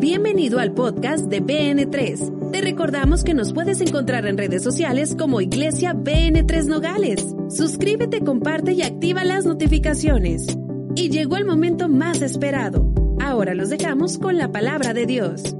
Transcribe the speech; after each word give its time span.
Bienvenido 0.00 0.58
al 0.60 0.72
podcast 0.72 1.26
de 1.26 1.42
BN3. 1.42 2.52
Te 2.52 2.62
recordamos 2.62 3.22
que 3.22 3.34
nos 3.34 3.52
puedes 3.52 3.82
encontrar 3.82 4.24
en 4.24 4.38
redes 4.38 4.62
sociales 4.62 5.14
como 5.14 5.42
Iglesia 5.42 5.92
BN3 5.92 6.64
Nogales. 6.64 7.22
Suscríbete, 7.50 8.22
comparte 8.22 8.72
y 8.72 8.80
activa 8.80 9.24
las 9.24 9.44
notificaciones. 9.44 10.56
Y 10.96 11.10
llegó 11.10 11.36
el 11.36 11.44
momento 11.44 11.90
más 11.90 12.22
esperado. 12.22 12.94
Ahora 13.20 13.52
los 13.52 13.68
dejamos 13.68 14.16
con 14.16 14.38
la 14.38 14.50
palabra 14.50 14.94
de 14.94 15.04
Dios. 15.04 15.54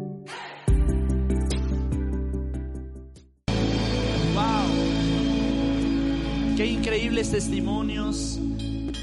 Wow. 4.32 4.70
Qué 6.56 6.64
increíbles 6.64 7.30
testimonios 7.30 8.40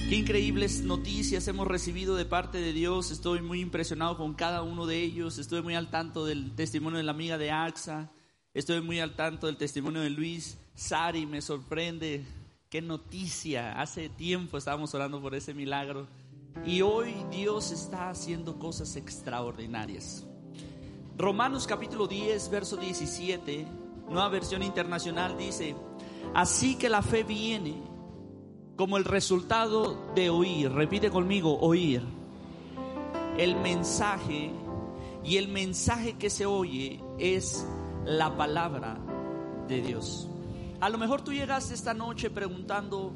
Qué 0.08 0.16
increíbles 0.16 0.84
noticias 0.84 1.50
hemos 1.50 1.68
recibido 1.68 2.16
de 2.16 2.24
parte 2.24 2.60
de 2.60 2.72
Dios. 2.72 3.12
Estoy 3.12 3.42
muy 3.42 3.60
impresionado 3.60 4.16
con 4.16 4.36
cada 4.36 4.62
uno 4.62 4.86
de 4.86 5.04
ellos. 5.04 5.38
Estoy 5.38 5.62
muy 5.62 5.76
al 5.76 5.90
tanto 5.90 6.24
del 6.26 6.56
testimonio 6.56 6.96
de 6.96 7.04
la 7.04 7.12
amiga 7.12 7.38
de 7.38 7.52
AXA. 7.52 8.10
Estoy 8.54 8.80
muy 8.80 9.02
al 9.02 9.18
tanto 9.18 9.48
del 9.48 9.58
testimonio 9.58 10.00
de 10.00 10.10
Luis. 10.10 10.58
Sari, 10.76 11.26
me 11.26 11.42
sorprende. 11.42 12.26
Qué 12.70 12.82
noticia. 12.82 13.82
Hace 13.82 14.08
tiempo 14.08 14.58
estábamos 14.58 14.96
orando 14.96 15.22
por 15.22 15.36
ese 15.36 15.54
milagro. 15.54 16.08
Y 16.66 16.84
hoy 16.84 17.14
Dios 17.30 17.72
está 17.72 18.10
haciendo 18.10 18.58
cosas 18.58 18.96
extraordinarias. 18.96 20.26
Romanos 21.18 21.68
capítulo 21.68 22.08
10, 22.08 22.50
verso 22.50 22.78
17, 22.78 23.68
nueva 24.10 24.30
versión 24.30 24.64
internacional 24.64 25.38
dice, 25.38 25.76
así 26.34 26.78
que 26.78 26.88
la 26.88 27.02
fe 27.02 27.24
viene 27.24 27.87
como 28.78 28.98
el 28.98 29.06
resultado 29.06 29.98
de 30.14 30.30
oír, 30.30 30.72
repite 30.72 31.10
conmigo, 31.10 31.60
oír 31.60 32.04
el 33.38 33.56
mensaje 33.56 34.52
y 35.24 35.38
el 35.38 35.48
mensaje 35.48 36.14
que 36.14 36.30
se 36.30 36.46
oye 36.46 37.04
es 37.18 37.68
la 38.06 38.38
palabra 38.38 38.98
de 39.68 39.82
Dios. 39.82 40.30
A 40.80 40.90
lo 40.90 41.00
mejor 41.00 41.22
tú 41.24 41.34
llegaste 41.34 41.74
esta 41.74 41.96
noche 41.96 42.30
preguntando, 42.30 43.14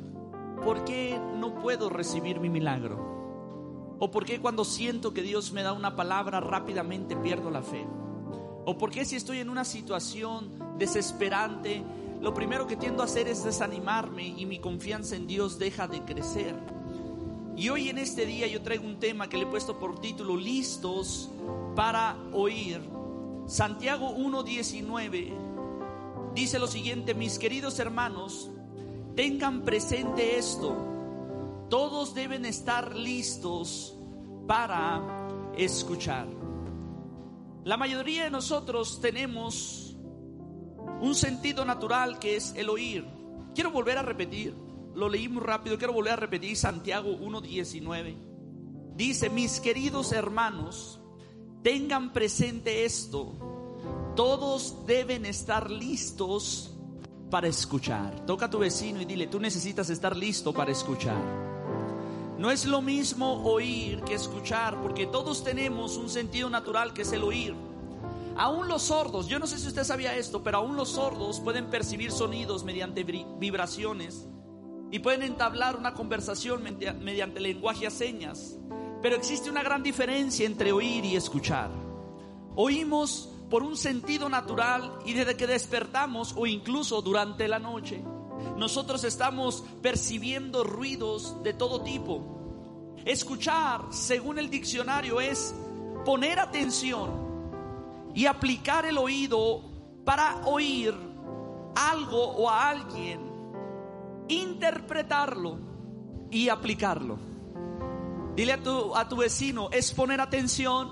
¿por 0.63 0.83
qué 0.83 1.19
no 1.38 1.53
puedo 1.55 1.89
recibir 1.89 2.39
mi 2.39 2.49
milagro? 2.49 3.97
¿O 3.99 4.09
por 4.09 4.25
qué 4.25 4.41
cuando 4.41 4.66
siento 4.66 5.14
que 5.14 5.21
Dios 5.21 5.52
me 5.52 5.61
da 5.61 5.73
una 5.73 5.95
palabra 5.95 6.39
rápidamente 6.39 7.16
pierdo 7.16 7.52
la 7.52 7.61
fe? 7.61 7.86
¿O 8.66 8.80
por 8.80 8.89
qué 8.89 9.05
si 9.05 9.16
estoy 9.16 9.39
en 9.39 9.49
una 9.49 9.64
situación 9.64 10.52
desesperante 10.80 11.83
lo 12.22 12.33
primero 12.33 12.67
que 12.67 12.77
tiendo 12.77 13.02
a 13.02 13.05
hacer 13.05 13.27
es 13.27 13.44
desanimarme 13.44 14.27
y 14.27 14.45
mi 14.45 14.59
confianza 14.59 15.16
en 15.16 15.27
Dios 15.27 15.58
deja 15.58 15.88
de 15.88 16.02
crecer. 16.02 16.55
Y 17.58 17.69
hoy 17.69 17.89
en 17.89 17.97
este 17.97 18.25
día 18.25 18.47
yo 18.47 18.61
traigo 18.61 18.86
un 18.86 19.00
tema 19.00 19.27
que 19.27 19.38
le 19.38 19.44
he 19.44 19.47
puesto 19.47 19.77
por 19.80 20.00
título 20.00 20.38
Listos 20.38 21.30
para 21.75 22.16
oír. 22.31 22.80
Santiago 23.47 24.16
1.19 24.16 25.52
dice 26.33 26.59
lo 26.59 26.67
siguiente, 26.67 27.14
mis 27.14 27.39
queridos 27.39 27.80
hermanos, 27.80 28.49
tengan 29.16 29.64
presente 29.64 30.38
esto, 30.38 30.75
todos 31.69 32.14
deben 32.14 32.45
estar 32.45 32.95
listos 32.95 33.95
para 34.47 35.27
escuchar. 35.58 36.27
La 37.64 37.77
mayoría 37.77 38.23
de 38.23 38.31
nosotros 38.31 38.99
tenemos 39.02 39.91
un 41.02 41.16
sentido 41.16 41.66
natural 41.66 42.19
que 42.19 42.35
es 42.35 42.53
el 42.55 42.69
oír. 42.69 43.05
Quiero 43.53 43.71
volver 43.71 43.97
a 43.97 44.03
repetir, 44.03 44.55
lo 44.95 45.09
leí 45.09 45.27
muy 45.27 45.43
rápido, 45.43 45.77
quiero 45.77 45.93
volver 45.93 46.13
a 46.13 46.17
repetir 46.17 46.55
Santiago 46.55 47.09
1.19. 47.17 48.16
Dice, 48.95 49.30
mis 49.30 49.59
queridos 49.59 50.11
hermanos, 50.11 51.02
tengan 51.63 52.13
presente 52.13 52.85
esto, 52.85 53.33
todos 54.16 54.85
deben 54.85 55.25
estar 55.25 55.71
listos 55.71 56.77
para 57.31 57.47
escuchar. 57.47 58.25
Toca 58.25 58.45
a 58.45 58.49
tu 58.49 58.59
vecino 58.59 59.02
y 59.02 59.05
dile, 59.05 59.27
tú 59.27 59.39
necesitas 59.39 59.89
estar 59.89 60.15
listo 60.15 60.53
para 60.53 60.71
escuchar. 60.71 61.21
No 62.37 62.52
es 62.52 62.65
lo 62.65 62.81
mismo 62.81 63.43
oír 63.43 64.02
que 64.02 64.14
escuchar, 64.14 64.81
porque 64.81 65.08
todos 65.08 65.43
tenemos 65.43 65.97
un 65.97 66.09
sentido 66.09 66.49
natural 66.49 66.93
que 66.93 67.03
es 67.03 67.11
el 67.11 67.23
oír. 67.23 67.70
Aún 68.41 68.67
los 68.67 68.81
sordos, 68.81 69.27
yo 69.27 69.37
no 69.37 69.45
sé 69.45 69.59
si 69.59 69.67
usted 69.67 69.83
sabía 69.83 70.15
esto, 70.15 70.43
pero 70.43 70.57
aún 70.57 70.75
los 70.75 70.89
sordos 70.89 71.39
pueden 71.39 71.69
percibir 71.69 72.11
sonidos 72.11 72.63
mediante 72.63 73.03
vibraciones 73.03 74.27
y 74.89 74.97
pueden 74.97 75.21
entablar 75.21 75.75
una 75.75 75.93
conversación 75.93 76.63
mediante 76.63 77.39
lenguaje 77.39 77.85
a 77.85 77.91
señas. 77.91 78.57
Pero 79.03 79.15
existe 79.15 79.52
una 79.52 79.61
gran 79.61 79.83
diferencia 79.83 80.43
entre 80.47 80.71
oír 80.71 81.05
y 81.05 81.15
escuchar. 81.15 81.69
Oímos 82.55 83.29
por 83.52 83.61
un 83.61 83.77
sentido 83.77 84.27
natural 84.27 84.91
y 85.05 85.13
desde 85.13 85.37
que 85.37 85.45
despertamos 85.45 86.33
o 86.35 86.47
incluso 86.47 87.03
durante 87.03 87.47
la 87.47 87.59
noche. 87.59 88.03
Nosotros 88.58 89.03
estamos 89.03 89.63
percibiendo 89.83 90.63
ruidos 90.63 91.43
de 91.43 91.53
todo 91.53 91.83
tipo. 91.83 92.95
Escuchar, 93.05 93.81
según 93.91 94.39
el 94.39 94.49
diccionario, 94.49 95.21
es 95.21 95.53
poner 96.03 96.39
atención 96.39 97.30
y 98.14 98.26
aplicar 98.26 98.86
el 98.86 98.98
oído 98.98 99.61
para 100.04 100.45
oír 100.45 100.94
algo 101.76 102.23
o 102.23 102.49
a 102.49 102.70
alguien, 102.70 103.22
interpretarlo 104.27 105.58
y 106.30 106.50
aplicarlo. 106.50 107.17
Dile 108.36 108.54
a 108.54 108.64
tu, 108.64 108.95
a 108.95 109.08
tu 109.08 109.17
vecino, 109.17 109.70
es 109.71 109.92
poner 109.92 110.21
atención, 110.21 110.92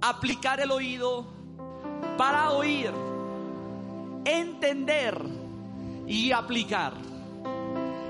aplicar 0.00 0.60
el 0.60 0.70
oído 0.70 1.26
para 2.16 2.50
oír, 2.50 2.92
entender 4.24 5.20
y 6.06 6.32
aplicar. 6.32 6.94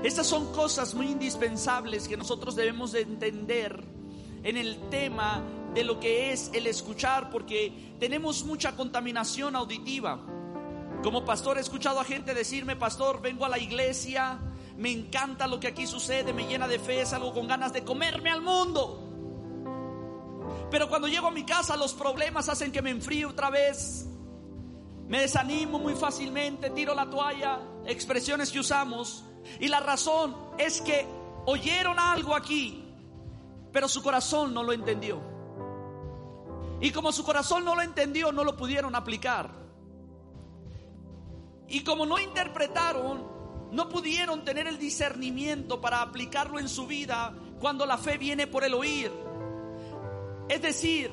Estas 0.03 0.27
son 0.27 0.51
cosas 0.51 0.93
muy 0.93 1.07
indispensables 1.07 2.09
que 2.09 2.17
nosotros 2.17 2.55
debemos 2.55 2.91
de 2.91 3.01
entender 3.01 3.83
en 4.43 4.57
el 4.57 4.77
tema 4.89 5.41
de 5.73 5.83
lo 5.83 5.99
que 5.99 6.31
es 6.31 6.51
el 6.53 6.67
escuchar, 6.67 7.29
porque 7.29 7.95
tenemos 7.99 8.43
mucha 8.43 8.75
contaminación 8.75 9.55
auditiva. 9.55 10.19
Como 11.01 11.25
pastor 11.25 11.57
he 11.57 11.61
escuchado 11.61 11.99
a 11.99 12.03
gente 12.03 12.33
decirme, 12.33 12.75
pastor, 12.75 13.21
vengo 13.21 13.45
a 13.45 13.49
la 13.49 13.59
iglesia, 13.59 14.39
me 14.77 14.91
encanta 14.91 15.47
lo 15.47 15.59
que 15.59 15.67
aquí 15.67 15.85
sucede, 15.85 16.33
me 16.33 16.47
llena 16.47 16.67
de 16.67 16.79
fe, 16.79 17.05
salgo 17.05 17.33
con 17.33 17.47
ganas 17.47 17.73
de 17.73 17.83
comerme 17.83 18.29
al 18.29 18.41
mundo. 18.41 19.09
Pero 20.71 20.89
cuando 20.89 21.07
llego 21.07 21.27
a 21.27 21.31
mi 21.31 21.45
casa 21.45 21.75
los 21.75 21.93
problemas 21.93 22.49
hacen 22.49 22.71
que 22.71 22.81
me 22.81 22.89
enfríe 22.89 23.25
otra 23.25 23.49
vez. 23.49 24.07
Me 25.07 25.19
desanimo 25.19 25.77
muy 25.79 25.95
fácilmente, 25.95 26.69
tiro 26.69 26.95
la 26.95 27.09
toalla, 27.09 27.59
expresiones 27.85 28.51
que 28.51 28.59
usamos. 28.59 29.25
Y 29.59 29.67
la 29.67 29.81
razón 29.81 30.35
es 30.57 30.81
que 30.81 31.05
oyeron 31.45 31.99
algo 31.99 32.33
aquí, 32.33 32.83
pero 33.71 33.87
su 33.87 34.01
corazón 34.01 34.53
no 34.53 34.63
lo 34.63 34.71
entendió. 34.71 35.32
Y 36.83 36.91
como 36.91 37.13
su 37.13 37.23
corazón 37.23 37.63
no 37.63 37.75
lo 37.75 37.81
entendió, 37.81 38.33
no 38.33 38.43
lo 38.43 38.57
pudieron 38.57 38.93
aplicar. 38.93 39.49
Y 41.69 41.81
como 41.81 42.05
no 42.05 42.19
interpretaron, 42.19 43.25
no 43.71 43.87
pudieron 43.87 44.43
tener 44.43 44.67
el 44.67 44.77
discernimiento 44.77 45.79
para 45.79 46.01
aplicarlo 46.01 46.59
en 46.59 46.67
su 46.67 46.85
vida 46.85 47.33
cuando 47.61 47.85
la 47.85 47.97
fe 47.97 48.17
viene 48.17 48.47
por 48.47 48.65
el 48.65 48.73
oír. 48.73 49.09
Es 50.49 50.61
decir, 50.61 51.09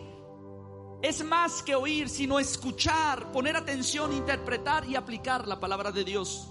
es 1.03 1.25
más 1.25 1.62
que 1.62 1.76
oír, 1.76 2.09
sino 2.09 2.41
escuchar, 2.41 3.30
poner 3.30 3.54
atención, 3.54 4.12
interpretar 4.12 4.88
y 4.88 4.97
aplicar 4.97 5.47
la 5.47 5.60
palabra 5.60 5.92
de 5.92 6.03
Dios. 6.03 6.48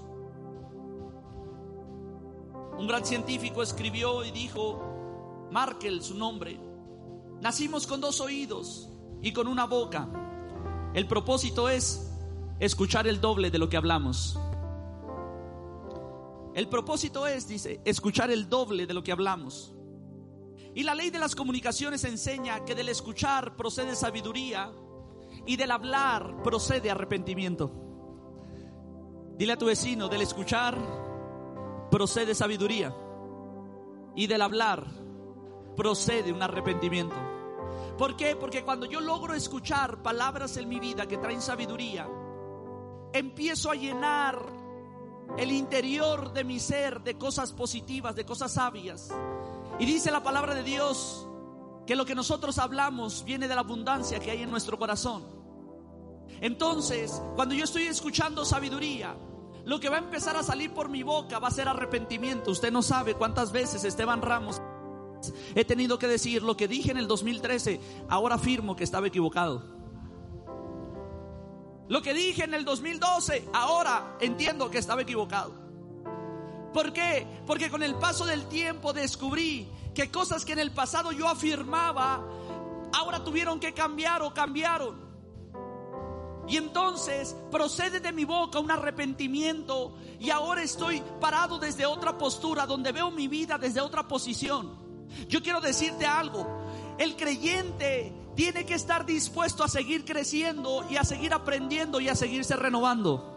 Un 2.77 2.87
gran 2.87 3.05
científico 3.05 3.63
escribió 3.63 4.23
y 4.23 4.31
dijo, 4.31 5.49
Markel 5.51 6.01
su 6.01 6.13
nombre, 6.13 6.57
nacimos 7.41 7.85
con 7.85 7.99
dos 7.99 8.21
oídos 8.21 8.89
y 9.21 9.33
con 9.33 9.47
una 9.47 9.65
boca. 9.65 10.07
El 10.93 11.07
propósito 11.07 11.69
es 11.69 12.11
escuchar 12.59 13.07
el 13.07 13.21
doble 13.21 13.51
de 13.51 13.59
lo 13.59 13.69
que 13.69 13.77
hablamos. 13.77 14.39
El 16.55 16.67
propósito 16.67 17.27
es, 17.27 17.47
dice, 17.47 17.79
escuchar 17.85 18.31
el 18.31 18.49
doble 18.49 18.85
de 18.85 18.93
lo 18.93 19.03
que 19.03 19.11
hablamos. 19.11 19.73
Y 20.75 20.83
la 20.83 20.95
ley 20.95 21.09
de 21.09 21.19
las 21.19 21.35
comunicaciones 21.35 22.03
enseña 22.03 22.65
que 22.65 22.75
del 22.75 22.89
escuchar 22.89 23.55
procede 23.55 23.95
sabiduría 23.95 24.71
y 25.45 25.55
del 25.55 25.71
hablar 25.71 26.41
procede 26.43 26.91
arrepentimiento. 26.91 27.71
Dile 29.37 29.53
a 29.53 29.57
tu 29.57 29.67
vecino, 29.67 30.09
del 30.09 30.21
escuchar 30.21 30.77
procede 31.89 32.35
sabiduría 32.35 32.93
y 34.15 34.27
del 34.27 34.41
hablar 34.41 34.85
procede 35.75 36.33
un 36.33 36.41
arrepentimiento. 36.41 37.15
¿Por 37.99 38.15
qué? 38.15 38.37
Porque 38.37 38.63
cuando 38.63 38.85
yo 38.85 39.01
logro 39.01 39.33
escuchar 39.33 40.01
palabras 40.01 40.55
en 40.55 40.69
mi 40.69 40.79
vida 40.79 41.05
que 41.05 41.17
traen 41.17 41.41
sabiduría, 41.41 42.07
empiezo 43.11 43.69
a 43.69 43.75
llenar 43.75 44.41
el 45.37 45.51
interior 45.51 46.31
de 46.31 46.45
mi 46.45 46.61
ser 46.61 47.01
de 47.01 47.17
cosas 47.17 47.51
positivas, 47.51 48.15
de 48.15 48.25
cosas 48.25 48.53
sabias. 48.53 49.09
Y 49.79 49.85
dice 49.85 50.11
la 50.11 50.23
palabra 50.23 50.55
de 50.55 50.63
Dios 50.63 51.27
que 51.85 51.97
lo 51.97 52.05
que 52.05 52.15
nosotros 52.15 52.57
hablamos 52.57 53.25
viene 53.25 53.49
de 53.49 53.55
la 53.55 53.61
abundancia 53.61 54.21
que 54.21 54.31
hay 54.31 54.43
en 54.43 54.49
nuestro 54.49 54.79
corazón. 54.79 55.25
Entonces, 56.39 57.21
cuando 57.35 57.53
yo 57.53 57.65
estoy 57.65 57.83
escuchando 57.83 58.45
sabiduría, 58.45 59.13
lo 59.65 59.77
que 59.81 59.89
va 59.89 59.97
a 59.97 59.99
empezar 59.99 60.37
a 60.37 60.43
salir 60.43 60.73
por 60.73 60.87
mi 60.87 61.03
boca 61.03 61.37
va 61.39 61.49
a 61.49 61.51
ser 61.51 61.67
arrepentimiento. 61.67 62.51
Usted 62.51 62.71
no 62.71 62.81
sabe 62.81 63.15
cuántas 63.15 63.51
veces 63.51 63.83
Esteban 63.83 64.21
Ramos 64.21 64.61
he 65.55 65.65
tenido 65.65 65.99
que 65.99 66.07
decir 66.07 66.43
lo 66.43 66.55
que 66.55 66.67
dije 66.67 66.91
en 66.91 66.97
el 66.97 67.07
2013, 67.07 67.79
ahora 68.09 68.35
afirmo 68.35 68.75
que 68.75 68.83
estaba 68.83 69.07
equivocado. 69.07 69.63
Lo 71.87 72.01
que 72.01 72.13
dije 72.13 72.43
en 72.43 72.53
el 72.53 72.65
2012, 72.65 73.49
ahora 73.53 74.15
entiendo 74.21 74.69
que 74.69 74.77
estaba 74.77 75.01
equivocado. 75.01 75.53
¿Por 76.73 76.93
qué? 76.93 77.25
Porque 77.47 77.69
con 77.69 77.81
el 77.81 77.95
paso 77.95 78.25
del 78.25 78.45
tiempo 78.47 78.93
descubrí 78.93 79.67
que 79.95 80.11
cosas 80.11 80.45
que 80.45 80.53
en 80.53 80.59
el 80.59 80.71
pasado 80.71 81.11
yo 81.11 81.27
afirmaba, 81.27 82.23
ahora 82.93 83.23
tuvieron 83.23 83.59
que 83.59 83.73
cambiar 83.73 84.21
o 84.21 84.33
cambiaron. 84.33 85.09
Y 86.47 86.57
entonces 86.57 87.35
procede 87.51 87.99
de 87.99 88.11
mi 88.11 88.25
boca 88.25 88.59
un 88.59 88.71
arrepentimiento 88.71 89.95
y 90.19 90.31
ahora 90.31 90.63
estoy 90.63 91.01
parado 91.19 91.59
desde 91.59 91.85
otra 91.85 92.17
postura, 92.17 92.65
donde 92.65 92.91
veo 92.91 93.11
mi 93.11 93.27
vida 93.27 93.57
desde 93.57 93.81
otra 93.81 94.07
posición. 94.07 94.78
Yo 95.27 95.41
quiero 95.41 95.61
decirte 95.61 96.05
algo, 96.05 96.47
el 96.97 97.15
creyente 97.15 98.13
tiene 98.35 98.65
que 98.65 98.73
estar 98.73 99.05
dispuesto 99.05 99.63
a 99.63 99.67
seguir 99.67 100.05
creciendo 100.05 100.85
y 100.89 100.97
a 100.97 101.03
seguir 101.03 101.33
aprendiendo 101.33 101.99
y 101.99 102.09
a 102.09 102.15
seguirse 102.15 102.55
renovando. 102.55 103.35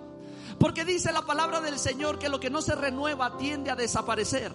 Porque 0.59 0.85
dice 0.85 1.13
la 1.13 1.23
palabra 1.23 1.61
del 1.61 1.79
Señor 1.79 2.19
que 2.19 2.29
lo 2.29 2.39
que 2.39 2.51
no 2.51 2.63
se 2.63 2.75
renueva 2.75 3.37
tiende 3.37 3.71
a 3.71 3.77
desaparecer. 3.77 4.53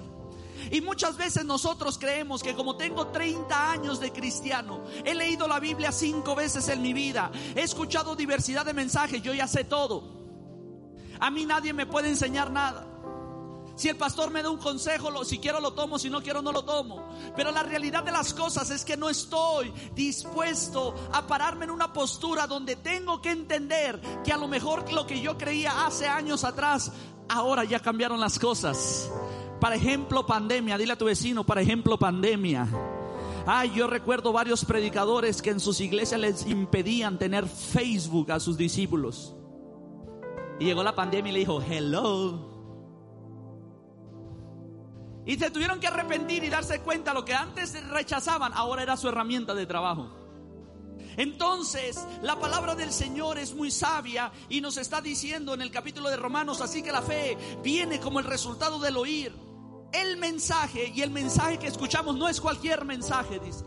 Y 0.71 0.81
muchas 0.81 1.17
veces 1.17 1.45
nosotros 1.45 1.97
creemos 1.97 2.43
que 2.43 2.55
como 2.55 2.75
tengo 2.75 3.07
30 3.07 3.71
años 3.71 3.99
de 3.99 4.11
cristiano, 4.11 4.83
he 5.05 5.13
leído 5.15 5.47
la 5.47 5.59
Biblia 5.59 5.91
cinco 5.91 6.35
veces 6.35 6.67
en 6.67 6.81
mi 6.81 6.93
vida, 6.93 7.31
he 7.55 7.61
escuchado 7.61 8.15
diversidad 8.15 8.65
de 8.65 8.73
mensajes, 8.73 9.21
yo 9.21 9.33
ya 9.33 9.47
sé 9.47 9.63
todo. 9.63 10.17
A 11.19 11.31
mí 11.31 11.45
nadie 11.45 11.73
me 11.73 11.85
puede 11.85 12.09
enseñar 12.09 12.51
nada. 12.51 12.85
Si 13.77 13.87
el 13.87 13.95
pastor 13.95 14.31
me 14.31 14.41
da 14.41 14.49
un 14.49 14.57
consejo, 14.57 15.23
si 15.23 15.37
quiero 15.37 15.59
lo 15.59 15.73
tomo, 15.73 15.99
si 15.99 16.09
no 16.09 16.23
quiero 16.23 16.41
no 16.41 16.51
lo 16.51 16.63
tomo. 16.63 17.07
Pero 17.35 17.51
la 17.51 17.61
realidad 17.61 18.03
de 18.03 18.11
las 18.11 18.33
cosas 18.33 18.71
es 18.71 18.83
que 18.83 18.97
no 18.97 19.07
estoy 19.07 19.71
dispuesto 19.93 20.95
a 21.13 21.27
pararme 21.27 21.65
en 21.65 21.71
una 21.71 21.93
postura 21.93 22.47
donde 22.47 22.75
tengo 22.75 23.21
que 23.21 23.29
entender 23.29 24.01
que 24.23 24.33
a 24.33 24.37
lo 24.37 24.47
mejor 24.47 24.91
lo 24.91 25.05
que 25.05 25.21
yo 25.21 25.37
creía 25.37 25.85
hace 25.85 26.07
años 26.07 26.43
atrás, 26.43 26.91
ahora 27.29 27.65
ya 27.65 27.79
cambiaron 27.79 28.19
las 28.19 28.39
cosas. 28.39 29.11
Para 29.61 29.75
ejemplo, 29.75 30.25
pandemia, 30.25 30.75
dile 30.79 30.93
a 30.93 30.97
tu 30.97 31.05
vecino, 31.05 31.45
para 31.45 31.61
ejemplo, 31.61 31.99
pandemia. 31.99 32.67
Ay, 33.45 33.73
yo 33.75 33.85
recuerdo 33.85 34.33
varios 34.33 34.65
predicadores 34.65 35.43
que 35.43 35.51
en 35.51 35.59
sus 35.59 35.81
iglesias 35.81 36.19
les 36.19 36.47
impedían 36.47 37.19
tener 37.19 37.45
Facebook 37.45 38.31
a 38.31 38.39
sus 38.39 38.57
discípulos. 38.57 39.35
Y 40.59 40.65
llegó 40.65 40.81
la 40.81 40.95
pandemia 40.95 41.29
y 41.29 41.33
le 41.33 41.39
dijo, 41.41 41.61
hello. 41.61 42.56
Y 45.27 45.37
se 45.37 45.51
tuvieron 45.51 45.81
que 45.81 45.87
arrepentir 45.87 46.45
y 46.45 46.49
darse 46.49 46.79
cuenta 46.79 47.13
lo 47.13 47.25
que 47.25 47.33
antes 47.33 47.73
rechazaban, 47.89 48.53
ahora 48.53 48.81
era 48.81 48.95
su 48.95 49.09
herramienta 49.09 49.53
de 49.53 49.65
trabajo. 49.65 50.09
Entonces, 51.17 51.99
la 52.21 52.39
palabra 52.39 52.75
del 52.75 52.93
Señor 52.93 53.37
es 53.37 53.53
muy 53.53 53.69
sabia 53.69 54.31
y 54.47 54.61
nos 54.61 54.77
está 54.77 55.01
diciendo 55.01 55.53
en 55.53 55.61
el 55.61 55.69
capítulo 55.69 56.09
de 56.09 56.15
Romanos, 56.15 56.61
así 56.61 56.81
que 56.81 56.93
la 56.93 57.01
fe 57.01 57.37
viene 57.61 57.99
como 57.99 58.19
el 58.19 58.25
resultado 58.25 58.79
del 58.79 58.95
oír. 58.95 59.35
El 59.91 60.15
mensaje 60.15 60.93
y 60.95 61.01
el 61.01 61.11
mensaje 61.11 61.59
que 61.59 61.67
escuchamos 61.67 62.15
no 62.15 62.29
es 62.29 62.39
cualquier 62.39 62.85
mensaje, 62.85 63.37
dice. 63.39 63.65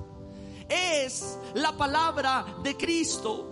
Es 0.66 1.38
la 1.54 1.76
palabra 1.76 2.46
de 2.62 2.74
Cristo 2.74 3.49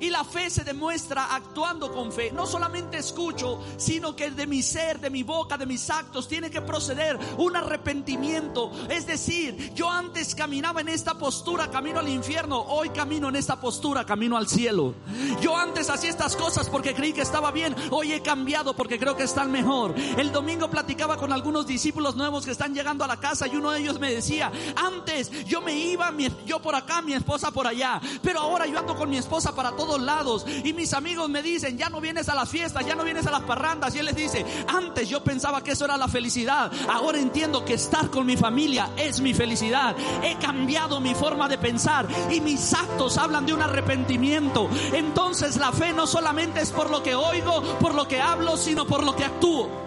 y 0.00 0.10
la 0.10 0.24
fe 0.24 0.50
se 0.50 0.64
demuestra 0.64 1.34
actuando 1.34 1.92
con 1.92 2.12
fe. 2.12 2.30
No 2.32 2.46
solamente 2.46 2.98
escucho, 2.98 3.62
sino 3.76 4.14
que 4.14 4.30
de 4.30 4.46
mi 4.46 4.62
ser, 4.62 5.00
de 5.00 5.10
mi 5.10 5.22
boca, 5.22 5.56
de 5.56 5.66
mis 5.66 5.88
actos, 5.90 6.28
tiene 6.28 6.50
que 6.50 6.60
proceder 6.60 7.18
un 7.38 7.56
arrepentimiento. 7.56 8.70
Es 8.90 9.06
decir, 9.06 9.72
yo 9.74 9.90
antes 9.90 10.34
caminaba 10.34 10.80
en 10.80 10.88
esta 10.88 11.14
postura, 11.14 11.70
camino 11.70 12.00
al 12.00 12.08
infierno. 12.08 12.60
Hoy 12.60 12.90
camino 12.90 13.28
en 13.28 13.36
esta 13.36 13.60
postura, 13.60 14.04
camino 14.04 14.36
al 14.36 14.48
cielo. 14.48 14.94
Yo 15.40 15.56
antes 15.56 15.88
hacía 15.88 16.10
estas 16.10 16.36
cosas 16.36 16.68
porque 16.68 16.94
creí 16.94 17.12
que 17.12 17.22
estaba 17.22 17.50
bien. 17.50 17.74
Hoy 17.90 18.12
he 18.12 18.22
cambiado 18.22 18.74
porque 18.74 18.98
creo 18.98 19.16
que 19.16 19.24
están 19.24 19.50
mejor. 19.50 19.94
El 20.18 20.32
domingo 20.32 20.68
platicaba 20.68 21.16
con 21.16 21.32
algunos 21.32 21.66
discípulos 21.66 22.16
nuevos 22.16 22.44
que 22.44 22.50
están 22.50 22.74
llegando 22.74 23.04
a 23.04 23.08
la 23.08 23.18
casa 23.18 23.46
y 23.46 23.56
uno 23.56 23.70
de 23.70 23.80
ellos 23.80 23.98
me 23.98 24.12
decía, 24.12 24.52
antes 24.76 25.30
yo 25.46 25.60
me 25.60 25.74
iba, 25.74 26.12
yo 26.44 26.60
por 26.60 26.74
acá, 26.74 27.00
mi 27.02 27.14
esposa 27.14 27.50
por 27.50 27.66
allá. 27.66 28.00
Pero 28.22 28.40
ahora 28.40 28.66
yo 28.66 28.78
ando 28.78 28.94
con 28.96 29.08
mi 29.08 29.16
esposa 29.16 29.54
para 29.54 29.72
todo 29.72 29.85
lados. 30.00 30.44
Y 30.64 30.72
mis 30.72 30.92
amigos 30.92 31.28
me 31.28 31.42
dicen, 31.42 31.78
ya 31.78 31.88
no 31.88 32.00
vienes 32.00 32.28
a 32.28 32.34
las 32.34 32.48
fiestas, 32.48 32.86
ya 32.86 32.94
no 32.94 33.04
vienes 33.04 33.26
a 33.26 33.30
las 33.30 33.42
parrandas. 33.42 33.94
Y 33.94 33.98
él 33.98 34.06
les 34.06 34.16
dice, 34.16 34.44
antes 34.68 35.08
yo 35.08 35.22
pensaba 35.22 35.62
que 35.62 35.72
eso 35.72 35.84
era 35.84 35.96
la 35.96 36.08
felicidad. 36.08 36.70
Ahora 36.88 37.18
entiendo 37.18 37.64
que 37.64 37.74
estar 37.74 38.10
con 38.10 38.26
mi 38.26 38.36
familia 38.36 38.90
es 38.96 39.20
mi 39.20 39.34
felicidad. 39.34 39.96
He 40.22 40.36
cambiado 40.38 41.00
mi 41.00 41.14
forma 41.14 41.48
de 41.48 41.58
pensar 41.58 42.06
y 42.30 42.40
mis 42.40 42.74
actos 42.74 43.18
hablan 43.18 43.46
de 43.46 43.54
un 43.54 43.62
arrepentimiento. 43.62 44.68
Entonces 44.92 45.56
la 45.56 45.72
fe 45.72 45.92
no 45.92 46.06
solamente 46.06 46.60
es 46.60 46.70
por 46.70 46.90
lo 46.90 47.02
que 47.02 47.14
oigo, 47.14 47.62
por 47.78 47.94
lo 47.94 48.08
que 48.08 48.20
hablo, 48.20 48.56
sino 48.56 48.86
por 48.86 49.04
lo 49.04 49.14
que 49.14 49.24
actúo. 49.24 49.86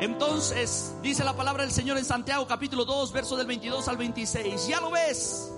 Entonces, 0.00 0.96
dice 1.00 1.22
la 1.22 1.36
palabra 1.36 1.62
del 1.62 1.70
Señor 1.70 1.96
en 1.96 2.04
Santiago 2.04 2.44
capítulo 2.48 2.84
2, 2.84 3.12
verso 3.12 3.36
del 3.36 3.46
22 3.46 3.86
al 3.86 3.96
26. 3.96 4.66
Ya 4.66 4.80
lo 4.80 4.90
ves. 4.90 5.51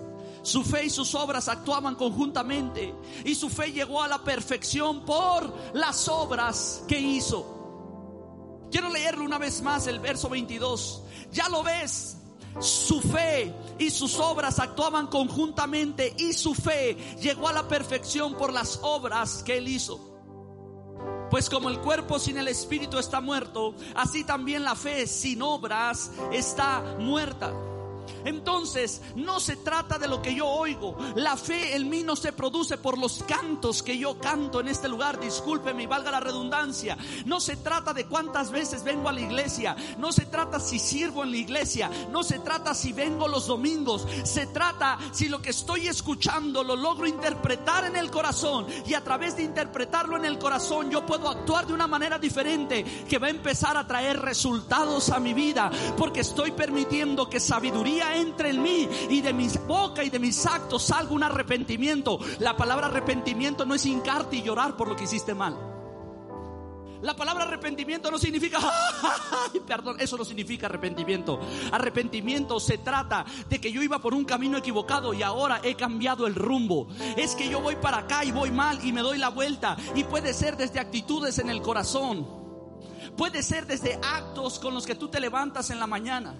Su 0.45 0.63
fe 0.63 0.85
y 0.85 0.91
sus 0.91 1.15
obras 1.15 1.49
actuaban 1.49 1.95
conjuntamente 1.95 2.95
y 3.25 3.35
su 3.35 3.49
fe 3.49 3.73
llegó 3.73 4.03
a 4.03 4.09
la 4.09 4.23
perfección 4.23 5.03
por 5.07 5.51
las 5.73 6.07
obras 6.07 6.85
que 6.87 7.01
hizo. 7.01 8.67
Quiero 8.71 8.91
leerlo 8.91 9.25
una 9.25 9.39
vez 9.39 9.63
más 9.63 9.87
el 9.87 10.01
verso 10.01 10.29
22. 10.29 11.03
Ya 11.33 11.49
lo 11.49 11.63
ves, 11.63 12.19
su 12.61 13.01
fe 13.01 13.55
y 13.79 13.89
sus 13.89 14.19
obras 14.19 14.59
actuaban 14.59 15.07
conjuntamente 15.07 16.15
y 16.19 16.35
su 16.35 16.55
fe 16.55 16.95
llegó 17.23 17.49
a 17.49 17.55
la 17.55 17.67
perfección 17.67 18.35
por 18.35 18.53
las 18.53 18.81
obras 18.83 19.43
que 19.45 19.57
él 19.57 19.67
hizo. 19.67 19.99
Pues 21.31 21.49
como 21.49 21.71
el 21.71 21.81
cuerpo 21.81 22.19
sin 22.19 22.37
el 22.37 22.49
espíritu 22.49 22.99
está 22.99 23.23
muerto, 23.23 23.75
así 23.97 24.25
también 24.25 24.63
la 24.63 24.75
fe 24.75 25.07
sin 25.07 25.41
obras 25.41 26.11
está 26.33 26.83
muerta. 26.99 27.51
Entonces, 28.25 29.03
no 29.17 29.41
se 29.41 29.57
trata 29.57 29.99
de 29.99 30.09
lo 30.09 30.23
que 30.23 30.35
yo 30.35 30.47
oigo. 30.47 30.97
La 31.17 31.37
fe 31.37 31.75
en 31.77 31.89
mí 31.89 32.03
no 32.03 32.17
se 32.17 32.33
produce 32.33 32.79
por 32.79 32.99
los 32.99 33.23
cantos 33.25 33.83
que 33.83 33.99
yo 33.99 34.19
canto 34.19 34.61
en 34.61 34.69
este 34.69 34.89
lugar. 34.89 35.21
Discúlpeme 35.21 35.83
y 35.83 35.87
valga 35.87 36.11
la 36.11 36.21
redundancia. 36.21 36.97
No 37.27 37.41
se 37.41 37.57
trata 37.57 37.93
de 37.93 38.07
cuántas 38.07 38.51
veces 38.51 38.85
vengo 38.85 39.09
a 39.09 39.13
la 39.13 39.21
iglesia. 39.21 39.77
No 39.99 40.13
se 40.13 40.27
trata 40.27 40.61
si 40.61 40.79
sirvo 40.79 41.23
en 41.23 41.31
la 41.31 41.37
iglesia. 41.37 41.91
No 42.11 42.23
se 42.23 42.39
trata 42.39 42.75
si 42.75 42.93
vengo 42.93 43.29
los 43.29 43.47
domingos. 43.47 44.07
Se 44.25 44.47
trata 44.47 44.99
si 45.13 45.29
lo 45.29 45.41
que 45.43 45.51
estoy 45.51 45.89
escuchando 45.89 46.65
lo 46.65 46.77
logro 46.77 47.07
interpretar 47.07 47.85
en 47.85 47.97
el 47.97 48.11
corazón. 48.11 48.67
Y 48.87 48.95
a 48.95 49.05
través 49.05 49.37
de 49.37 49.43
interpretarlo 49.43 50.17
en 50.17 50.25
el 50.25 50.39
corazón 50.39 50.91
yo 50.91 51.05
puedo 51.05 51.29
actuar 51.29 51.67
de 51.67 51.75
una 51.75 51.87
manera 51.87 52.19
diferente 52.19 52.85
que 53.09 53.19
va 53.19 53.27
a 53.27 53.31
empezar 53.31 53.77
a 53.77 53.87
traer 53.87 54.21
resultados 54.21 55.11
a 55.11 55.21
mi 55.21 55.35
vida. 55.35 55.71
Porque 55.97 56.21
estoy 56.21 56.53
permitiendo 56.53 57.29
que 57.29 57.41
sabiduría 57.41 58.14
entre 58.15 58.51
en 58.51 58.63
mí 58.63 58.89
y 59.11 59.21
de 59.21 59.33
mi 59.33 59.49
boca 59.67 60.05
y 60.05 60.11
de 60.11 60.19
mis 60.19 60.47
actos 60.47 60.85
salga 60.85 61.13
un 61.13 61.23
arrepentimiento. 61.23 62.19
La 62.39 62.57
palabra 62.57 62.87
arrepentimiento 62.87 63.65
no 63.65 63.75
es 63.75 63.85
hincarte 63.87 64.37
y 64.37 64.43
llorar 64.43 64.77
por 64.77 64.89
lo 64.89 64.97
que 64.97 65.05
hiciste 65.05 65.35
mal. 65.35 65.75
La 67.05 67.15
palabra 67.15 67.45
arrepentimiento 67.45 68.11
no 68.11 68.19
significa, 68.19 68.59
perdón, 69.67 69.97
eso 70.01 70.17
no 70.17 70.25
significa 70.25 70.69
arrepentimiento. 70.69 71.39
Arrepentimiento 71.71 72.59
se 72.59 72.79
trata 72.79 73.27
de 73.47 73.61
que 73.61 73.71
yo 73.71 73.83
iba 73.83 73.99
por 73.99 74.15
un 74.15 74.25
camino 74.25 74.57
equivocado 74.57 75.13
y 75.13 75.23
ahora 75.23 75.61
he 75.63 75.75
cambiado 75.75 76.27
el 76.27 76.35
rumbo. 76.35 76.89
Es 77.19 77.35
que 77.35 77.47
yo 77.47 77.61
voy 77.61 77.77
para 77.77 77.99
acá 77.99 78.25
y 78.25 78.33
voy 78.33 78.51
mal 78.51 78.83
y 78.83 78.93
me 78.93 79.03
doy 79.03 79.19
la 79.19 79.29
vuelta. 79.29 79.77
Y 79.95 80.05
puede 80.05 80.33
ser 80.33 80.57
desde 80.57 80.81
actitudes 80.81 81.39
en 81.39 81.51
el 81.51 81.61
corazón. 81.61 82.27
Puede 83.19 83.43
ser 83.43 83.67
desde 83.67 84.01
actos 84.03 84.59
con 84.59 84.73
los 84.73 84.87
que 84.87 84.95
tú 84.95 85.09
te 85.09 85.21
levantas 85.21 85.69
en 85.69 85.81
la 85.81 85.87
mañana. 85.87 86.35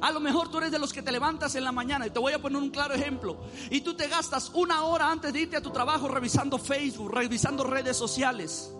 A 0.00 0.10
lo 0.10 0.20
mejor 0.20 0.50
tú 0.50 0.58
eres 0.58 0.70
de 0.70 0.78
los 0.78 0.92
que 0.92 1.02
te 1.02 1.12
levantas 1.12 1.54
en 1.54 1.64
la 1.64 1.72
mañana 1.72 2.06
y 2.06 2.10
te 2.10 2.18
voy 2.18 2.32
a 2.32 2.40
poner 2.40 2.60
un 2.60 2.70
claro 2.70 2.94
ejemplo. 2.94 3.38
Y 3.70 3.80
tú 3.80 3.94
te 3.94 4.08
gastas 4.08 4.50
una 4.54 4.84
hora 4.84 5.10
antes 5.10 5.32
de 5.32 5.40
irte 5.40 5.56
a 5.56 5.62
tu 5.62 5.70
trabajo 5.70 6.08
revisando 6.08 6.58
Facebook, 6.58 7.12
revisando 7.12 7.64
redes 7.64 7.96
sociales. 7.96 8.72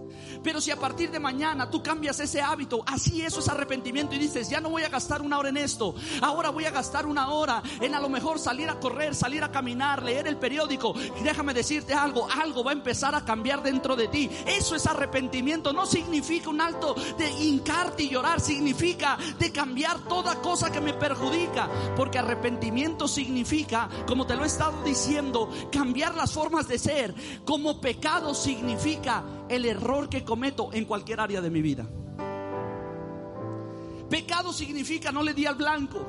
Pero 0.45 0.61
si 0.61 0.71
a 0.71 0.79
partir 0.79 1.11
de 1.11 1.19
mañana 1.19 1.71
tú 1.71 1.83
cambias 1.83 2.21
ese 2.21 2.43
hábito, 2.43 2.85
así 2.87 3.23
eso 3.23 3.41
es 3.41 3.49
arrepentimiento 3.49 4.15
y 4.15 4.19
dices, 4.19 4.51
ya 4.51 4.61
no 4.61 4.69
voy 4.69 4.83
a 4.83 4.91
gastar 4.91 5.23
una 5.23 5.39
hora 5.39 5.49
en 5.49 5.57
esto, 5.57 5.95
ahora 6.21 6.51
voy 6.51 6.67
a 6.67 6.71
gastar 6.71 7.07
una 7.07 7.31
hora 7.31 7.63
en 7.81 7.95
a 7.95 8.01
lo 8.01 8.11
mejor 8.11 8.39
salir 8.39 8.69
a 8.69 8.79
correr, 8.79 9.15
salir 9.15 9.43
a 9.43 9.51
caminar, 9.51 10.03
leer 10.03 10.29
el 10.29 10.37
periódico. 10.37 10.95
Déjame 11.23 11.55
decirte 11.55 11.95
algo, 11.95 12.29
algo 12.31 12.63
va 12.63 12.73
a 12.73 12.75
empezar 12.75 13.15
a 13.15 13.25
cambiar 13.25 13.63
dentro 13.63 13.97
de 13.97 14.09
ti. 14.09 14.31
Eso 14.47 14.77
es 14.77 14.87
arrepentimiento, 14.87 15.73
no 15.73 15.87
significa 15.87 16.51
un 16.51 16.61
alto 16.61 16.95
de 17.17 17.31
hincarte 17.31 18.03
y 18.03 18.11
llorar, 18.11 18.41
significa 18.41 19.17
de 19.39 19.51
cambiar 19.51 20.01
toda 20.01 20.43
cosa 20.43 20.71
que 20.71 20.83
me 20.83 20.93
perjudica, 20.93 21.71
porque 21.97 22.19
arrepentimiento 22.19 23.09
significa, 23.09 23.89
como 24.07 24.27
te 24.27 24.37
lo 24.37 24.45
he 24.45 24.47
estado 24.47 24.83
diciendo, 24.85 25.49
cambiar 25.73 26.15
las 26.15 26.33
formas 26.33 26.69
de 26.69 26.79
ser, 26.79 27.15
como 27.47 27.81
pecado 27.81 28.35
significa 28.35 29.25
el 29.49 29.65
error 29.65 30.09
que 30.09 30.25
cometo 30.25 30.71
en 30.73 30.85
cualquier 30.85 31.21
área 31.21 31.41
de 31.41 31.51
mi 31.51 31.63
vida. 31.63 31.87
Pecado 34.09 34.53
significa 34.53 35.11
no 35.13 35.23
le 35.23 35.35
di 35.35 35.47
al 35.47 35.57
blanco. 35.57 36.07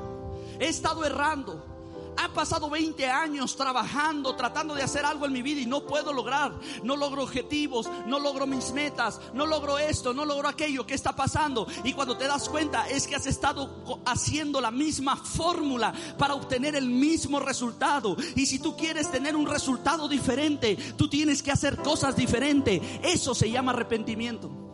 He 0.58 0.68
estado 0.68 1.04
errando. 1.04 1.75
Han 2.16 2.32
pasado 2.32 2.70
20 2.70 3.06
años 3.06 3.56
trabajando, 3.56 4.34
tratando 4.34 4.74
de 4.74 4.82
hacer 4.82 5.04
algo 5.04 5.26
en 5.26 5.32
mi 5.32 5.42
vida 5.42 5.60
y 5.60 5.66
no 5.66 5.84
puedo 5.86 6.12
lograr. 6.12 6.52
No 6.82 6.96
logro 6.96 7.22
objetivos, 7.22 7.88
no 8.06 8.18
logro 8.18 8.46
mis 8.46 8.72
metas, 8.72 9.20
no 9.34 9.46
logro 9.46 9.78
esto, 9.78 10.14
no 10.14 10.24
logro 10.24 10.48
aquello. 10.48 10.86
¿Qué 10.86 10.94
está 10.94 11.14
pasando? 11.14 11.66
Y 11.84 11.92
cuando 11.92 12.16
te 12.16 12.26
das 12.26 12.48
cuenta 12.48 12.88
es 12.88 13.06
que 13.06 13.16
has 13.16 13.26
estado 13.26 14.02
haciendo 14.06 14.60
la 14.60 14.70
misma 14.70 15.16
fórmula 15.16 15.92
para 16.18 16.34
obtener 16.34 16.74
el 16.74 16.88
mismo 16.88 17.40
resultado. 17.40 18.16
Y 18.34 18.46
si 18.46 18.58
tú 18.58 18.76
quieres 18.76 19.10
tener 19.10 19.36
un 19.36 19.46
resultado 19.46 20.08
diferente, 20.08 20.76
tú 20.96 21.08
tienes 21.08 21.42
que 21.42 21.52
hacer 21.52 21.76
cosas 21.78 22.16
diferentes. 22.16 22.80
Eso 23.02 23.34
se 23.34 23.50
llama 23.50 23.72
arrepentimiento. 23.72 24.65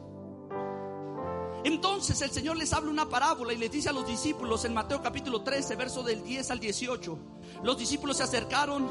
Entonces 1.64 2.20
el 2.22 2.30
Señor 2.30 2.56
les 2.56 2.72
habla 2.72 2.90
una 2.90 3.08
parábola 3.08 3.52
y 3.52 3.56
les 3.56 3.70
dice 3.70 3.88
a 3.88 3.92
los 3.92 4.06
discípulos 4.06 4.64
en 4.64 4.74
Mateo 4.74 5.00
capítulo 5.00 5.42
13, 5.42 5.76
verso 5.76 6.02
del 6.02 6.24
10 6.24 6.50
al 6.50 6.58
18. 6.58 7.18
Los 7.62 7.78
discípulos 7.78 8.16
se 8.16 8.24
acercaron 8.24 8.90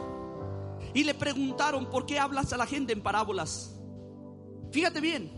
y 0.94 1.04
le 1.04 1.14
preguntaron, 1.14 1.90
¿por 1.90 2.06
qué 2.06 2.18
hablas 2.20 2.54
a 2.54 2.58
la 2.58 2.66
gente 2.66 2.94
en 2.94 3.02
parábolas? 3.02 3.76
Fíjate 4.72 5.02
bien, 5.02 5.30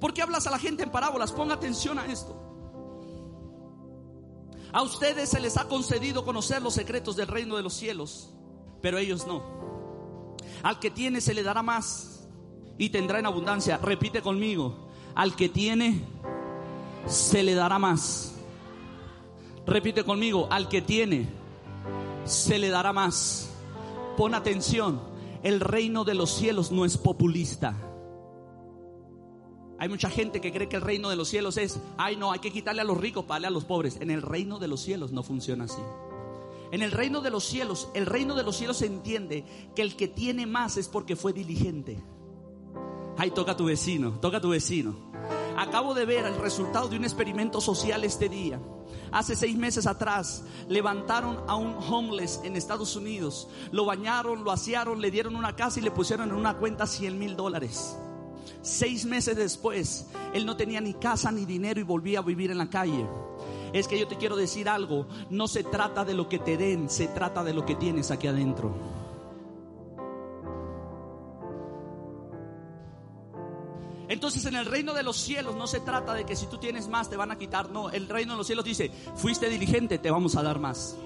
¿por 0.00 0.14
qué 0.14 0.22
hablas 0.22 0.46
a 0.46 0.50
la 0.50 0.58
gente 0.58 0.82
en 0.82 0.90
parábolas? 0.90 1.32
Ponga 1.32 1.54
atención 1.54 1.98
a 1.98 2.06
esto. 2.06 2.36
A 4.72 4.82
ustedes 4.82 5.28
se 5.28 5.40
les 5.40 5.58
ha 5.58 5.68
concedido 5.68 6.24
conocer 6.24 6.62
los 6.62 6.74
secretos 6.74 7.16
del 7.16 7.26
reino 7.26 7.56
de 7.56 7.62
los 7.62 7.74
cielos, 7.74 8.32
pero 8.80 8.96
ellos 8.96 9.26
no. 9.26 9.42
Al 10.62 10.78
que 10.78 10.90
tiene 10.90 11.20
se 11.20 11.34
le 11.34 11.42
dará 11.42 11.62
más 11.62 12.28
y 12.78 12.88
tendrá 12.88 13.18
en 13.18 13.26
abundancia. 13.26 13.78
Repite 13.78 14.22
conmigo, 14.22 14.88
al 15.14 15.36
que 15.36 15.48
tiene 15.48 16.04
se 17.06 17.42
le 17.42 17.54
dará 17.54 17.78
más. 17.78 18.34
Repite 19.66 20.04
conmigo, 20.04 20.48
al 20.50 20.68
que 20.68 20.82
tiene, 20.82 21.28
se 22.24 22.58
le 22.58 22.70
dará 22.70 22.92
más. 22.92 23.50
Pon 24.16 24.34
atención, 24.34 25.00
el 25.42 25.60
reino 25.60 26.04
de 26.04 26.14
los 26.14 26.30
cielos 26.30 26.72
no 26.72 26.84
es 26.84 26.96
populista. 26.96 27.76
Hay 29.78 29.88
mucha 29.88 30.10
gente 30.10 30.42
que 30.42 30.52
cree 30.52 30.68
que 30.68 30.76
el 30.76 30.82
reino 30.82 31.08
de 31.08 31.16
los 31.16 31.28
cielos 31.28 31.56
es, 31.56 31.80
ay 31.96 32.16
no, 32.16 32.32
hay 32.32 32.40
que 32.40 32.52
quitarle 32.52 32.82
a 32.82 32.84
los 32.84 32.98
ricos 32.98 33.24
para 33.24 33.36
darle 33.36 33.46
a 33.46 33.50
los 33.50 33.64
pobres. 33.64 33.96
En 34.00 34.10
el 34.10 34.20
reino 34.20 34.58
de 34.58 34.68
los 34.68 34.82
cielos 34.82 35.10
no 35.10 35.22
funciona 35.22 35.64
así. 35.64 35.80
En 36.70 36.82
el 36.82 36.92
reino 36.92 37.20
de 37.20 37.30
los 37.30 37.44
cielos, 37.44 37.88
el 37.94 38.06
reino 38.06 38.34
de 38.34 38.42
los 38.42 38.56
cielos 38.56 38.76
se 38.76 38.86
entiende 38.86 39.44
que 39.74 39.82
el 39.82 39.96
que 39.96 40.06
tiene 40.06 40.46
más 40.46 40.76
es 40.76 40.88
porque 40.88 41.16
fue 41.16 41.32
diligente. 41.32 42.02
Ay, 43.16 43.30
toca 43.32 43.52
a 43.52 43.56
tu 43.56 43.64
vecino, 43.64 44.12
toca 44.20 44.36
a 44.36 44.40
tu 44.40 44.50
vecino. 44.50 45.09
Acabo 45.56 45.94
de 45.94 46.04
ver 46.04 46.24
el 46.24 46.36
resultado 46.36 46.88
de 46.88 46.96
un 46.96 47.04
experimento 47.04 47.60
social 47.60 48.04
este 48.04 48.28
día. 48.28 48.60
Hace 49.12 49.34
seis 49.34 49.56
meses 49.56 49.86
atrás 49.86 50.44
levantaron 50.68 51.42
a 51.48 51.56
un 51.56 51.76
homeless 51.76 52.40
en 52.44 52.56
Estados 52.56 52.94
Unidos, 52.96 53.48
lo 53.72 53.84
bañaron, 53.84 54.44
lo 54.44 54.52
asearon, 54.52 55.00
le 55.00 55.10
dieron 55.10 55.36
una 55.36 55.56
casa 55.56 55.80
y 55.80 55.82
le 55.82 55.90
pusieron 55.90 56.30
en 56.30 56.36
una 56.36 56.56
cuenta 56.56 56.86
100 56.86 57.18
mil 57.18 57.36
dólares. 57.36 57.96
Seis 58.62 59.04
meses 59.04 59.36
después, 59.36 60.06
él 60.32 60.46
no 60.46 60.56
tenía 60.56 60.80
ni 60.80 60.94
casa 60.94 61.32
ni 61.32 61.44
dinero 61.44 61.80
y 61.80 61.84
volvía 61.84 62.20
a 62.20 62.22
vivir 62.22 62.50
en 62.50 62.58
la 62.58 62.70
calle. 62.70 63.06
Es 63.72 63.88
que 63.88 63.98
yo 63.98 64.06
te 64.06 64.16
quiero 64.16 64.36
decir 64.36 64.68
algo, 64.68 65.06
no 65.30 65.48
se 65.48 65.64
trata 65.64 66.04
de 66.04 66.14
lo 66.14 66.28
que 66.28 66.38
te 66.38 66.56
den, 66.56 66.88
se 66.90 67.08
trata 67.08 67.42
de 67.42 67.54
lo 67.54 67.64
que 67.64 67.74
tienes 67.74 68.10
aquí 68.10 68.26
adentro. 68.26 68.99
Entonces 74.10 74.44
en 74.44 74.56
el 74.56 74.66
reino 74.66 74.92
de 74.92 75.04
los 75.04 75.16
cielos 75.16 75.54
no 75.54 75.68
se 75.68 75.78
trata 75.78 76.14
de 76.14 76.26
que 76.26 76.34
si 76.34 76.46
tú 76.46 76.58
tienes 76.58 76.88
más 76.88 77.08
te 77.08 77.16
van 77.16 77.30
a 77.30 77.38
quitar. 77.38 77.70
No, 77.70 77.90
el 77.90 78.08
reino 78.08 78.32
de 78.32 78.38
los 78.38 78.46
cielos 78.46 78.64
dice, 78.64 78.90
fuiste 79.14 79.48
diligente, 79.48 79.98
te 79.98 80.10
vamos 80.10 80.34
a 80.34 80.42
dar 80.42 80.58
más. 80.58 80.96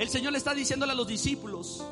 El 0.00 0.08
Señor 0.08 0.32
le 0.32 0.38
está 0.38 0.52
diciéndole 0.52 0.90
a 0.90 0.96
los 0.96 1.06
discípulos, 1.06 1.86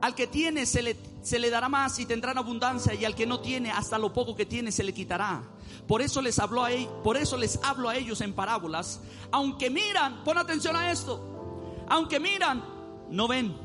al 0.00 0.16
que 0.16 0.26
tiene 0.26 0.66
se 0.66 0.82
le, 0.82 1.50
dará 1.50 1.68
más 1.68 2.00
y 2.00 2.06
tendrán 2.06 2.36
abundancia 2.36 2.94
y 2.94 3.04
al 3.04 3.14
que 3.14 3.26
no 3.26 3.38
tiene 3.38 3.70
hasta 3.70 3.96
lo 3.96 4.12
poco 4.12 4.34
que 4.34 4.44
tiene 4.44 4.72
se 4.72 4.82
le 4.82 4.92
quitará. 4.92 5.44
Por 5.86 6.02
eso 6.02 6.20
les 6.20 6.40
habló 6.40 6.64
a 6.64 6.70
por 7.04 7.16
eso 7.16 7.36
les 7.36 7.60
hablo 7.62 7.88
a 7.88 7.94
ellos 7.94 8.22
en 8.22 8.32
parábolas, 8.32 9.00
aunque 9.30 9.70
miran, 9.70 10.24
pon 10.24 10.36
atención 10.36 10.74
a 10.74 10.90
esto. 10.90 11.84
Aunque 11.88 12.18
miran, 12.18 12.64
no 13.08 13.28
ven. 13.28 13.56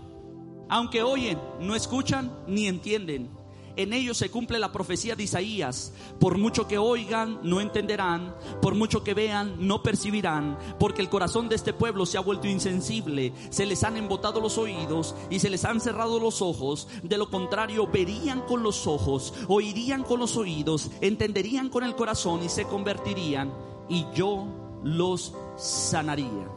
Aunque 0.69 1.01
oyen, 1.01 1.41
no 1.59 1.75
escuchan 1.75 2.31
ni 2.45 2.67
entienden. 2.67 3.40
En 3.75 3.94
ellos 3.94 4.18
se 4.18 4.30
cumple 4.30 4.60
la 4.60 4.72
profecía 4.72 5.16
de 5.16 5.24
Isaías. 5.24 5.94
Por 6.20 6.38
mucho 6.38 6.68
que 6.68 6.78
oigan, 6.78 7.40
no 7.44 7.62
entenderán. 7.62 8.36
Por 8.62 8.75
mucho 8.75 9.04
que 9.04 9.13
vean, 9.13 9.56
no 9.60 9.84
percibirán. 9.84 10.58
Porque 10.80 11.01
el 11.01 11.10
corazón 11.10 11.50
de 11.50 11.56
este 11.56 11.74
pueblo 11.74 12.06
se 12.06 12.18
ha 12.18 12.22
vuelto 12.22 12.48
insensible. 12.48 13.34
Se 13.50 13.66
les 13.66 13.84
han 13.84 13.98
embotado 13.98 14.42
los 14.42 14.58
oídos 14.58 15.16
y 15.30 15.40
se 15.40 15.50
les 15.50 15.66
han 15.66 15.80
cerrado 15.80 16.20
los 16.20 16.42
ojos. 16.42 16.88
De 17.04 17.18
lo 17.18 17.30
contrario, 17.30 17.88
verían 17.88 18.42
con 18.42 18.63
los 18.63 18.88
ojos, 18.88 19.34
oirían 19.48 20.04
con 20.04 20.20
los 20.20 20.38
oídos, 20.38 20.92
entenderían 21.01 21.70
con 21.70 21.84
el 21.84 21.96
corazón 21.96 22.44
y 22.44 22.50
se 22.50 22.66
convertirían. 22.66 23.54
Y 23.90 24.06
yo 24.13 24.46
los 24.84 25.34
sanaría. 25.58 26.50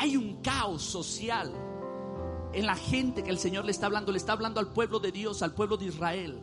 Hay 0.00 0.16
un 0.16 0.40
caos 0.42 0.82
social 0.82 1.52
en 2.58 2.66
la 2.66 2.74
gente 2.74 3.22
que 3.22 3.30
el 3.30 3.38
Señor 3.38 3.64
le 3.64 3.70
está 3.70 3.86
hablando. 3.86 4.10
Le 4.10 4.18
está 4.18 4.32
hablando 4.32 4.58
al 4.58 4.68
pueblo 4.68 4.98
de 4.98 5.12
Dios, 5.12 5.42
al 5.42 5.54
pueblo 5.54 5.76
de 5.76 5.86
Israel. 5.86 6.40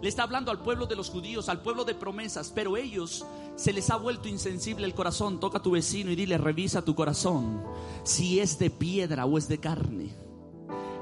Le 0.00 0.08
está 0.08 0.22
hablando 0.22 0.50
al 0.50 0.62
pueblo 0.62 0.86
de 0.86 0.94
los 0.94 1.10
judíos, 1.10 1.48
al 1.48 1.62
pueblo 1.62 1.84
de 1.84 1.94
promesas, 1.94 2.52
pero 2.54 2.76
ellos 2.76 3.26
se 3.56 3.72
les 3.72 3.90
ha 3.90 3.96
vuelto 3.96 4.28
insensible 4.28 4.86
el 4.86 4.94
corazón. 4.94 5.40
Toca 5.40 5.58
a 5.58 5.62
tu 5.62 5.72
vecino 5.72 6.10
y 6.10 6.16
dile, 6.16 6.38
revisa 6.38 6.84
tu 6.84 6.94
corazón, 6.94 7.64
si 8.04 8.38
es 8.38 8.58
de 8.58 8.70
piedra 8.70 9.26
o 9.26 9.36
es 9.36 9.48
de 9.48 9.58
carne. 9.58 10.14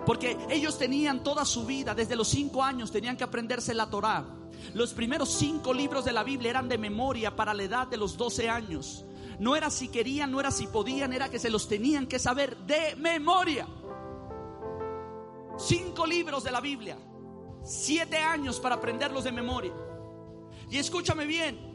Porque 0.06 0.38
ellos 0.48 0.78
tenían 0.78 1.22
toda 1.22 1.44
su 1.44 1.66
vida, 1.66 1.94
desde 1.94 2.16
los 2.16 2.28
cinco 2.28 2.62
años 2.62 2.92
tenían 2.92 3.16
que 3.16 3.24
aprenderse 3.24 3.74
la 3.74 3.90
Torah. 3.90 4.24
Los 4.72 4.94
primeros 4.94 5.30
cinco 5.30 5.74
libros 5.74 6.04
de 6.04 6.12
la 6.12 6.22
Biblia 6.22 6.50
eran 6.50 6.68
de 6.68 6.78
memoria 6.78 7.34
para 7.34 7.52
la 7.52 7.64
edad 7.64 7.88
de 7.88 7.96
los 7.96 8.16
doce 8.16 8.48
años. 8.48 9.04
No 9.38 9.56
era 9.56 9.70
si 9.70 9.88
querían, 9.88 10.30
no 10.30 10.40
era 10.40 10.50
si 10.50 10.66
podían, 10.66 11.12
era 11.12 11.28
que 11.28 11.38
se 11.38 11.50
los 11.50 11.68
tenían 11.68 12.06
que 12.06 12.18
saber 12.18 12.56
de 12.58 12.94
memoria. 12.96 13.66
Cinco 15.58 16.06
libros 16.06 16.44
de 16.44 16.52
la 16.52 16.60
Biblia. 16.60 16.98
Siete 17.62 18.18
años 18.18 18.60
para 18.60 18.76
aprenderlos 18.76 19.24
de 19.24 19.32
memoria. 19.32 19.72
Y 20.70 20.78
escúchame 20.78 21.24
bien. 21.26 21.74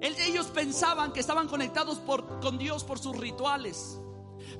Ellos 0.00 0.46
pensaban 0.46 1.12
que 1.12 1.20
estaban 1.20 1.48
conectados 1.48 1.98
con 2.40 2.58
Dios 2.58 2.84
por 2.84 2.98
sus 2.98 3.16
rituales. 3.16 4.00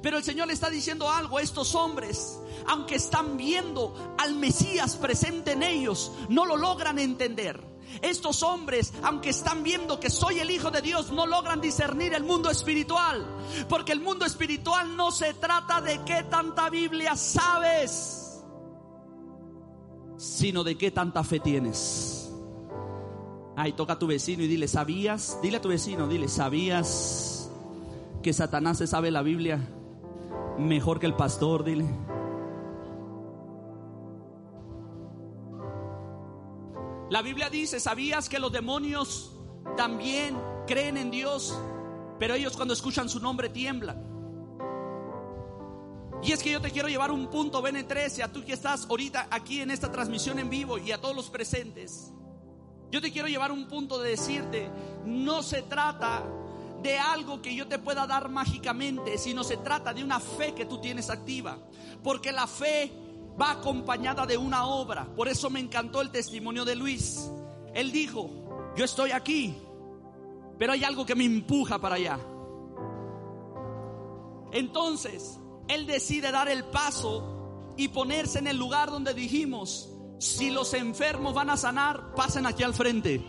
Pero 0.03 0.19
el 0.19 0.25
Señor 0.25 0.49
le 0.49 0.55
está 0.55 0.69
diciendo 0.69 1.11
algo 1.11 1.39
a 1.39 1.43
estos 1.43 1.75
hombres, 1.75 2.41
aunque 2.67 2.97
están 2.97 3.37
viendo 3.37 4.17
al 4.19 4.35
Mesías 4.35 4.97
presente 4.97 5.53
en 5.53 5.63
ellos, 5.63 6.13
no 6.29 6.45
lo 6.45 6.57
logran 6.57 6.99
entender. 6.99 7.65
Estos 8.03 8.43
hombres, 8.43 8.93
aunque 9.03 9.31
están 9.31 9.63
viendo 9.63 9.99
que 9.99 10.11
soy 10.11 10.41
el 10.41 10.51
Hijo 10.51 10.71
de 10.71 10.83
Dios, 10.83 11.11
no 11.11 11.27
logran 11.27 11.61
discernir 11.61 12.13
el 12.15 12.23
mundo 12.23 12.51
espiritual. 12.51 13.27
Porque 13.69 13.93
el 13.93 14.01
mundo 14.01 14.27
espiritual 14.27 14.95
no 14.95 15.11
se 15.11 15.35
trata 15.35 15.81
de 15.81 16.05
qué 16.05 16.25
tanta 16.25 16.69
Biblia 16.69 17.17
sabes 17.17 18.18
sino 20.19 20.65
de 20.65 20.77
qué 20.77 20.91
tanta 20.91 21.25
fe 21.25 21.41
tienes. 21.41 22.31
Ay, 23.57 23.73
toca 23.73 23.95
a 23.95 23.99
tu 23.99 24.07
vecino 24.07 24.43
y 24.43 24.49
dile, 24.49 24.69
¿sabías? 24.69 25.39
Dile 25.43 25.57
a 25.57 25.63
tu 25.63 25.69
vecino, 25.69 26.07
dile, 26.07 26.29
¿sabías 26.29 27.51
que 28.23 28.33
Satanás 28.33 28.79
se 28.79 28.87
sabe 28.87 29.11
la 29.11 29.23
Biblia 29.23 29.61
mejor 30.59 30.99
que 30.99 31.07
el 31.07 31.15
pastor? 31.15 31.65
Dile. 31.65 31.87
La 37.11 37.23
Biblia 37.23 37.49
dice, 37.49 37.81
¿sabías 37.81 38.29
que 38.29 38.39
los 38.39 38.53
demonios 38.53 39.33
también 39.77 40.37
creen 40.67 40.97
en 40.97 41.11
Dios? 41.11 41.59
Pero 42.19 42.35
ellos 42.35 42.57
cuando 42.57 42.75
escuchan 42.75 43.09
su 43.09 43.21
nombre 43.21 43.49
tiemblan. 43.49 44.18
Y 46.23 46.33
es 46.33 46.43
que 46.43 46.51
yo 46.51 46.61
te 46.61 46.71
quiero 46.71 46.89
llevar 46.89 47.11
un 47.11 47.29
punto, 47.29 47.63
BN13, 47.63 48.25
a 48.25 48.33
tú 48.33 48.45
que 48.45 48.53
estás 48.53 48.87
ahorita 48.89 49.29
aquí 49.31 49.61
en 49.61 49.71
esta 49.71 49.91
transmisión 49.91 50.39
en 50.39 50.51
vivo 50.51 50.79
y 50.79 50.91
a 50.91 51.01
todos 51.01 51.15
los 51.15 51.31
presentes. 51.31 52.13
Yo 52.91 53.01
te 53.01 53.13
quiero 53.13 53.29
llevar 53.29 53.53
un 53.53 53.69
punto 53.69 54.01
de 54.01 54.11
decirte, 54.11 54.71
no 55.05 55.43
se 55.43 55.63
trata 55.63 56.25
de 56.83 56.99
algo 56.99 57.43
que 57.43 57.55
yo 57.55 57.69
te 57.69 57.79
pueda 57.79 58.07
dar 58.07 58.29
mágicamente, 58.29 59.19
sino 59.19 59.45
se 59.45 59.59
trata 59.59 59.93
de 59.93 60.03
una 60.03 60.21
fe 60.21 60.55
que 60.55 60.65
tú 60.65 60.81
tienes 60.81 61.11
activa. 61.11 61.59
Porque 62.03 62.33
la 62.33 62.47
fe 62.47 62.93
va 63.41 63.53
acompañada 63.53 64.27
de 64.27 64.37
una 64.37 64.67
obra. 64.67 65.07
Por 65.15 65.29
eso 65.29 65.51
me 65.51 65.61
encantó 65.61 66.01
el 66.01 66.11
testimonio 66.11 66.65
de 66.65 66.77
Luis. 66.77 67.31
Él 67.75 67.93
dijo, 67.93 68.31
yo 68.77 68.85
estoy 68.85 69.13
aquí, 69.13 69.57
pero 70.59 70.73
hay 70.73 70.83
algo 70.85 71.07
que 71.07 71.15
me 71.15 71.25
empuja 71.25 71.79
para 71.79 71.97
allá. 71.97 72.19
Entonces, 74.51 75.39
él 75.69 75.87
decide 75.87 76.33
dar 76.33 76.49
el 76.49 76.65
paso 76.65 77.75
y 77.77 77.89
ponerse 77.89 78.39
en 78.39 78.49
el 78.49 78.57
lugar 78.57 78.91
donde 78.91 79.15
dijimos, 79.15 79.91
si 80.19 80.51
los 80.51 80.75
enfermos 80.75 81.35
van 81.35 81.51
a 81.51 81.57
sanar, 81.57 82.15
pasen 82.15 82.47
aquí 82.47 82.63
al 82.63 82.75
frente. 82.75 83.25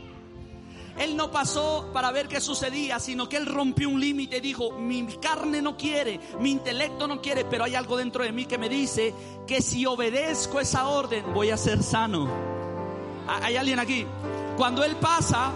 Él 0.97 1.15
no 1.15 1.31
pasó 1.31 1.91
para 1.93 2.11
ver 2.11 2.27
qué 2.27 2.41
sucedía, 2.41 2.99
sino 2.99 3.29
que 3.29 3.37
él 3.37 3.45
rompió 3.45 3.87
un 3.87 4.01
límite 4.01 4.37
y 4.37 4.41
dijo, 4.41 4.71
mi 4.71 5.05
carne 5.21 5.61
no 5.61 5.77
quiere, 5.77 6.19
mi 6.39 6.51
intelecto 6.51 7.07
no 7.07 7.21
quiere, 7.21 7.45
pero 7.45 7.63
hay 7.63 7.75
algo 7.75 7.95
dentro 7.95 8.23
de 8.23 8.33
mí 8.33 8.45
que 8.45 8.57
me 8.57 8.67
dice 8.67 9.13
que 9.47 9.61
si 9.61 9.85
obedezco 9.85 10.59
esa 10.59 10.87
orden 10.87 11.33
voy 11.33 11.51
a 11.51 11.57
ser 11.57 11.83
sano. 11.83 12.27
¿Hay 13.27 13.55
alguien 13.55 13.79
aquí? 13.79 14.05
Cuando 14.57 14.83
él 14.83 14.95
pasa, 14.97 15.53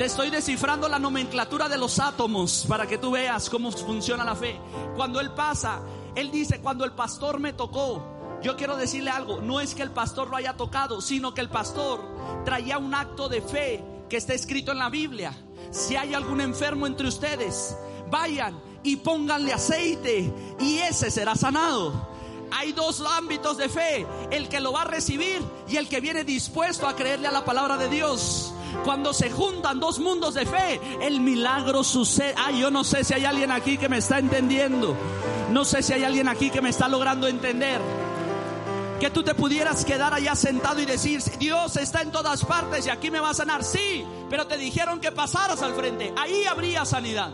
te 0.00 0.06
estoy 0.06 0.30
descifrando 0.30 0.88
la 0.88 0.98
nomenclatura 0.98 1.68
de 1.68 1.76
los 1.76 1.98
átomos 1.98 2.64
para 2.66 2.86
que 2.86 2.96
tú 2.96 3.10
veas 3.10 3.50
cómo 3.50 3.70
funciona 3.70 4.24
la 4.24 4.34
fe. 4.34 4.58
Cuando 4.96 5.20
Él 5.20 5.30
pasa, 5.32 5.82
Él 6.14 6.30
dice, 6.30 6.62
cuando 6.62 6.86
el 6.86 6.92
pastor 6.92 7.38
me 7.38 7.52
tocó, 7.52 8.02
yo 8.42 8.56
quiero 8.56 8.78
decirle 8.78 9.10
algo, 9.10 9.42
no 9.42 9.60
es 9.60 9.74
que 9.74 9.82
el 9.82 9.90
pastor 9.90 10.30
lo 10.30 10.38
haya 10.38 10.56
tocado, 10.56 11.02
sino 11.02 11.34
que 11.34 11.42
el 11.42 11.50
pastor 11.50 12.00
traía 12.46 12.78
un 12.78 12.94
acto 12.94 13.28
de 13.28 13.42
fe 13.42 13.84
que 14.08 14.16
está 14.16 14.32
escrito 14.32 14.72
en 14.72 14.78
la 14.78 14.88
Biblia. 14.88 15.34
Si 15.70 15.96
hay 15.96 16.14
algún 16.14 16.40
enfermo 16.40 16.86
entre 16.86 17.06
ustedes, 17.06 17.76
vayan 18.10 18.58
y 18.82 18.96
pónganle 18.96 19.52
aceite 19.52 20.32
y 20.60 20.78
ese 20.78 21.10
será 21.10 21.34
sanado. 21.34 22.08
Hay 22.52 22.72
dos 22.72 23.02
ámbitos 23.02 23.58
de 23.58 23.68
fe, 23.68 24.06
el 24.30 24.48
que 24.48 24.60
lo 24.60 24.72
va 24.72 24.80
a 24.80 24.86
recibir 24.86 25.42
y 25.68 25.76
el 25.76 25.90
que 25.90 26.00
viene 26.00 26.24
dispuesto 26.24 26.88
a 26.88 26.96
creerle 26.96 27.28
a 27.28 27.32
la 27.32 27.44
palabra 27.44 27.76
de 27.76 27.90
Dios. 27.90 28.54
Cuando 28.84 29.12
se 29.12 29.30
juntan 29.30 29.80
dos 29.80 29.98
mundos 29.98 30.34
de 30.34 30.46
fe, 30.46 30.80
el 31.00 31.20
milagro 31.20 31.84
sucede. 31.84 32.34
Ay, 32.36 32.60
yo 32.60 32.70
no 32.70 32.84
sé 32.84 33.04
si 33.04 33.14
hay 33.14 33.24
alguien 33.24 33.50
aquí 33.50 33.78
que 33.78 33.88
me 33.88 33.98
está 33.98 34.18
entendiendo. 34.18 34.96
No 35.50 35.64
sé 35.64 35.82
si 35.82 35.92
hay 35.92 36.04
alguien 36.04 36.28
aquí 36.28 36.50
que 36.50 36.60
me 36.60 36.70
está 36.70 36.88
logrando 36.88 37.26
entender. 37.26 37.80
Que 39.00 39.10
tú 39.10 39.22
te 39.22 39.34
pudieras 39.34 39.84
quedar 39.84 40.12
allá 40.12 40.34
sentado 40.34 40.80
y 40.80 40.86
decir, 40.86 41.22
Dios 41.38 41.76
está 41.76 42.02
en 42.02 42.12
todas 42.12 42.44
partes 42.44 42.86
y 42.86 42.90
aquí 42.90 43.10
me 43.10 43.20
va 43.20 43.30
a 43.30 43.34
sanar. 43.34 43.64
Sí, 43.64 44.04
pero 44.28 44.46
te 44.46 44.58
dijeron 44.58 45.00
que 45.00 45.10
pasaras 45.10 45.62
al 45.62 45.74
frente. 45.74 46.12
Ahí 46.16 46.44
habría 46.44 46.84
sanidad. 46.84 47.30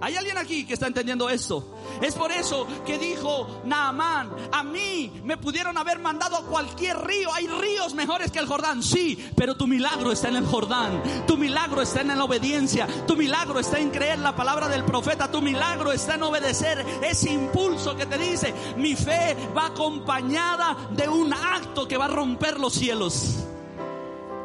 ¿Hay 0.00 0.16
alguien 0.16 0.36
aquí 0.36 0.66
que 0.66 0.74
está 0.74 0.86
entendiendo 0.86 1.28
esto? 1.30 1.74
Es 2.02 2.14
por 2.14 2.30
eso 2.30 2.66
que 2.84 2.98
dijo 2.98 3.62
Naamán, 3.64 4.30
a 4.52 4.62
mí 4.62 5.20
me 5.24 5.36
pudieron 5.36 5.78
haber 5.78 5.98
mandado 5.98 6.36
a 6.36 6.44
cualquier 6.44 6.98
río. 7.06 7.32
Hay 7.32 7.46
ríos 7.46 7.94
mejores 7.94 8.30
que 8.30 8.38
el 8.38 8.46
Jordán, 8.46 8.82
sí, 8.82 9.30
pero 9.36 9.56
tu 9.56 9.66
milagro 9.66 10.12
está 10.12 10.28
en 10.28 10.36
el 10.36 10.46
Jordán. 10.46 11.02
Tu 11.26 11.36
milagro 11.36 11.80
está 11.80 12.02
en 12.02 12.08
la 12.08 12.24
obediencia. 12.24 12.86
Tu 13.06 13.16
milagro 13.16 13.60
está 13.60 13.78
en 13.78 13.90
creer 13.90 14.18
la 14.18 14.36
palabra 14.36 14.68
del 14.68 14.84
profeta. 14.84 15.30
Tu 15.30 15.40
milagro 15.40 15.92
está 15.92 16.14
en 16.14 16.24
obedecer 16.24 16.84
ese 17.02 17.32
impulso 17.32 17.96
que 17.96 18.06
te 18.06 18.18
dice, 18.18 18.54
mi 18.76 18.96
fe 18.96 19.36
va 19.56 19.66
acompañada 19.66 20.76
de 20.90 21.08
un 21.08 21.32
acto 21.32 21.88
que 21.88 21.96
va 21.96 22.06
a 22.06 22.08
romper 22.08 22.60
los 22.60 22.74
cielos. 22.74 23.44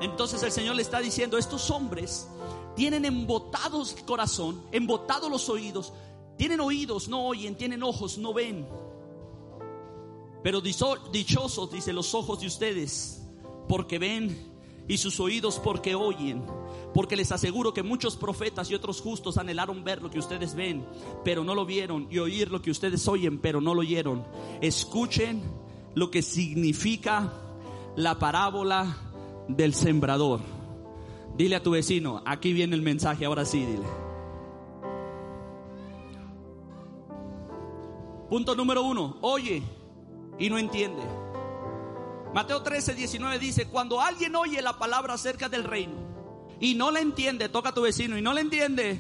Entonces 0.02 0.42
el 0.44 0.52
Señor 0.52 0.76
le 0.76 0.82
está 0.82 1.00
diciendo, 1.00 1.38
estos 1.38 1.70
hombres 1.72 2.28
tienen 2.76 3.06
embotados 3.06 3.96
el 3.98 4.06
corazón, 4.06 4.62
embotados 4.72 5.30
los 5.30 5.50
oídos. 5.50 5.94
Tienen 6.38 6.62
oídos, 6.62 7.10
no 7.10 7.26
oyen, 7.26 7.56
tienen 7.56 7.84
ojos, 7.84 8.18
no 8.18 8.34
ven. 8.34 8.68
Pero 10.42 10.62
dichosos, 10.62 11.72
dice, 11.72 11.92
los 11.92 12.14
ojos 12.16 12.40
de 12.40 12.48
ustedes, 12.48 13.22
porque 13.68 14.00
ven, 14.00 14.50
y 14.88 14.98
sus 14.98 15.20
oídos 15.20 15.60
porque 15.60 15.96
oyen. 15.96 16.44
Porque 16.94 17.16
les 17.16 17.32
aseguro 17.32 17.74
que 17.74 17.84
muchos 17.84 18.16
profetas 18.16 18.72
y 18.72 18.76
otros 18.76 19.02
justos 19.02 19.38
anhelaron 19.38 19.84
ver 19.84 20.02
lo 20.02 20.10
que 20.10 20.20
ustedes 20.20 20.56
ven, 20.56 20.86
pero 21.24 21.44
no 21.44 21.56
lo 21.56 21.66
vieron, 21.66 22.08
y 22.10 22.18
oír 22.18 22.52
lo 22.52 22.62
que 22.62 22.72
ustedes 22.72 23.08
oyen, 23.08 23.40
pero 23.40 23.62
no 23.62 23.76
lo 23.76 23.82
oyeron. 23.82 24.26
Escuchen 24.62 25.44
lo 25.94 26.10
que 26.10 26.22
significa 26.22 27.32
la 27.96 28.18
parábola 28.18 28.98
del 29.48 29.74
sembrador. 29.74 30.59
Dile 31.40 31.56
a 31.56 31.64
tu 31.64 31.72
vecino, 31.72 32.22
aquí 32.26 32.52
viene 32.52 32.76
el 32.76 32.82
mensaje, 32.82 33.24
ahora 33.24 33.46
sí, 33.46 33.66
dile. 33.66 33.86
Punto 38.30 38.56
número 38.56 38.84
uno, 38.84 39.16
oye 39.22 39.64
y 40.38 40.50
no 40.50 40.58
entiende. 40.58 41.02
Mateo 42.34 42.62
13, 42.62 42.94
19 42.94 43.40
dice, 43.40 43.70
cuando 43.70 44.02
alguien 44.02 44.36
oye 44.36 44.62
la 44.62 44.78
palabra 44.78 45.14
acerca 45.14 45.48
del 45.48 45.64
reino 45.64 45.94
y 46.60 46.76
no 46.76 46.92
la 46.92 47.00
entiende, 47.00 47.48
toca 47.48 47.70
a 47.70 47.74
tu 47.74 47.84
vecino 47.84 48.18
y 48.18 48.22
no 48.22 48.34
la 48.34 48.42
entiende, 48.42 49.00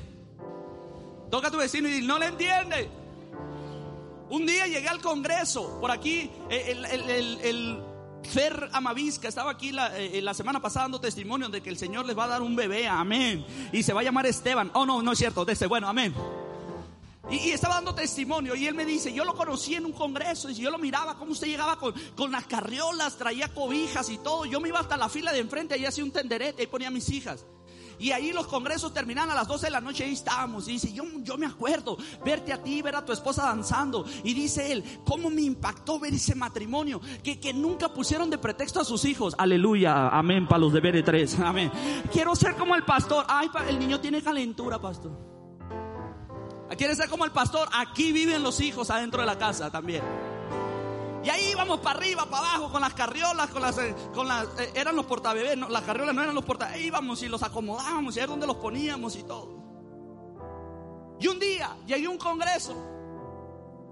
toca 1.30 1.50
a 1.50 1.52
tu 1.52 1.58
vecino 1.58 1.90
y 1.90 2.02
no 2.02 2.20
la 2.20 2.28
entiende. 2.28 2.90
Un 4.30 4.46
día 4.46 4.66
llegué 4.66 4.88
al 4.88 5.02
Congreso, 5.02 5.78
por 5.82 5.92
aquí 5.92 6.32
el, 6.50 6.86
el 6.86 7.84
Fer 8.30 8.70
Amavisca 8.74 9.28
estaba 9.28 9.50
aquí 9.50 9.72
eh, 9.96 10.22
la, 10.22 10.34
semana 10.36 10.62
pasada 10.62 10.84
dando 10.84 11.02
testimonio 11.02 11.50
de 11.50 11.62
que 11.62 11.70
el 11.70 11.78
Señor 11.78 12.06
les 12.06 12.18
va 12.18 12.26
a 12.26 12.28
dar 12.28 12.42
un 12.44 12.56
bebé, 12.56 12.88
amén. 12.88 13.44
Y 13.74 13.82
se 13.82 13.92
va 13.92 14.02
a 14.02 14.04
llamar 14.04 14.28
Esteban. 14.28 14.70
Oh, 14.74 14.86
no, 14.86 15.02
no 15.02 15.14
es 15.14 15.18
cierto, 15.18 15.46
desde 15.46 15.66
bueno, 15.66 15.88
amén. 15.88 16.14
Y, 17.32 17.50
estaba 17.52 17.76
dando 17.76 17.96
testimonio 17.96 18.56
y 18.56 18.68
él 18.68 18.76
me 18.76 18.86
dice, 18.86 19.12
yo 19.12 19.26
lo 19.26 19.36
conocí 19.36 19.76
en 19.76 19.86
un 19.86 19.94
congreso 19.94 20.50
y 20.50 20.56
yo 20.56 20.70
lo 20.70 20.78
miraba 20.78 21.16
cómo 21.18 21.32
usted 21.32 21.48
llegaba 21.48 21.78
con, 21.80 22.32
las 22.32 22.46
carriolas, 22.46 23.18
traía 23.18 23.48
cobijas 23.48 24.10
y 24.10 24.20
todo. 24.20 24.46
Yo 24.46 24.60
me 24.60 24.70
iba 24.70 24.80
hasta 24.80 24.96
la 24.96 25.10
fila 25.10 25.34
de 25.34 25.40
enfrente 25.40 25.78
y 25.78 25.86
hacía 25.86 26.04
un 26.04 26.12
tenderete 26.12 26.64
y 26.64 26.68
ponía 26.68 26.90
a 26.90 26.92
mis 26.92 27.10
hijas. 27.10 27.46
Y 28.00 28.12
ahí 28.12 28.32
los 28.32 28.48
congresos 28.48 28.94
terminaban 28.94 29.32
a 29.32 29.36
las 29.36 29.48
12 29.48 29.68
de 29.68 29.72
la 29.72 29.82
noche, 29.82 30.04
ahí 30.06 30.14
estábamos. 30.14 30.68
Y 30.68 30.74
dice, 30.74 30.94
yo, 30.94 31.04
me 31.38 31.46
acuerdo 31.46 31.98
verte 32.24 32.54
a 32.54 32.64
ti, 32.64 32.82
ver 32.82 32.96
a 32.96 33.06
tu 33.06 33.12
esposa 33.12 33.44
danzando. 33.44 34.06
Y 34.24 34.34
dice 34.34 34.72
él, 34.72 34.84
¿cómo 35.06 35.30
me 35.30 35.42
impactó 35.42 36.00
ver 36.00 36.14
ese 36.14 36.36
matrimonio? 36.36 37.02
Que, 37.24 37.40
que 37.40 37.54
nunca 37.54 37.90
pusieron 37.90 38.30
de 38.30 38.38
pretexto 38.38 38.80
a 38.80 38.86
sus 38.86 39.06
hijos. 39.06 39.36
Aleluya, 39.38 40.10
amén, 40.10 40.48
para 40.48 40.60
los 40.60 40.74
de 40.74 40.82
BR3, 40.82 41.40
amén. 41.46 41.72
Quiero 42.12 42.36
ser 42.36 42.56
como 42.56 42.76
el 42.76 42.84
pastor. 42.84 43.26
Ay, 43.28 43.50
el 43.68 43.80
niño 43.80 44.00
tiene 44.00 44.22
calentura, 44.22 44.80
pastor. 44.80 45.30
¿Quiere 46.78 46.96
ser 46.96 47.10
como 47.10 47.26
el 47.26 47.32
pastor? 47.32 47.68
Aquí 47.74 48.12
viven 48.12 48.44
los 48.44 48.62
hijos 48.62 48.90
adentro 48.90 49.22
de 49.22 49.28
la 49.28 49.38
casa 49.38 49.70
también. 49.70 50.02
Y 51.24 51.30
ahí 51.30 51.52
íbamos 51.52 51.80
para 51.82 52.00
arriba, 52.00 52.26
para 52.26 52.50
abajo, 52.50 52.72
con 52.72 52.82
las 52.82 52.94
carriolas, 52.94 53.50
con 53.50 53.62
las, 53.62 53.78
eh, 53.78 53.96
con 54.14 54.28
las, 54.28 54.48
eh, 54.60 54.72
eran 54.74 54.96
los 54.96 55.06
portabebés, 55.06 55.58
las 55.58 55.84
carriolas 55.84 56.16
no 56.16 56.22
eran 56.22 56.34
los 56.34 56.46
portabebés, 56.46 56.86
íbamos 56.86 57.22
y 57.24 57.28
los 57.28 57.44
acomodábamos 57.44 58.16
y 58.16 58.20
era 58.20 58.28
donde 58.28 58.48
los 58.48 58.56
poníamos 58.58 59.16
y 59.16 59.24
todo. 59.24 59.60
Y 61.20 61.28
un 61.28 61.40
día 61.40 61.76
llegué 61.86 62.06
a 62.08 62.10
un 62.10 62.18
congreso 62.18 62.74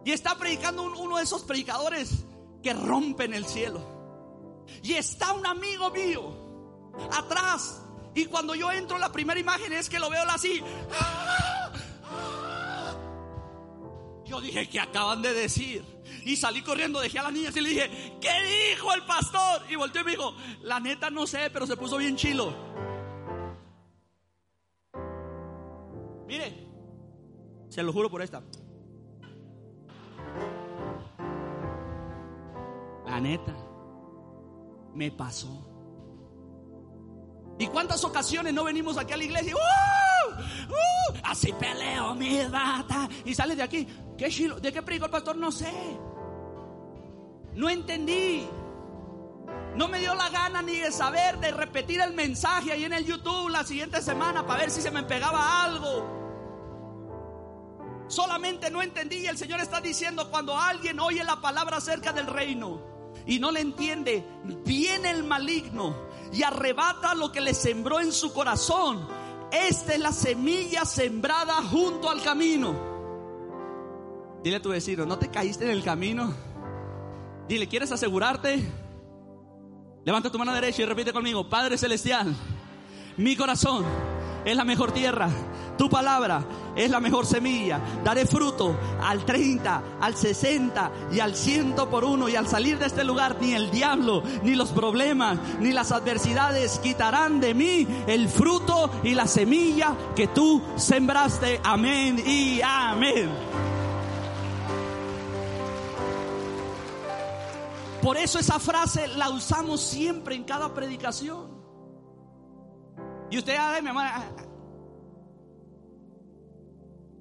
y 0.05 0.11
está 0.11 0.35
predicando 0.35 0.83
uno 0.83 1.17
de 1.17 1.23
esos 1.23 1.43
predicadores 1.43 2.23
que 2.63 2.73
rompen 2.73 3.33
el 3.33 3.45
cielo. 3.45 3.81
Y 4.81 4.93
está 4.93 5.33
un 5.33 5.45
amigo 5.45 5.89
mío 5.91 6.47
atrás. 7.11 7.81
Y 8.15 8.25
cuando 8.25 8.55
yo 8.55 8.71
entro, 8.71 8.97
la 8.97 9.11
primera 9.11 9.39
imagen 9.39 9.73
es 9.73 9.89
que 9.89 9.99
lo 9.99 10.09
veo 10.09 10.23
así. 10.29 10.63
Yo 14.25 14.41
dije, 14.41 14.69
que 14.69 14.79
acaban 14.79 15.21
de 15.21 15.33
decir? 15.33 15.96
Y 16.25 16.35
salí 16.35 16.61
corriendo, 16.61 16.99
dejé 16.99 17.19
a 17.19 17.23
las 17.23 17.33
niñas 17.33 17.55
y 17.55 17.61
le 17.61 17.69
dije, 17.69 18.17
¿qué 18.19 18.73
dijo 18.73 18.93
el 18.93 19.03
pastor? 19.03 19.61
Y 19.69 19.75
volteó 19.75 20.01
y 20.01 20.05
me 20.05 20.11
dijo, 20.11 20.35
la 20.61 20.79
neta 20.79 21.09
no 21.09 21.25
sé, 21.25 21.49
pero 21.51 21.65
se 21.65 21.77
puso 21.77 21.97
bien 21.97 22.15
chilo. 22.15 22.53
Mire, 26.27 26.67
se 27.69 27.83
lo 27.83 27.93
juro 27.93 28.09
por 28.09 28.21
esta. 28.21 28.43
La 33.05 33.21
neta, 33.21 33.55
me 34.93 35.11
pasó. 35.11 35.67
¿Y 37.59 37.67
cuántas 37.67 38.03
ocasiones 38.03 38.53
no 38.53 38.65
venimos 38.65 38.97
aquí 38.97 39.13
a 39.13 39.17
la 39.17 39.23
iglesia? 39.23 39.55
¡Uh! 39.55 40.31
¡Uh! 40.69 41.19
Así 41.23 41.51
peleo 41.53 42.13
mi 42.13 42.37
data. 42.39 43.09
Y 43.25 43.33
sale 43.33 43.55
de 43.55 43.63
aquí. 43.63 43.87
¿De 44.17 44.73
qué 44.73 44.81
predico 44.81 45.05
el 45.05 45.11
pastor? 45.11 45.37
No 45.37 45.51
sé. 45.51 45.71
No 47.53 47.69
entendí. 47.69 48.47
No 49.75 49.87
me 49.87 49.99
dio 49.99 50.15
la 50.15 50.29
gana 50.29 50.61
ni 50.63 50.75
de 50.75 50.91
saber, 50.91 51.37
de 51.39 51.51
repetir 51.51 52.01
el 52.01 52.13
mensaje 52.13 52.71
ahí 52.71 52.83
en 52.83 52.93
el 52.93 53.05
YouTube 53.05 53.49
la 53.49 53.63
siguiente 53.63 54.01
semana 54.01 54.45
para 54.45 54.61
ver 54.61 54.71
si 54.71 54.81
se 54.81 54.89
me 54.89 55.03
pegaba 55.03 55.63
algo. 55.63 56.17
Solamente 58.07 58.71
no 58.71 58.81
entendí 58.81 59.17
y 59.17 59.27
el 59.27 59.37
Señor 59.37 59.59
está 59.59 59.81
diciendo 59.81 60.31
cuando 60.31 60.57
alguien 60.57 60.99
oye 60.99 61.23
la 61.23 61.39
palabra 61.41 61.77
acerca 61.77 62.11
del 62.11 62.25
reino 62.25 62.81
y 63.27 63.37
no 63.39 63.51
le 63.51 63.59
entiende, 63.59 64.25
viene 64.65 65.11
el 65.11 65.23
maligno 65.23 65.95
y 66.31 66.41
arrebata 66.43 67.13
lo 67.13 67.31
que 67.31 67.41
le 67.41 67.53
sembró 67.53 67.99
en 67.99 68.11
su 68.11 68.33
corazón. 68.33 69.07
Esta 69.51 69.93
es 69.93 69.99
la 69.99 70.11
semilla 70.11 70.85
sembrada 70.85 71.55
junto 71.63 72.09
al 72.09 72.23
camino. 72.23 72.86
Dile 74.47 74.55
a 74.55 74.61
tu 74.61 74.69
vecino, 74.69 75.05
¿no 75.05 75.19
te 75.19 75.27
caíste 75.27 75.65
en 75.65 75.71
el 75.71 75.83
camino? 75.83 76.33
Dile, 77.49 77.67
¿quieres 77.67 77.91
asegurarte? 77.91 78.65
Levanta 80.05 80.31
tu 80.31 80.39
mano 80.39 80.53
derecha 80.53 80.83
y 80.83 80.85
repite 80.85 81.11
conmigo, 81.11 81.49
Padre 81.49 81.77
Celestial, 81.77 82.33
mi 83.17 83.35
corazón 83.35 83.83
es 84.45 84.55
la 84.55 84.63
mejor 84.63 84.93
tierra. 84.93 85.27
Tu 85.77 85.89
palabra 85.89 86.45
es 86.77 86.89
la 86.89 87.01
mejor 87.01 87.25
semilla. 87.25 87.81
Daré 88.05 88.25
fruto 88.25 88.73
al 89.01 89.25
30, 89.25 89.83
al 89.99 90.15
60 90.15 90.91
y 91.11 91.19
al 91.19 91.35
100 91.35 91.75
por 91.91 92.05
uno. 92.05 92.29
Y 92.29 92.37
al 92.37 92.47
salir 92.47 92.79
de 92.79 92.85
este 92.85 93.03
lugar, 93.03 93.35
ni 93.41 93.51
el 93.51 93.69
diablo, 93.69 94.23
ni 94.43 94.55
los 94.55 94.69
problemas, 94.69 95.39
ni 95.59 95.73
las 95.73 95.91
adversidades 95.91 96.79
quitarán 96.79 97.41
de 97.41 97.53
mí 97.53 97.85
el 98.07 98.29
fruto 98.29 98.89
y 99.03 99.13
la 99.13 99.27
semilla 99.27 99.93
que 100.15 100.27
tú 100.27 100.61
sembraste. 100.77 101.59
Amén 101.65 102.23
y 102.25 102.61
amén. 102.63 103.66
Por 108.07 108.15
eso 108.15 108.39
esa 108.39 108.57
frase 108.57 109.05
la 109.17 109.29
usamos 109.29 109.81
siempre 109.81 110.33
en 110.33 110.45
cada 110.45 110.73
predicación. 110.73 111.61
Y 113.29 113.37
usted, 113.37 113.57
a 113.57 113.81
mi 113.81 113.89
amor. 113.89 114.05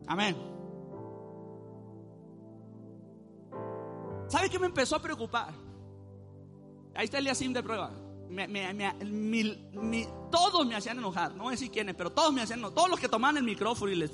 Amén. 0.06 0.36
¿Sabe 4.28 4.48
qué 4.48 4.60
me 4.60 4.66
empezó 4.66 4.94
a 4.94 5.02
preocupar? 5.02 5.52
Ahí 6.94 7.06
está 7.06 7.18
el 7.18 7.52
de 7.52 7.62
prueba. 7.64 7.90
todos 10.30 10.66
me 10.68 10.76
hacían 10.76 10.98
enojar, 10.98 11.34
no 11.34 11.42
voy 11.42 11.48
a 11.48 11.56
decir 11.56 11.72
quiénes, 11.72 11.96
pero 11.96 12.12
todos 12.12 12.32
me 12.32 12.42
hacían 12.42 12.60
enojar. 12.60 12.76
Todos 12.76 12.90
los 12.90 13.00
que 13.00 13.08
tomaban 13.08 13.38
el 13.38 13.42
micrófono 13.42 13.90
y 13.90 13.96
les. 13.96 14.12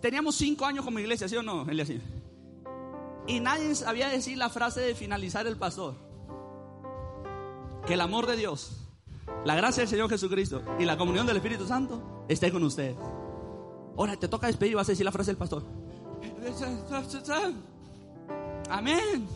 Teníamos 0.00 0.34
cinco 0.34 0.66
años 0.66 0.84
como 0.84 0.98
iglesia, 0.98 1.28
¿sí 1.28 1.36
o 1.36 1.42
no, 1.44 1.70
Eliasim? 1.70 2.19
Y 3.30 3.40
nadie 3.40 3.74
sabía 3.76 4.08
decir 4.08 4.36
la 4.36 4.48
frase 4.48 4.80
de 4.80 4.94
finalizar 4.94 5.46
el 5.46 5.56
pastor. 5.56 5.94
Que 7.86 7.94
el 7.94 8.00
amor 8.00 8.26
de 8.26 8.36
Dios 8.36 8.80
la 9.44 9.54
gracia 9.54 9.82
del 9.82 9.88
Señor 9.88 10.10
Jesucristo 10.10 10.62
y 10.78 10.84
la 10.84 10.98
comunión 10.98 11.26
del 11.26 11.36
Espíritu 11.36 11.66
Santo 11.66 12.26
esté 12.28 12.52
con 12.52 12.62
usted. 12.62 12.94
Ahora 13.96 14.16
te 14.16 14.28
toca 14.28 14.48
despedir 14.48 14.72
y 14.72 14.74
vas 14.74 14.88
a 14.88 14.92
decir 14.92 15.04
la 15.04 15.12
frase 15.12 15.30
del 15.30 15.38
pastor. 15.38 15.64
Amén. 18.68 19.28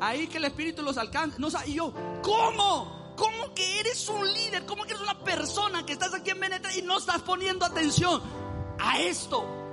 Ahí 0.00 0.26
que 0.26 0.38
el 0.38 0.44
Espíritu 0.46 0.82
los 0.82 0.96
alcance. 0.98 1.38
No, 1.38 1.48
y 1.66 1.74
yo, 1.74 1.92
¿cómo? 2.22 3.14
¿Cómo 3.16 3.54
que 3.54 3.80
eres 3.80 4.08
un 4.08 4.26
líder? 4.26 4.66
¿Cómo 4.66 4.84
que 4.84 4.94
eres 4.94 5.02
una 5.02 5.22
persona 5.22 5.86
que 5.86 5.92
estás 5.92 6.12
aquí 6.14 6.30
en 6.30 6.40
Benetra 6.40 6.74
y 6.76 6.82
no 6.82 6.98
estás 6.98 7.22
poniendo 7.22 7.64
atención 7.64 8.20
a 8.80 9.00
esto? 9.00 9.63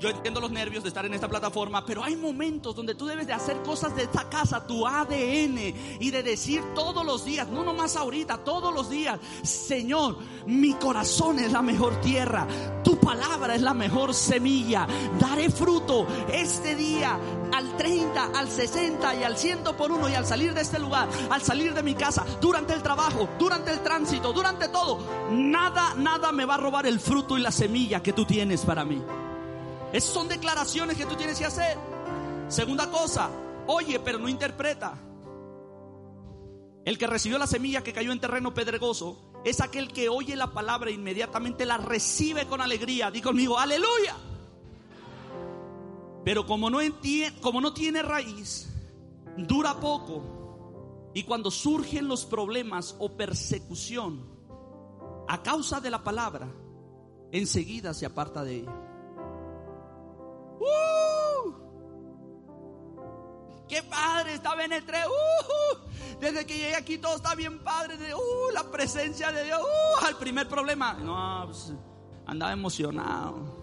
Yo 0.00 0.08
entiendo 0.08 0.40
los 0.40 0.50
nervios 0.50 0.82
de 0.82 0.88
estar 0.88 1.04
en 1.04 1.12
esta 1.12 1.28
plataforma, 1.28 1.84
pero 1.84 2.02
hay 2.02 2.16
momentos 2.16 2.74
donde 2.74 2.94
tú 2.94 3.04
debes 3.04 3.26
de 3.26 3.34
hacer 3.34 3.60
cosas 3.62 3.94
de 3.94 4.04
esta 4.04 4.30
casa, 4.30 4.66
tu 4.66 4.86
ADN, 4.86 5.58
y 6.00 6.10
de 6.10 6.22
decir 6.22 6.62
todos 6.74 7.04
los 7.04 7.26
días, 7.26 7.48
no 7.48 7.62
nomás 7.62 7.96
ahorita, 7.96 8.38
todos 8.38 8.72
los 8.72 8.88
días, 8.88 9.20
Señor, 9.42 10.16
mi 10.46 10.72
corazón 10.72 11.38
es 11.38 11.52
la 11.52 11.60
mejor 11.60 12.00
tierra, 12.00 12.46
tu 12.82 12.98
palabra 12.98 13.54
es 13.54 13.60
la 13.60 13.74
mejor 13.74 14.14
semilla, 14.14 14.86
daré 15.18 15.50
fruto 15.50 16.06
este 16.32 16.76
día 16.76 17.18
al 17.52 17.76
30, 17.76 18.30
al 18.34 18.48
60 18.48 19.16
y 19.16 19.22
al 19.22 19.36
100 19.36 19.64
por 19.76 19.92
uno 19.92 20.08
y 20.08 20.14
al 20.14 20.24
salir 20.24 20.54
de 20.54 20.62
este 20.62 20.78
lugar, 20.78 21.10
al 21.28 21.42
salir 21.42 21.74
de 21.74 21.82
mi 21.82 21.94
casa, 21.94 22.24
durante 22.40 22.72
el 22.72 22.82
trabajo, 22.82 23.28
durante 23.38 23.70
el 23.70 23.80
tránsito, 23.80 24.32
durante 24.32 24.68
todo, 24.68 24.98
nada, 25.30 25.92
nada 25.94 26.32
me 26.32 26.46
va 26.46 26.54
a 26.54 26.58
robar 26.58 26.86
el 26.86 26.98
fruto 27.00 27.36
y 27.36 27.42
la 27.42 27.52
semilla 27.52 28.02
que 28.02 28.14
tú 28.14 28.24
tienes 28.24 28.64
para 28.64 28.82
mí. 28.82 29.02
Esas 29.92 30.12
son 30.12 30.28
declaraciones 30.28 30.96
que 30.96 31.06
tú 31.06 31.16
tienes 31.16 31.38
que 31.38 31.46
hacer. 31.46 31.76
Segunda 32.48 32.90
cosa, 32.90 33.30
oye, 33.66 33.98
pero 34.00 34.18
no 34.18 34.28
interpreta. 34.28 34.98
El 36.84 36.96
que 36.96 37.06
recibió 37.06 37.38
la 37.38 37.46
semilla 37.46 37.82
que 37.82 37.92
cayó 37.92 38.12
en 38.12 38.20
terreno 38.20 38.54
pedregoso 38.54 39.30
es 39.44 39.60
aquel 39.60 39.92
que 39.92 40.08
oye 40.08 40.36
la 40.36 40.52
palabra 40.52 40.90
e 40.90 40.94
inmediatamente 40.94 41.66
la 41.66 41.76
recibe 41.76 42.46
con 42.46 42.60
alegría. 42.60 43.10
Di 43.10 43.20
conmigo, 43.20 43.58
aleluya. 43.58 44.16
Pero 46.24 46.46
como 46.46 46.70
no, 46.70 46.80
entiende, 46.80 47.40
como 47.40 47.60
no 47.60 47.72
tiene 47.72 48.02
raíz, 48.02 48.68
dura 49.36 49.78
poco. 49.80 51.10
Y 51.14 51.24
cuando 51.24 51.50
surgen 51.50 52.06
los 52.06 52.24
problemas 52.24 52.94
o 52.98 53.16
persecución 53.16 54.24
a 55.28 55.42
causa 55.42 55.80
de 55.80 55.90
la 55.90 56.04
palabra, 56.04 56.48
enseguida 57.32 57.94
se 57.94 58.06
aparta 58.06 58.44
de 58.44 58.56
ella. 58.56 58.89
¡Uh! 60.60 61.52
¡Qué 63.68 63.82
padre! 63.82 64.34
Está 64.34 64.54
Benetre. 64.54 64.98
¡Uh! 65.06 66.18
Desde 66.20 66.46
que 66.46 66.58
llegué 66.58 66.76
aquí 66.76 66.98
todo 66.98 67.16
está 67.16 67.34
bien 67.34 67.64
padre. 67.64 67.96
¡Uh! 68.14 68.52
La 68.52 68.70
presencia 68.70 69.32
de 69.32 69.44
Dios. 69.44 69.60
¡Uh! 69.60 70.04
Al 70.06 70.16
primer 70.16 70.48
problema. 70.48 70.94
No, 70.94 71.46
pues, 71.46 71.72
andaba 72.26 72.52
emocionado. 72.52 73.58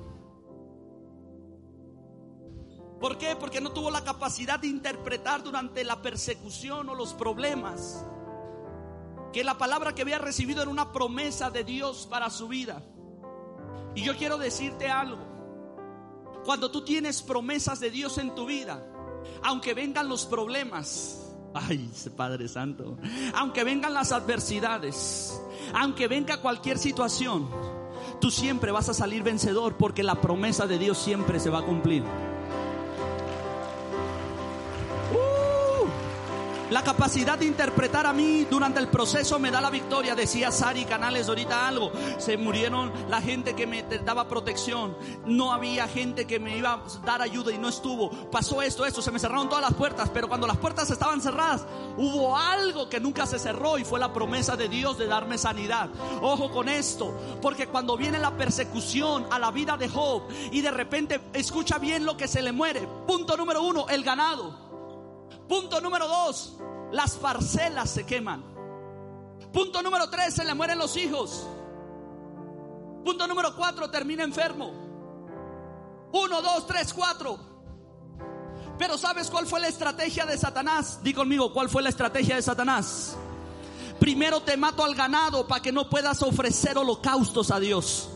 ¿Por 2.99 3.17
qué? 3.17 3.35
Porque 3.35 3.61
no 3.61 3.71
tuvo 3.71 3.91
la 3.91 4.03
capacidad 4.03 4.59
de 4.59 4.67
interpretar 4.67 5.43
durante 5.43 5.83
la 5.83 6.01
persecución 6.01 6.89
o 6.89 6.95
los 6.95 7.13
problemas 7.13 8.03
que 9.31 9.43
la 9.43 9.57
palabra 9.57 9.93
que 9.93 10.01
había 10.01 10.17
recibido 10.17 10.63
era 10.63 10.71
una 10.71 10.91
promesa 10.91 11.51
de 11.51 11.63
Dios 11.63 12.07
para 12.09 12.31
su 12.31 12.47
vida. 12.47 12.81
Y 13.93 14.01
yo 14.01 14.15
quiero 14.17 14.37
decirte 14.37 14.89
algo. 14.89 15.36
Cuando 16.47 16.71
tú 16.71 16.81
tienes 16.81 17.21
promesas 17.23 17.81
de 17.81 17.91
Dios 17.91 18.17
en 18.17 18.33
tu 18.33 18.45
vida, 18.45 18.81
aunque 19.43 19.73
vengan 19.73 20.07
los 20.07 20.25
problemas, 20.25 21.35
ay, 21.53 21.89
Padre 22.15 22.47
Santo, 22.47 22.97
aunque 23.33 23.65
vengan 23.65 23.93
las 23.93 24.13
adversidades, 24.13 25.37
aunque 25.73 26.07
venga 26.07 26.37
cualquier 26.37 26.77
situación, 26.77 27.49
tú 28.21 28.31
siempre 28.31 28.71
vas 28.71 28.87
a 28.87 28.93
salir 28.93 29.23
vencedor 29.23 29.75
porque 29.75 30.03
la 30.03 30.21
promesa 30.21 30.67
de 30.67 30.77
Dios 30.77 30.97
siempre 30.97 31.41
se 31.41 31.49
va 31.49 31.59
a 31.59 31.65
cumplir. 31.65 32.05
La 36.69 36.83
capacidad 36.83 37.39
de 37.39 37.45
interpretar 37.45 38.05
a 38.05 38.11
mí 38.11 38.45
durante 38.51 38.81
el 38.81 38.89
proceso 38.89 39.39
me 39.39 39.51
da 39.51 39.61
la 39.61 39.69
victoria. 39.69 40.15
Decía 40.15 40.51
Sari 40.51 40.83
Canales 40.83 41.29
ahorita 41.29 41.65
algo. 41.65 41.93
Se 42.17 42.35
murieron 42.35 42.91
la 43.09 43.21
gente 43.21 43.55
que 43.55 43.65
me 43.65 43.83
daba 43.83 44.27
protección. 44.27 44.97
No 45.25 45.53
había 45.53 45.87
gente 45.87 46.27
que 46.27 46.41
me 46.41 46.57
iba 46.57 46.73
a 46.73 47.05
dar 47.05 47.21
ayuda 47.21 47.53
y 47.53 47.57
no 47.57 47.69
estuvo. 47.69 48.09
Pasó 48.29 48.61
esto, 48.61 48.85
esto. 48.85 49.01
Se 49.01 49.11
me 49.11 49.19
cerraron 49.19 49.47
todas 49.47 49.61
las 49.61 49.75
puertas. 49.75 50.09
Pero 50.13 50.27
cuando 50.27 50.45
las 50.45 50.57
puertas 50.57 50.91
estaban 50.91 51.21
cerradas, 51.21 51.65
hubo 51.95 52.35
algo 52.35 52.89
que 52.89 52.99
nunca 52.99 53.25
se 53.25 53.39
cerró 53.39 53.77
y 53.77 53.85
fue 53.85 53.97
la 53.97 54.11
promesa 54.11 54.57
de 54.57 54.67
Dios 54.67 54.97
de 54.97 55.07
darme 55.07 55.37
sanidad. 55.37 55.89
Ojo 56.21 56.51
con 56.51 56.67
esto. 56.67 57.17
Porque 57.41 57.67
cuando 57.67 57.95
viene 57.95 58.19
la 58.19 58.35
persecución 58.35 59.25
a 59.31 59.39
la 59.39 59.51
vida 59.51 59.77
de 59.77 59.87
Job 59.87 60.23
y 60.51 60.59
de 60.59 60.71
repente 60.71 61.21
escucha 61.31 61.77
bien 61.77 62.05
lo 62.05 62.17
que 62.17 62.27
se 62.27 62.41
le 62.41 62.51
muere. 62.51 62.85
Punto 63.07 63.37
número 63.37 63.63
uno, 63.63 63.87
el 63.87 64.03
ganado. 64.03 64.66
Punto 65.47 65.79
número 65.81 66.07
dos, 66.07 66.57
las 66.91 67.15
parcelas 67.15 67.89
se 67.89 68.05
queman. 68.05 68.43
Punto 69.53 69.81
número 69.81 70.09
tres, 70.09 70.33
se 70.33 70.43
le 70.43 70.53
mueren 70.53 70.77
los 70.77 70.97
hijos. 70.97 71.47
Punto 73.05 73.27
número 73.27 73.55
cuatro, 73.55 73.89
termina 73.89 74.23
enfermo. 74.23 74.71
Uno, 76.11 76.41
dos, 76.41 76.67
tres, 76.67 76.93
cuatro. 76.93 77.39
Pero 78.77 78.97
¿sabes 78.97 79.29
cuál 79.29 79.47
fue 79.47 79.59
la 79.59 79.67
estrategia 79.67 80.25
de 80.25 80.37
Satanás? 80.37 80.99
Di 81.01 81.13
conmigo, 81.13 81.51
¿cuál 81.51 81.69
fue 81.69 81.81
la 81.81 81.89
estrategia 81.89 82.35
de 82.35 82.41
Satanás? 82.41 83.15
Primero 83.99 84.41
te 84.41 84.55
mato 84.57 84.83
al 84.83 84.93
ganado 84.93 85.47
para 85.47 85.61
que 85.61 85.71
no 85.71 85.89
puedas 85.89 86.21
ofrecer 86.21 86.77
holocaustos 86.77 87.49
a 87.49 87.59
Dios. 87.59 88.09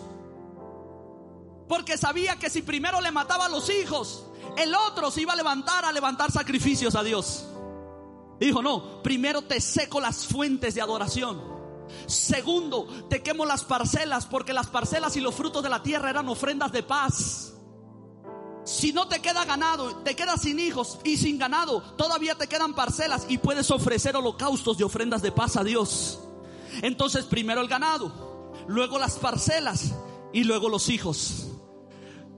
Porque 1.68 1.98
sabía 1.98 2.36
que 2.36 2.50
si 2.50 2.62
primero 2.62 3.02
le 3.02 3.12
mataba 3.12 3.46
a 3.46 3.50
los 3.50 3.70
hijos, 3.70 4.26
el 4.58 4.76
otro 4.76 5.12
se 5.12 5.22
iba 5.22 5.34
a 5.34 5.36
levantar 5.36 5.86
a 5.86 5.92
levantar 5.92 6.32
sacrificios 6.32 6.96
a 6.96 7.04
Dios. 7.04 7.46
Dijo, 8.40 8.62
no, 8.62 9.04
primero 9.04 9.44
te 9.44 9.62
seco 9.62 10.00
las 10.02 10.26
fuentes 10.26 10.74
de 10.74 10.82
adoración. 10.82 11.40
Segundo, 12.08 12.88
te 13.10 13.22
quemo 13.22 13.46
las 13.46 13.64
parcelas 13.64 14.26
porque 14.26 14.54
las 14.54 14.68
parcelas 14.68 15.16
y 15.16 15.22
los 15.22 15.36
frutos 15.36 15.62
de 15.62 15.70
la 15.70 15.84
tierra 15.84 16.10
eran 16.10 16.28
ofrendas 16.28 16.72
de 16.72 16.84
paz. 16.84 17.54
Si 18.64 18.94
no 18.94 19.08
te 19.08 19.22
queda 19.22 19.46
ganado, 19.46 19.98
te 19.98 20.16
quedas 20.16 20.42
sin 20.42 20.60
hijos 20.60 21.00
y 21.04 21.18
sin 21.18 21.38
ganado, 21.38 21.82
todavía 21.98 22.36
te 22.36 22.48
quedan 22.48 22.74
parcelas 22.74 23.26
y 23.28 23.38
puedes 23.38 23.72
ofrecer 23.72 24.16
holocaustos 24.16 24.80
y 24.80 24.84
ofrendas 24.84 25.22
de 25.22 25.32
paz 25.32 25.58
a 25.58 25.64
Dios. 25.64 26.20
Entonces 26.82 27.26
primero 27.26 27.62
el 27.62 27.68
ganado, 27.68 28.54
luego 28.68 29.00
las 29.00 29.18
parcelas 29.18 29.94
y 30.32 30.44
luego 30.44 30.70
los 30.70 30.90
hijos. 30.90 31.51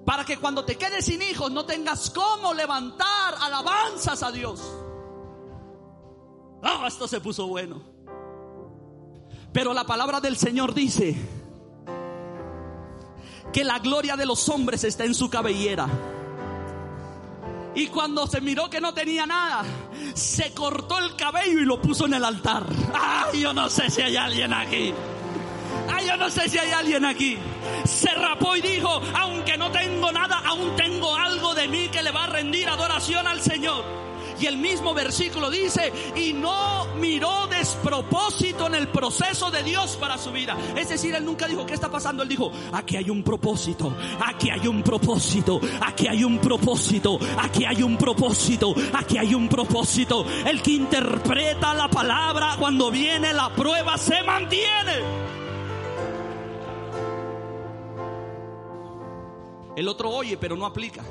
Para 0.05 0.25
que 0.25 0.37
cuando 0.37 0.65
te 0.65 0.77
quedes 0.77 1.05
sin 1.05 1.21
hijos 1.21 1.51
no 1.51 1.65
tengas 1.65 2.09
cómo 2.09 2.53
levantar 2.53 3.35
alabanzas 3.39 4.21
a 4.23 4.31
Dios. 4.31 4.61
Ah, 6.61 6.85
esto 6.87 7.07
se 7.07 7.21
puso 7.21 7.47
bueno. 7.47 7.81
Pero 9.51 9.73
la 9.73 9.85
palabra 9.85 10.19
del 10.19 10.35
Señor 10.35 10.73
dice 10.73 11.15
que 13.51 13.63
la 13.63 13.79
gloria 13.79 14.17
de 14.17 14.25
los 14.25 14.49
hombres 14.49 14.83
está 14.83 15.05
en 15.05 15.13
su 15.13 15.29
cabellera. 15.29 15.87
Y 17.75 17.87
cuando 17.87 18.27
se 18.27 18.41
miró 18.41 18.69
que 18.69 18.81
no 18.81 18.93
tenía 18.93 19.25
nada, 19.25 19.63
se 20.13 20.53
cortó 20.53 20.99
el 20.99 21.15
cabello 21.15 21.59
y 21.59 21.65
lo 21.65 21.81
puso 21.81 22.05
en 22.05 22.15
el 22.15 22.23
altar. 22.23 22.65
Ay, 22.93 23.41
yo 23.41 23.53
no 23.53 23.69
sé 23.69 23.89
si 23.89 24.01
hay 24.01 24.15
alguien 24.15 24.53
aquí. 24.53 24.93
Ay, 25.91 26.07
yo 26.07 26.17
no 26.17 26.29
sé 26.29 26.49
si 26.49 26.57
hay 26.57 26.71
alguien 26.71 27.05
aquí. 27.05 27.37
Se 27.85 28.09
rapó 28.11 28.55
y 28.55 28.61
dijo, 28.61 29.01
aunque 29.19 29.57
no 29.57 29.71
tengo 29.71 30.11
nada, 30.11 30.41
aún 30.45 30.75
tengo 30.75 31.15
algo 31.15 31.53
de 31.55 31.67
mí 31.67 31.89
que 31.89 32.03
le 32.03 32.11
va 32.11 32.25
a 32.25 32.27
rendir 32.27 32.67
adoración 32.69 33.27
al 33.27 33.41
Señor. 33.41 34.03
Y 34.39 34.45
el 34.45 34.57
mismo 34.57 34.93
versículo 34.93 35.49
dice, 35.49 35.93
y 36.15 36.33
no 36.33 36.85
miró 36.99 37.47
despropósito 37.47 38.67
en 38.67 38.75
el 38.75 38.87
proceso 38.87 39.51
de 39.51 39.63
Dios 39.63 39.95
para 39.95 40.17
su 40.17 40.31
vida. 40.31 40.57
Es 40.75 40.89
decir, 40.89 41.15
él 41.15 41.23
nunca 41.23 41.47
dijo, 41.47 41.65
¿qué 41.65 41.73
está 41.73 41.89
pasando? 41.89 42.23
Él 42.23 42.29
dijo, 42.29 42.51
aquí 42.71 42.97
hay 42.97 43.09
un 43.09 43.23
propósito, 43.23 43.95
aquí 44.25 44.49
hay 44.49 44.67
un 44.67 44.83
propósito, 44.83 45.61
aquí 45.81 46.07
hay 46.07 46.23
un 46.23 46.39
propósito, 46.39 47.19
aquí 47.41 47.65
hay 47.65 47.83
un 47.83 47.97
propósito, 47.97 48.73
aquí 48.93 49.17
hay 49.17 49.33
un 49.33 49.47
propósito. 49.47 50.25
El 50.45 50.61
que 50.61 50.71
interpreta 50.71 51.73
la 51.73 51.87
palabra 51.87 52.55
cuando 52.59 52.91
viene 52.91 53.33
la 53.33 53.49
prueba 53.49 53.97
se 53.97 54.23
mantiene. 54.23 55.42
El 59.75 59.87
otro 59.87 60.09
oye, 60.09 60.37
pero 60.37 60.55
no 60.55 60.65
aplica. 60.65 61.03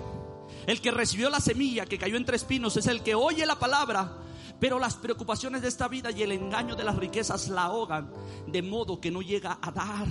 El 0.66 0.80
que 0.80 0.90
recibió 0.90 1.28
la 1.30 1.40
semilla 1.40 1.86
que 1.86 1.98
cayó 1.98 2.16
entre 2.16 2.36
espinos 2.36 2.76
es 2.76 2.86
el 2.86 3.02
que 3.02 3.14
oye 3.14 3.44
la 3.46 3.58
palabra, 3.58 4.18
pero 4.60 4.78
las 4.78 4.94
preocupaciones 4.94 5.62
de 5.62 5.68
esta 5.68 5.88
vida 5.88 6.10
y 6.10 6.22
el 6.22 6.32
engaño 6.32 6.76
de 6.76 6.84
las 6.84 6.96
riquezas 6.96 7.48
la 7.48 7.64
ahogan, 7.64 8.12
de 8.46 8.62
modo 8.62 9.00
que 9.00 9.10
no 9.10 9.22
llega 9.22 9.58
a 9.60 9.70
dar 9.72 10.06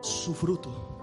su 0.00 0.34
fruto. 0.34 0.96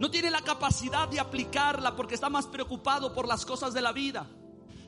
No 0.00 0.10
tiene 0.10 0.30
la 0.30 0.42
capacidad 0.42 1.08
de 1.08 1.20
aplicarla 1.20 1.94
porque 1.94 2.14
está 2.14 2.28
más 2.28 2.46
preocupado 2.46 3.14
por 3.14 3.28
las 3.28 3.46
cosas 3.46 3.72
de 3.72 3.80
la 3.80 3.92
vida. 3.92 4.26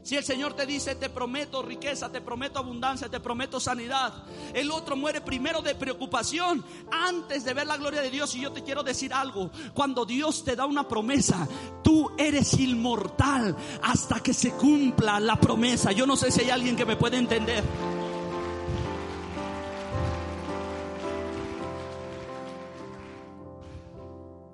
Si 0.08 0.16
el 0.16 0.24
Señor 0.24 0.54
te 0.54 0.64
dice, 0.64 0.94
te 0.94 1.10
prometo 1.10 1.60
riqueza, 1.60 2.10
te 2.10 2.22
prometo 2.22 2.58
abundancia, 2.58 3.10
te 3.10 3.20
prometo 3.20 3.60
sanidad, 3.60 4.24
el 4.54 4.70
otro 4.70 4.96
muere 4.96 5.20
primero 5.20 5.60
de 5.60 5.74
preocupación 5.74 6.64
antes 6.90 7.44
de 7.44 7.52
ver 7.52 7.66
la 7.66 7.76
gloria 7.76 8.00
de 8.00 8.10
Dios. 8.10 8.34
Y 8.34 8.40
yo 8.40 8.50
te 8.50 8.62
quiero 8.62 8.82
decir 8.82 9.12
algo, 9.12 9.50
cuando 9.74 10.06
Dios 10.06 10.44
te 10.44 10.56
da 10.56 10.64
una 10.64 10.88
promesa, 10.88 11.46
tú 11.84 12.10
eres 12.16 12.58
inmortal 12.58 13.54
hasta 13.82 14.20
que 14.20 14.32
se 14.32 14.52
cumpla 14.52 15.20
la 15.20 15.38
promesa. 15.38 15.92
Yo 15.92 16.06
no 16.06 16.16
sé 16.16 16.30
si 16.30 16.40
hay 16.40 16.48
alguien 16.48 16.74
que 16.74 16.86
me 16.86 16.96
puede 16.96 17.18
entender. 17.18 17.62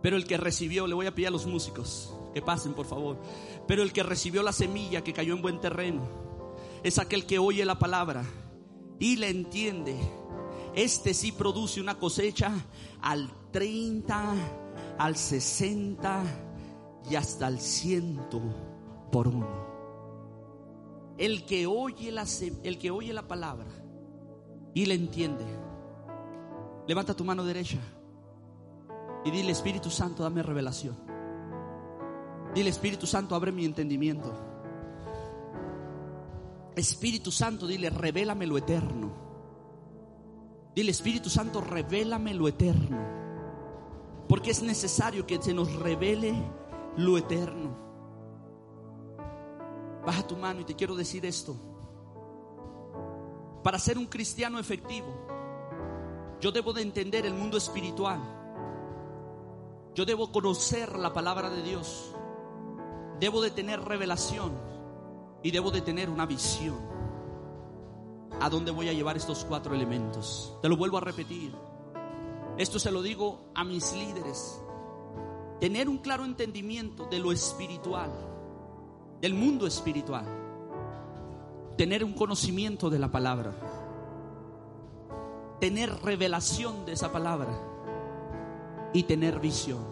Pero 0.04 0.18
el 0.18 0.26
que 0.26 0.36
recibió, 0.36 0.86
le 0.86 0.92
voy 0.92 1.06
a 1.06 1.14
pedir 1.14 1.28
a 1.28 1.30
los 1.30 1.46
músicos 1.46 2.12
que 2.34 2.42
pasen 2.42 2.74
por 2.74 2.84
favor. 2.84 3.16
Pero 3.66 3.82
el 3.82 3.90
que 3.90 4.02
recibió 4.02 4.42
la 4.42 4.52
semilla 4.52 5.02
que 5.02 5.14
cayó 5.14 5.32
en 5.32 5.40
buen 5.40 5.62
terreno 5.62 6.02
es 6.82 6.98
aquel 6.98 7.24
que 7.24 7.38
oye 7.38 7.64
la 7.64 7.78
palabra 7.78 8.22
y 8.98 9.16
la 9.16 9.28
entiende. 9.28 9.96
Este 10.74 11.14
sí 11.14 11.32
produce 11.32 11.80
una 11.80 11.98
cosecha 11.98 12.52
al 13.00 13.30
30, 13.50 14.34
al 14.98 15.16
60 15.16 16.22
y 17.10 17.14
hasta 17.14 17.46
al 17.46 17.58
ciento 17.58 18.42
por 19.10 19.26
uno. 19.26 19.48
El 21.16 21.46
que 21.46 21.66
oye 21.66 22.12
la, 22.12 22.26
el 22.62 22.76
que 22.76 22.90
oye 22.90 23.14
la 23.14 23.26
palabra 23.26 23.70
y 24.74 24.84
la 24.84 24.92
entiende. 24.92 25.46
Levanta 26.86 27.16
tu 27.16 27.24
mano 27.24 27.42
derecha 27.42 27.78
y 29.24 29.30
dile, 29.30 29.52
Espíritu 29.52 29.90
Santo, 29.90 30.22
dame 30.22 30.42
revelación. 30.42 30.96
Dile, 32.54 32.70
Espíritu 32.70 33.06
Santo, 33.06 33.34
abre 33.34 33.52
mi 33.52 33.64
entendimiento. 33.64 34.32
Espíritu 36.76 37.30
Santo, 37.30 37.66
dile, 37.66 37.90
revélame 37.90 38.46
lo 38.46 38.58
eterno. 38.58 39.12
Dile, 40.74 40.90
Espíritu 40.90 41.30
Santo, 41.30 41.60
revélame 41.60 42.34
lo 42.34 42.48
eterno. 42.48 42.98
Porque 44.28 44.50
es 44.50 44.62
necesario 44.62 45.26
que 45.26 45.40
se 45.40 45.54
nos 45.54 45.72
revele 45.74 46.34
lo 46.96 47.16
eterno. 47.16 47.76
Baja 50.04 50.26
tu 50.26 50.36
mano 50.36 50.60
y 50.60 50.64
te 50.64 50.74
quiero 50.74 50.94
decir 50.94 51.24
esto. 51.24 51.56
Para 53.62 53.78
ser 53.78 53.96
un 53.96 54.06
cristiano 54.06 54.58
efectivo, 54.58 55.06
yo 56.40 56.52
debo 56.52 56.74
de 56.74 56.82
entender 56.82 57.24
el 57.24 57.32
mundo 57.32 57.56
espiritual. 57.56 58.43
Yo 59.94 60.04
debo 60.04 60.32
conocer 60.32 60.98
la 60.98 61.12
palabra 61.12 61.50
de 61.50 61.62
Dios 61.62 62.14
debo 63.24 63.40
de 63.40 63.50
tener 63.50 63.80
revelación 63.80 64.52
y 65.42 65.50
debo 65.50 65.70
de 65.70 65.80
tener 65.80 66.10
una 66.10 66.26
visión. 66.26 66.78
¿A 68.40 68.50
dónde 68.50 68.70
voy 68.70 68.88
a 68.88 68.92
llevar 68.92 69.16
estos 69.16 69.44
cuatro 69.44 69.74
elementos? 69.74 70.56
Te 70.60 70.68
lo 70.68 70.76
vuelvo 70.76 70.98
a 70.98 71.00
repetir. 71.00 71.54
Esto 72.58 72.78
se 72.78 72.90
lo 72.90 73.02
digo 73.02 73.50
a 73.54 73.64
mis 73.64 73.92
líderes. 73.94 74.60
Tener 75.60 75.88
un 75.88 75.98
claro 75.98 76.24
entendimiento 76.24 77.06
de 77.06 77.18
lo 77.18 77.32
espiritual, 77.32 78.10
del 79.20 79.34
mundo 79.34 79.66
espiritual. 79.66 80.26
Tener 81.78 82.04
un 82.04 82.12
conocimiento 82.12 82.90
de 82.90 82.98
la 82.98 83.10
palabra. 83.10 83.54
Tener 85.60 85.90
revelación 86.02 86.84
de 86.84 86.92
esa 86.92 87.12
palabra. 87.12 87.73
Y 88.94 89.02
tener 89.02 89.38
visión. 89.38 89.84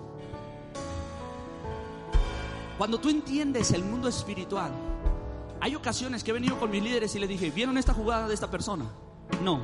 Cuando 2.79 2.99
tú 2.99 3.11
entiendes 3.11 3.71
el 3.73 3.85
mundo 3.85 4.09
espiritual, 4.09 4.73
hay 5.61 5.77
ocasiones 5.77 6.25
que 6.25 6.31
he 6.31 6.35
venido 6.35 6.59
con 6.59 6.71
mis 6.71 6.83
líderes 6.83 7.15
y 7.15 7.19
les 7.19 7.29
dije, 7.29 7.51
¿vieron 7.51 7.79
esta 7.79 7.93
jugada 7.93 8.27
de 8.27 8.35
esta 8.35 8.51
persona? 8.51 8.87
No, 9.45 9.61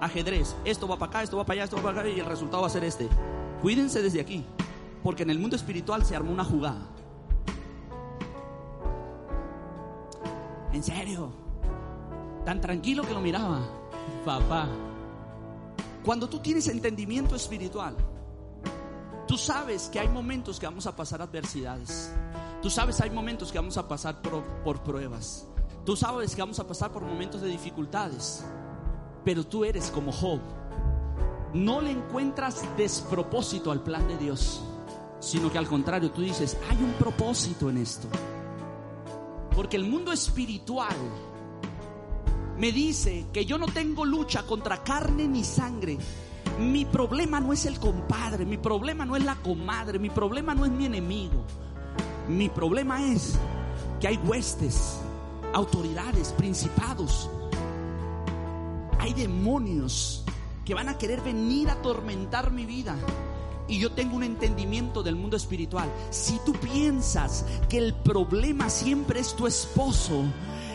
ajedrez, 0.00 0.54
esto 0.64 0.88
va 0.88 0.98
para 0.98 1.10
acá, 1.10 1.22
esto 1.22 1.36
va 1.36 1.44
para 1.44 1.54
allá, 1.54 1.64
esto 1.64 1.76
va 1.76 1.82
para 1.82 2.00
acá 2.00 2.08
y 2.08 2.20
el 2.20 2.26
resultado 2.26 2.62
va 2.62 2.68
a 2.68 2.70
ser 2.70 2.84
este. 2.84 3.08
Cuídense 3.60 4.00
desde 4.00 4.20
aquí, 4.20 4.44
porque 5.02 5.24
en 5.24 5.30
el 5.30 5.38
mundo 5.38 5.56
espiritual 5.56 6.04
se 6.04 6.16
armó 6.16 6.32
una 6.32 6.44
jugada. 6.44 6.86
En 10.72 10.82
serio, 10.82 11.30
tan 12.44 12.60
tranquilo 12.60 13.02
que 13.02 13.12
lo 13.12 13.20
miraba, 13.20 13.60
papá. 14.24 14.68
Cuando 16.04 16.28
tú 16.28 16.38
tienes 16.38 16.68
entendimiento 16.68 17.34
espiritual, 17.34 17.96
tú 19.28 19.36
sabes 19.36 19.88
que 19.92 20.00
hay 20.00 20.08
momentos 20.08 20.58
que 20.58 20.66
vamos 20.66 20.86
a 20.86 20.96
pasar 20.96 21.22
adversidades. 21.22 22.10
Tú 22.62 22.70
sabes, 22.70 23.00
hay 23.00 23.10
momentos 23.10 23.52
que 23.52 23.58
vamos 23.58 23.76
a 23.76 23.86
pasar 23.86 24.20
por, 24.20 24.82
pruebas. 24.82 25.46
Tú 25.84 25.94
sabes 25.94 26.34
que 26.34 26.42
vamos 26.42 26.58
a 26.58 26.66
pasar 26.66 26.90
por 26.90 27.02
momentos 27.04 27.42
de 27.42 27.48
dificultades. 27.48 28.44
Pero 29.24 29.44
tú 29.44 29.64
eres 29.64 29.90
como 29.90 30.10
Job. 30.10 30.40
No 31.54 31.80
le 31.80 31.92
encuentras 31.92 32.64
despropósito 32.76 33.70
al 33.70 33.82
plan 33.82 34.08
de 34.08 34.16
Dios, 34.16 34.62
sino 35.20 35.52
que 35.52 35.58
al 35.58 35.68
contrario, 35.68 36.10
tú 36.10 36.22
dices, 36.22 36.56
hay 36.68 36.76
un 36.78 36.92
propósito 36.94 37.70
en 37.70 37.78
esto. 37.78 38.08
Porque 39.54 39.76
el 39.76 39.84
mundo 39.84 40.10
espiritual 40.10 40.96
me 42.58 42.72
dice 42.72 43.26
que 43.32 43.44
yo 43.44 43.56
no 43.58 43.66
tengo 43.66 44.04
lucha 44.04 44.42
contra 44.42 44.82
carne 44.82 45.28
ni 45.28 45.44
sangre. 45.44 45.98
Mi 46.58 46.84
problema 46.84 47.38
no 47.38 47.52
es 47.52 47.66
el 47.66 47.78
compadre, 47.78 48.44
mi 48.44 48.56
problema 48.56 49.04
no 49.04 49.14
es 49.14 49.24
la 49.24 49.36
comadre, 49.36 49.98
mi 49.98 50.10
problema 50.10 50.54
no 50.54 50.64
es 50.64 50.72
mi 50.72 50.86
enemigo. 50.86 51.44
Mi 52.28 52.48
problema 52.48 53.04
es 53.04 53.38
que 54.00 54.08
hay 54.08 54.16
huestes, 54.16 54.98
autoridades, 55.54 56.32
principados. 56.32 57.30
Hay 58.98 59.14
demonios 59.14 60.24
que 60.64 60.74
van 60.74 60.88
a 60.88 60.98
querer 60.98 61.20
venir 61.20 61.70
a 61.70 61.74
atormentar 61.74 62.50
mi 62.50 62.66
vida. 62.66 62.96
Y 63.68 63.78
yo 63.78 63.92
tengo 63.92 64.16
un 64.16 64.24
entendimiento 64.24 65.02
del 65.02 65.14
mundo 65.14 65.36
espiritual. 65.36 65.88
Si 66.10 66.40
tú 66.44 66.52
piensas 66.54 67.44
que 67.68 67.78
el 67.78 67.94
problema 67.94 68.68
siempre 68.68 69.20
es 69.20 69.36
tu 69.36 69.46
esposo, 69.46 70.24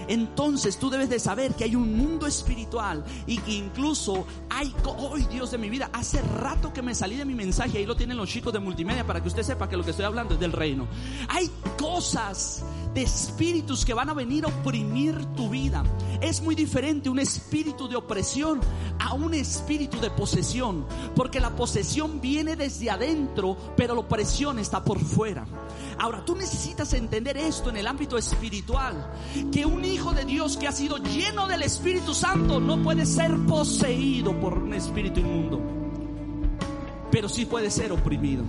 entonces 0.08 0.78
tú 0.78 0.90
debes 0.90 1.10
de 1.10 1.20
saber 1.20 1.54
que 1.54 1.64
hay 1.64 1.76
un 1.76 1.98
mundo 1.98 2.28
espiritual 2.28 3.04
y 3.26 3.38
que 3.40 3.52
incluso 3.52 4.26
hay, 4.50 4.74
hoy 4.86 5.26
Dios 5.26 5.52
de 5.52 5.58
mi 5.58 5.70
vida, 5.70 5.90
hace 5.94 6.22
rato 6.22 6.74
que 6.74 6.82
me 6.82 6.96
salí 6.96 7.16
de 7.16 7.26
mi 7.26 7.36
mensaje, 7.36 7.78
ahí 7.78 7.86
lo 7.86 7.96
tienen 7.96 8.18
los 8.18 8.30
chicos 8.30 8.54
de 8.54 8.60
multimedia 8.60 9.06
para 9.06 9.22
que 9.22 9.28
usted 9.28 9.44
sepa 9.44 9.70
que 9.70 9.78
lo 9.78 9.84
que 9.84 9.92
estoy 9.92 10.06
hablando 10.06 10.34
es 10.36 10.40
del 10.40 10.52
reino. 10.52 10.88
Hay 11.30 11.50
cosas 11.78 12.64
de 12.94 13.02
espíritus 13.02 13.86
que 13.86 13.94
van 13.94 14.10
a 14.10 14.14
venir 14.14 14.46
a 14.46 14.48
oprimir 14.48 15.16
tu 15.36 15.50
vida. 15.50 15.84
Es 16.22 16.42
muy 16.42 16.56
diferente 16.56 17.10
un 17.10 17.20
espíritu 17.20 17.88
de 17.88 17.96
opresión 17.96 18.62
a 19.00 19.14
un 19.14 19.34
espíritu 19.34 20.00
de 20.00 20.10
posesión, 20.10 20.86
porque 21.16 21.40
la 21.40 21.56
posesión 21.56 22.22
viene 22.22 22.56
desde 22.56 22.90
adentro, 22.90 23.58
pero 23.76 23.94
la 23.94 24.02
opresión 24.02 24.60
está 24.60 24.84
por 24.84 25.00
fuera. 25.00 25.46
Ahora, 26.00 26.24
tú 26.24 26.36
necesitas 26.36 26.94
entender 26.94 27.38
esto 27.38 27.70
en 27.70 27.78
el 27.78 27.88
ámbito 27.88 28.18
espiritual, 28.18 29.12
que 29.52 29.66
un 29.66 29.84
hijo 29.84 30.14
de 30.14 30.26
Dios 30.26 30.58
que 30.58 30.68
ha 30.68 30.72
sido 30.72 30.98
lleno 30.98 31.48
del 31.48 31.64
Espíritu 31.64 32.14
Santo 32.14 32.60
no 32.60 32.82
puede 32.82 33.06
ser 33.06 33.36
poseído 33.48 34.40
por 34.40 34.54
un 34.54 34.74
espíritu 34.74 35.20
inmundo, 35.20 35.62
pero 37.12 37.28
sí 37.30 37.46
puede 37.46 37.70
ser 37.72 37.92
oprimido. 37.92 38.44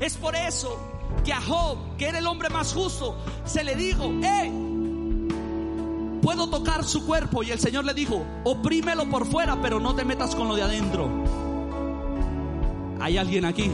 Es 0.00 0.16
por 0.16 0.34
eso 0.34 0.91
que 1.24 1.32
a 1.32 1.40
Job, 1.40 1.96
que 1.96 2.08
era 2.08 2.18
el 2.18 2.26
hombre 2.26 2.48
más 2.50 2.72
justo, 2.72 3.16
se 3.44 3.64
le 3.64 3.74
dijo, 3.76 4.10
hey, 4.22 4.52
puedo 6.22 6.48
tocar 6.48 6.84
su 6.84 7.06
cuerpo. 7.06 7.42
Y 7.42 7.50
el 7.50 7.58
Señor 7.58 7.84
le 7.84 7.94
dijo, 7.94 8.24
oprímelo 8.44 9.08
por 9.10 9.26
fuera, 9.26 9.60
pero 9.60 9.80
no 9.80 9.94
te 9.94 10.04
metas 10.04 10.34
con 10.34 10.48
lo 10.48 10.54
de 10.54 10.62
adentro. 10.62 11.08
¿Hay 13.00 13.18
alguien 13.18 13.44
aquí? 13.44 13.70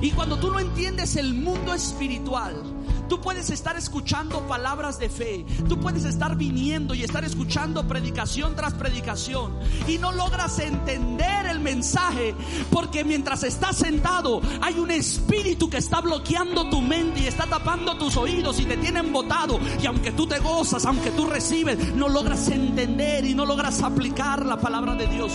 Y 0.00 0.10
cuando 0.10 0.38
tú 0.38 0.50
no 0.50 0.58
entiendes 0.58 1.16
el 1.16 1.34
mundo 1.34 1.72
espiritual, 1.72 2.62
tú 3.08 3.20
puedes 3.20 3.50
estar 3.50 3.76
escuchando 3.76 4.46
palabras 4.46 4.98
de 4.98 5.08
fe, 5.08 5.44
tú 5.68 5.78
puedes 5.80 6.04
estar 6.04 6.36
viniendo 6.36 6.94
y 6.94 7.02
estar 7.02 7.24
escuchando 7.24 7.86
predicación 7.86 8.54
tras 8.54 8.74
predicación 8.74 9.58
y 9.86 9.98
no 9.98 10.12
logras 10.12 10.58
entender 10.58 11.46
el 11.46 11.60
mensaje 11.60 12.34
porque 12.70 13.04
mientras 13.04 13.42
estás 13.42 13.76
sentado 13.76 14.40
hay 14.60 14.78
un 14.78 14.90
espíritu 14.90 15.68
que 15.70 15.78
está 15.78 16.00
bloqueando 16.00 16.68
tu 16.68 16.80
mente 16.80 17.20
y 17.20 17.26
está 17.26 17.46
tapando 17.46 17.96
tus 17.96 18.16
oídos 18.16 18.60
y 18.60 18.64
te 18.64 18.76
tiene 18.76 19.00
embotado 19.00 19.58
y 19.82 19.86
aunque 19.86 20.12
tú 20.12 20.26
te 20.26 20.38
gozas, 20.38 20.84
aunque 20.84 21.10
tú 21.10 21.26
recibes, 21.26 21.94
no 21.94 22.08
logras 22.08 22.48
entender 22.48 23.24
y 23.24 23.34
no 23.34 23.44
logras 23.44 23.82
aplicar 23.82 24.44
la 24.44 24.58
palabra 24.58 24.94
de 24.94 25.06
Dios. 25.06 25.32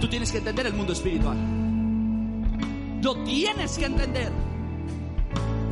Tú 0.00 0.08
tienes 0.08 0.30
que 0.30 0.38
entender 0.38 0.66
el 0.66 0.74
mundo 0.74 0.92
espiritual. 0.92 1.36
Lo 3.02 3.22
tienes 3.24 3.78
que 3.78 3.86
entender. 3.86 4.53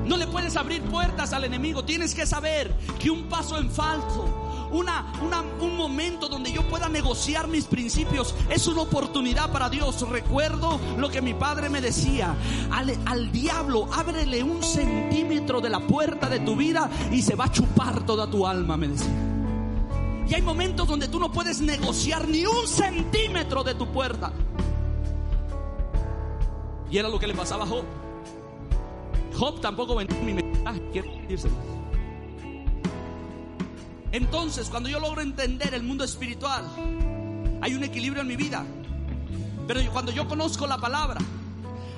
No 0.06 0.16
le 0.16 0.26
puedes 0.26 0.56
abrir 0.56 0.82
puertas 0.82 1.32
al 1.32 1.44
enemigo. 1.44 1.84
Tienes 1.84 2.14
que 2.14 2.26
saber 2.26 2.74
que 2.98 3.10
un 3.10 3.28
paso 3.28 3.56
en 3.58 3.70
falso, 3.70 4.68
una, 4.72 5.12
un 5.60 5.76
momento 5.76 6.28
donde 6.28 6.50
yo 6.50 6.62
pueda 6.62 6.88
negociar 6.88 7.46
mis 7.46 7.66
principios, 7.66 8.34
es 8.50 8.66
una 8.66 8.82
oportunidad 8.82 9.52
para 9.52 9.70
Dios. 9.70 10.08
Recuerdo 10.08 10.80
lo 10.98 11.08
que 11.08 11.22
mi 11.22 11.34
padre 11.34 11.68
me 11.68 11.80
decía. 11.80 12.34
Al, 12.70 12.96
al 13.06 13.30
diablo, 13.30 13.88
ábrele 13.92 14.42
un 14.42 14.62
centímetro 14.62 15.60
de 15.60 15.70
la 15.70 15.80
puerta 15.80 16.28
de 16.28 16.40
tu 16.40 16.56
vida 16.56 16.90
y 17.12 17.22
se 17.22 17.36
va 17.36 17.44
a 17.44 17.52
chupar 17.52 18.04
toda 18.04 18.28
tu 18.28 18.46
alma, 18.46 18.76
me 18.76 18.88
decía. 18.88 19.28
Y 20.28 20.34
hay 20.34 20.42
momentos 20.42 20.88
donde 20.88 21.08
tú 21.08 21.20
no 21.20 21.30
puedes 21.30 21.60
negociar 21.60 22.26
ni 22.26 22.46
un 22.46 22.66
centímetro 22.66 23.62
de 23.62 23.74
tu 23.74 23.86
puerta. 23.92 24.32
Y 26.90 26.98
era 26.98 27.08
lo 27.08 27.18
que 27.18 27.26
le 27.26 27.34
pasaba 27.34 27.64
a 27.64 27.66
Job. 27.66 28.01
Job 29.34 29.60
tampoco 29.60 29.94
venía 29.96 30.16
mi 30.20 30.34
mensaje, 30.34 31.04
Entonces, 34.12 34.68
cuando 34.68 34.88
yo 34.88 35.00
logro 35.00 35.22
entender 35.22 35.74
el 35.74 35.82
mundo 35.82 36.04
espiritual, 36.04 36.64
hay 37.60 37.74
un 37.74 37.84
equilibrio 37.84 38.22
en 38.22 38.28
mi 38.28 38.36
vida. 38.36 38.64
Pero 39.66 39.80
cuando 39.92 40.12
yo 40.12 40.28
conozco 40.28 40.66
la 40.66 40.78
palabra, 40.78 41.20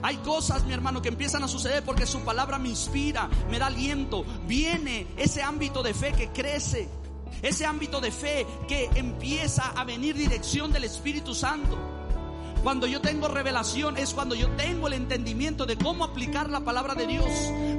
hay 0.02 0.16
cosas, 0.18 0.64
mi 0.64 0.72
hermano, 0.74 1.00
que 1.00 1.08
empiezan 1.08 1.42
a 1.42 1.48
suceder 1.48 1.82
porque 1.82 2.06
su 2.06 2.20
palabra 2.20 2.58
me 2.58 2.68
inspira, 2.68 3.28
me 3.50 3.58
da 3.58 3.66
aliento. 3.66 4.24
Viene 4.46 5.06
ese 5.16 5.42
ámbito 5.42 5.82
de 5.82 5.94
fe 5.94 6.12
que 6.12 6.28
crece, 6.28 6.88
ese 7.40 7.64
ámbito 7.64 8.00
de 8.00 8.12
fe 8.12 8.46
que 8.68 8.90
empieza 8.94 9.72
a 9.74 9.84
venir 9.84 10.14
dirección 10.14 10.72
del 10.72 10.84
Espíritu 10.84 11.34
Santo. 11.34 11.93
Cuando 12.64 12.87
yo 12.87 13.03
tengo 13.03 13.29
revelación 13.29 13.98
es 13.98 14.14
cuando 14.14 14.35
yo 14.35 14.48
tengo 14.53 14.87
el 14.87 14.94
entendimiento 14.94 15.66
de 15.66 15.77
cómo 15.77 16.03
aplicar 16.03 16.48
la 16.48 16.61
palabra 16.61 16.94
de 16.94 17.07
Dios. 17.07 17.27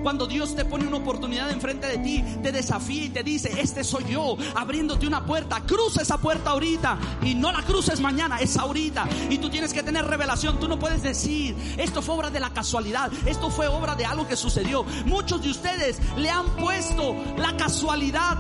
Cuando 0.04 0.28
Dios 0.28 0.56
te 0.56 0.64
pone 0.64 0.86
una 0.86 0.98
oportunidad 0.98 1.50
enfrente 1.50 1.88
de 1.88 1.98
ti, 1.98 2.24
te 2.44 2.52
desafía 2.52 3.06
y 3.06 3.10
te 3.10 3.24
dice, 3.24 3.60
este 3.60 3.84
soy 3.84 4.06
yo, 4.12 4.38
abriéndote 4.54 5.08
una 5.08 5.26
puerta. 5.26 5.62
Cruza 5.62 6.04
esa 6.04 6.20
puerta 6.20 6.52
ahorita 6.52 7.00
y 7.24 7.34
no 7.34 7.52
la 7.52 7.64
cruces 7.64 8.00
mañana, 8.00 8.38
es 8.38 8.58
ahorita. 8.58 9.10
Y 9.32 9.40
tú 9.40 9.50
tienes 9.50 9.74
que 9.74 9.82
tener 9.82 10.06
revelación. 10.06 10.60
Tú 10.60 10.68
no 10.68 10.78
puedes 10.78 11.02
decir, 11.02 11.56
esto 11.78 12.04
fue 12.04 12.14
obra 12.14 12.30
de 12.30 12.40
la 12.40 12.52
casualidad, 12.52 13.12
esto 13.26 13.50
fue 13.50 13.68
obra 13.68 13.96
de 13.96 14.06
algo 14.06 14.28
que 14.28 14.36
sucedió. 14.36 14.84
Muchos 15.08 15.42
de 15.42 15.50
ustedes 15.50 16.00
le 16.16 16.30
han 16.30 16.46
puesto 16.58 17.16
la 17.38 17.58
casualidad 17.58 18.38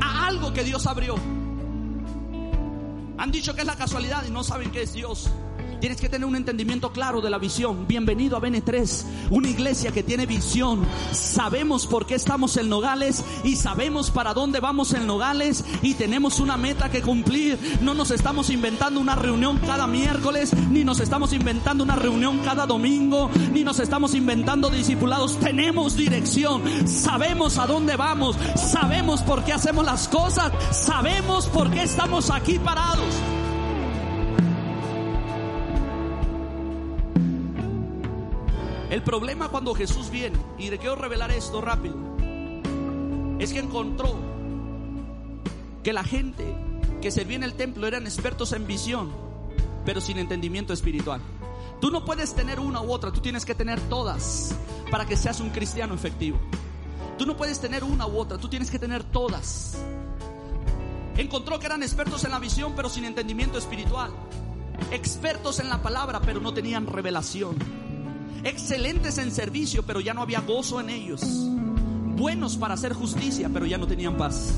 a 0.00 0.26
algo 0.28 0.52
que 0.52 0.62
Dios 0.62 0.86
abrió. 0.86 1.16
Han 3.18 3.32
dicho 3.32 3.52
que 3.56 3.62
es 3.62 3.66
la 3.66 3.76
casualidad 3.76 4.24
y 4.28 4.30
no 4.30 4.44
saben 4.44 4.70
que 4.70 4.82
es 4.82 4.92
Dios. 4.92 5.28
Tienes 5.82 6.00
que 6.00 6.08
tener 6.08 6.28
un 6.28 6.36
entendimiento 6.36 6.92
claro 6.92 7.20
de 7.20 7.28
la 7.28 7.38
visión. 7.38 7.88
Bienvenido 7.88 8.36
a 8.36 8.40
BN3, 8.40 9.02
una 9.30 9.48
iglesia 9.48 9.90
que 9.90 10.04
tiene 10.04 10.26
visión. 10.26 10.86
Sabemos 11.10 11.88
por 11.88 12.06
qué 12.06 12.14
estamos 12.14 12.56
en 12.56 12.68
Nogales 12.68 13.24
y 13.42 13.56
sabemos 13.56 14.12
para 14.12 14.32
dónde 14.32 14.60
vamos 14.60 14.92
en 14.92 15.08
Nogales 15.08 15.64
y 15.82 15.94
tenemos 15.94 16.38
una 16.38 16.56
meta 16.56 16.88
que 16.88 17.02
cumplir. 17.02 17.58
No 17.80 17.94
nos 17.94 18.12
estamos 18.12 18.48
inventando 18.50 19.00
una 19.00 19.16
reunión 19.16 19.58
cada 19.58 19.88
miércoles, 19.88 20.54
ni 20.70 20.84
nos 20.84 21.00
estamos 21.00 21.32
inventando 21.32 21.82
una 21.82 21.96
reunión 21.96 22.38
cada 22.44 22.64
domingo, 22.64 23.28
ni 23.52 23.64
nos 23.64 23.80
estamos 23.80 24.14
inventando 24.14 24.70
discipulados. 24.70 25.36
Tenemos 25.40 25.96
dirección, 25.96 26.62
sabemos 26.86 27.58
a 27.58 27.66
dónde 27.66 27.96
vamos, 27.96 28.36
sabemos 28.54 29.22
por 29.22 29.42
qué 29.42 29.52
hacemos 29.52 29.84
las 29.84 30.06
cosas, 30.06 30.52
sabemos 30.70 31.48
por 31.48 31.72
qué 31.72 31.82
estamos 31.82 32.30
aquí 32.30 32.60
parados. 32.60 33.16
El 38.92 39.02
problema 39.02 39.48
cuando 39.48 39.74
Jesús 39.74 40.10
viene, 40.10 40.38
y 40.58 40.68
le 40.68 40.76
quiero 40.76 40.96
revelar 40.96 41.30
esto 41.30 41.62
rápido, 41.62 41.96
es 43.38 43.50
que 43.54 43.58
encontró 43.58 44.14
que 45.82 45.94
la 45.94 46.04
gente 46.04 46.44
que 47.00 47.10
servía 47.10 47.36
en 47.36 47.42
el 47.42 47.54
templo 47.54 47.86
eran 47.86 48.04
expertos 48.04 48.52
en 48.52 48.66
visión, 48.66 49.10
pero 49.86 50.02
sin 50.02 50.18
entendimiento 50.18 50.74
espiritual. 50.74 51.22
Tú 51.80 51.90
no 51.90 52.04
puedes 52.04 52.34
tener 52.34 52.60
una 52.60 52.82
u 52.82 52.92
otra, 52.92 53.10
tú 53.10 53.20
tienes 53.20 53.46
que 53.46 53.54
tener 53.54 53.80
todas 53.80 54.54
para 54.90 55.06
que 55.06 55.16
seas 55.16 55.40
un 55.40 55.48
cristiano 55.48 55.94
efectivo. 55.94 56.38
Tú 57.16 57.24
no 57.24 57.34
puedes 57.34 57.60
tener 57.60 57.84
una 57.84 58.06
u 58.06 58.18
otra, 58.18 58.36
tú 58.36 58.50
tienes 58.50 58.70
que 58.70 58.78
tener 58.78 59.04
todas. 59.04 59.82
Encontró 61.16 61.58
que 61.58 61.64
eran 61.64 61.82
expertos 61.82 62.24
en 62.24 62.30
la 62.30 62.38
visión, 62.38 62.74
pero 62.76 62.90
sin 62.90 63.06
entendimiento 63.06 63.56
espiritual. 63.56 64.10
Expertos 64.90 65.60
en 65.60 65.70
la 65.70 65.80
palabra, 65.80 66.20
pero 66.20 66.42
no 66.42 66.52
tenían 66.52 66.86
revelación 66.86 67.81
excelentes 68.44 69.18
en 69.18 69.30
servicio, 69.30 69.82
pero 69.84 70.00
ya 70.00 70.14
no 70.14 70.22
había 70.22 70.40
gozo 70.40 70.80
en 70.80 70.90
ellos. 70.90 71.22
Buenos 71.22 72.56
para 72.56 72.74
hacer 72.74 72.92
justicia, 72.92 73.48
pero 73.52 73.66
ya 73.66 73.78
no 73.78 73.86
tenían 73.86 74.16
paz. 74.16 74.54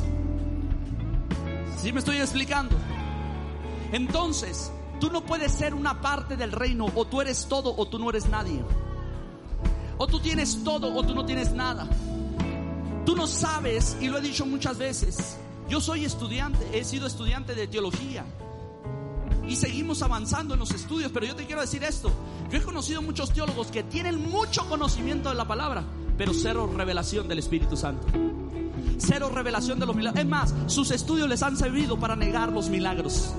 ¿Sí 1.80 1.92
me 1.92 1.98
estoy 1.98 2.16
explicando? 2.16 2.76
Entonces, 3.92 4.72
tú 5.00 5.10
no 5.10 5.24
puedes 5.24 5.52
ser 5.52 5.74
una 5.74 6.00
parte 6.00 6.36
del 6.36 6.52
reino, 6.52 6.86
o 6.94 7.04
tú 7.04 7.20
eres 7.20 7.46
todo 7.46 7.74
o 7.76 7.86
tú 7.86 7.98
no 7.98 8.10
eres 8.10 8.28
nadie. 8.28 8.62
O 9.98 10.06
tú 10.06 10.18
tienes 10.20 10.64
todo 10.64 10.92
o 10.94 11.02
tú 11.04 11.14
no 11.14 11.24
tienes 11.24 11.52
nada. 11.52 11.86
Tú 13.04 13.14
no 13.14 13.26
sabes, 13.26 13.96
y 14.00 14.08
lo 14.08 14.18
he 14.18 14.22
dicho 14.22 14.46
muchas 14.46 14.78
veces, 14.78 15.36
yo 15.68 15.80
soy 15.80 16.04
estudiante, 16.04 16.66
he 16.72 16.84
sido 16.84 17.06
estudiante 17.06 17.54
de 17.54 17.66
teología 17.66 18.24
y 19.48 19.56
seguimos 19.56 20.02
avanzando 20.02 20.54
en 20.54 20.60
los 20.60 20.70
estudios, 20.70 21.10
pero 21.12 21.26
yo 21.26 21.36
te 21.36 21.46
quiero 21.46 21.60
decir 21.60 21.84
esto, 21.84 22.10
yo 22.50 22.58
he 22.58 22.62
conocido 22.62 23.02
muchos 23.02 23.32
teólogos 23.32 23.68
que 23.68 23.82
tienen 23.82 24.30
mucho 24.30 24.66
conocimiento 24.68 25.28
de 25.28 25.34
la 25.34 25.46
palabra, 25.46 25.84
pero 26.16 26.32
cero 26.32 26.70
revelación 26.74 27.28
del 27.28 27.38
Espíritu 27.38 27.76
Santo. 27.76 28.06
Cero 28.98 29.30
revelación 29.32 29.80
de 29.80 29.86
los 29.86 29.96
milagros. 29.96 30.22
Es 30.22 30.28
más, 30.28 30.54
sus 30.66 30.90
estudios 30.90 31.28
les 31.28 31.42
han 31.42 31.56
servido 31.56 31.98
para 31.98 32.16
negar 32.16 32.52
los 32.52 32.68
milagros. 32.68 33.34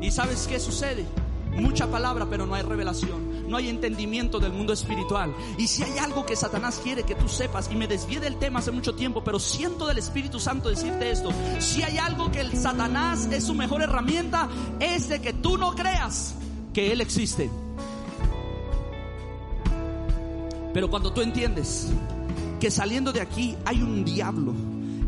¿Y 0.00 0.10
sabes 0.10 0.46
qué 0.46 0.58
sucede? 0.58 1.04
Mucha 1.52 1.86
palabra, 1.90 2.26
pero 2.28 2.46
no 2.46 2.54
hay 2.54 2.62
revelación. 2.62 3.33
No 3.54 3.58
hay 3.58 3.68
entendimiento 3.68 4.40
del 4.40 4.52
mundo 4.52 4.72
espiritual. 4.72 5.32
Y 5.56 5.68
si 5.68 5.84
hay 5.84 5.96
algo 5.98 6.26
que 6.26 6.34
Satanás 6.34 6.80
quiere 6.82 7.04
que 7.04 7.14
tú 7.14 7.28
sepas, 7.28 7.70
y 7.70 7.76
me 7.76 7.86
desvié 7.86 8.18
del 8.18 8.34
tema 8.34 8.58
hace 8.58 8.72
mucho 8.72 8.96
tiempo, 8.96 9.22
pero 9.22 9.38
siento 9.38 9.86
del 9.86 9.98
Espíritu 9.98 10.40
Santo 10.40 10.70
decirte 10.70 11.12
esto. 11.12 11.30
Si 11.60 11.80
hay 11.80 11.98
algo 11.98 12.32
que 12.32 12.40
el 12.40 12.58
Satanás 12.58 13.28
es 13.30 13.44
su 13.44 13.54
mejor 13.54 13.80
herramienta, 13.82 14.48
es 14.80 15.08
de 15.08 15.20
que 15.20 15.34
tú 15.34 15.56
no 15.56 15.76
creas 15.76 16.34
que 16.72 16.90
Él 16.90 17.00
existe. 17.00 17.48
Pero 20.72 20.90
cuando 20.90 21.12
tú 21.12 21.20
entiendes 21.20 21.92
que 22.58 22.72
saliendo 22.72 23.12
de 23.12 23.20
aquí 23.20 23.56
hay 23.64 23.80
un 23.82 24.04
diablo, 24.04 24.52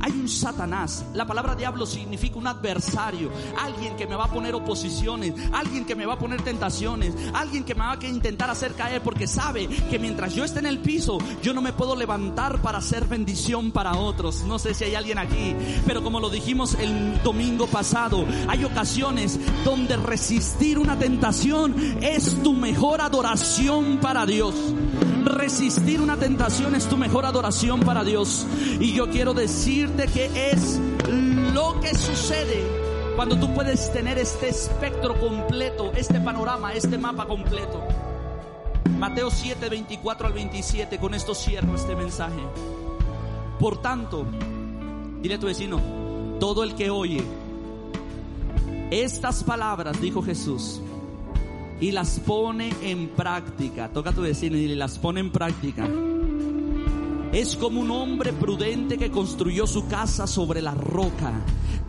Hay 0.00 0.12
un 0.12 0.28
Satanás. 0.28 1.04
La 1.14 1.26
palabra 1.26 1.54
diablo 1.54 1.86
significa 1.86 2.38
un 2.38 2.46
adversario, 2.46 3.30
alguien 3.60 3.96
que 3.96 4.06
me 4.06 4.16
va 4.16 4.24
a 4.24 4.30
poner 4.30 4.54
oposiciones, 4.54 5.34
alguien 5.52 5.84
que 5.84 5.94
me 5.94 6.06
va 6.06 6.14
a 6.14 6.18
poner 6.18 6.42
tentaciones, 6.42 7.14
alguien 7.34 7.64
que 7.64 7.74
me 7.74 7.80
va 7.80 7.92
a 7.92 8.06
intentar 8.06 8.50
hacer 8.50 8.74
caer 8.74 9.02
porque 9.02 9.26
sabe 9.26 9.68
que 9.68 9.98
mientras 9.98 10.34
yo 10.34 10.44
esté 10.44 10.58
en 10.60 10.66
el 10.66 10.78
piso, 10.78 11.18
yo 11.42 11.54
no 11.54 11.62
me 11.62 11.72
puedo 11.72 11.96
levantar 11.96 12.60
para 12.60 12.78
hacer 12.78 13.06
bendición 13.06 13.72
para 13.72 13.96
otros. 13.96 14.44
No 14.44 14.58
sé 14.58 14.74
si 14.74 14.84
hay 14.84 14.94
alguien 14.94 15.18
aquí, 15.18 15.54
pero 15.86 16.02
como 16.02 16.20
lo 16.20 16.30
dijimos 16.30 16.74
el 16.74 17.22
domingo 17.22 17.66
pasado, 17.66 18.24
hay 18.48 18.64
ocasiones 18.64 19.38
donde 19.64 19.96
resistir 19.96 20.78
una 20.78 20.98
tentación 20.98 21.74
es 22.02 22.42
tu 22.42 22.52
mejor 22.52 23.00
adoración 23.00 23.98
para 23.98 24.26
Dios. 24.26 24.54
Resistir 25.26 26.00
una 26.00 26.16
tentación 26.16 26.76
es 26.76 26.88
tu 26.88 26.96
mejor 26.96 27.26
adoración 27.26 27.80
para 27.80 28.04
Dios. 28.04 28.46
Y 28.78 28.92
yo 28.92 29.10
quiero 29.10 29.34
decirte 29.34 30.06
que 30.06 30.50
es 30.52 30.78
lo 31.52 31.80
que 31.80 31.94
sucede 31.96 32.64
cuando 33.16 33.36
tú 33.36 33.52
puedes 33.52 33.92
tener 33.92 34.18
este 34.18 34.48
espectro 34.48 35.18
completo, 35.18 35.90
este 35.96 36.20
panorama, 36.20 36.74
este 36.74 36.96
mapa 36.96 37.26
completo. 37.26 37.82
Mateo 38.96 39.28
7, 39.28 39.68
24 39.68 40.28
al 40.28 40.32
27, 40.32 40.98
con 40.98 41.12
esto 41.12 41.34
cierro 41.34 41.74
este 41.74 41.96
mensaje. 41.96 42.40
Por 43.58 43.82
tanto, 43.82 44.24
dile 45.20 45.34
a 45.34 45.40
tu 45.40 45.46
vecino, 45.46 45.80
todo 46.38 46.62
el 46.62 46.76
que 46.76 46.88
oye 46.88 47.24
estas 48.92 49.42
palabras, 49.42 50.00
dijo 50.00 50.22
Jesús, 50.22 50.80
y 51.80 51.90
las 51.92 52.20
pone 52.20 52.72
en 52.82 53.08
práctica. 53.08 53.88
Toca 53.88 54.12
tu 54.12 54.22
vecino 54.22 54.56
y 54.56 54.74
las 54.74 54.98
pone 54.98 55.20
en 55.20 55.30
práctica. 55.30 55.88
Es 57.32 57.56
como 57.56 57.80
un 57.80 57.90
hombre 57.90 58.32
prudente 58.32 58.96
que 58.96 59.10
construyó 59.10 59.66
su 59.66 59.86
casa 59.88 60.26
sobre 60.26 60.62
la 60.62 60.74
roca. 60.74 61.32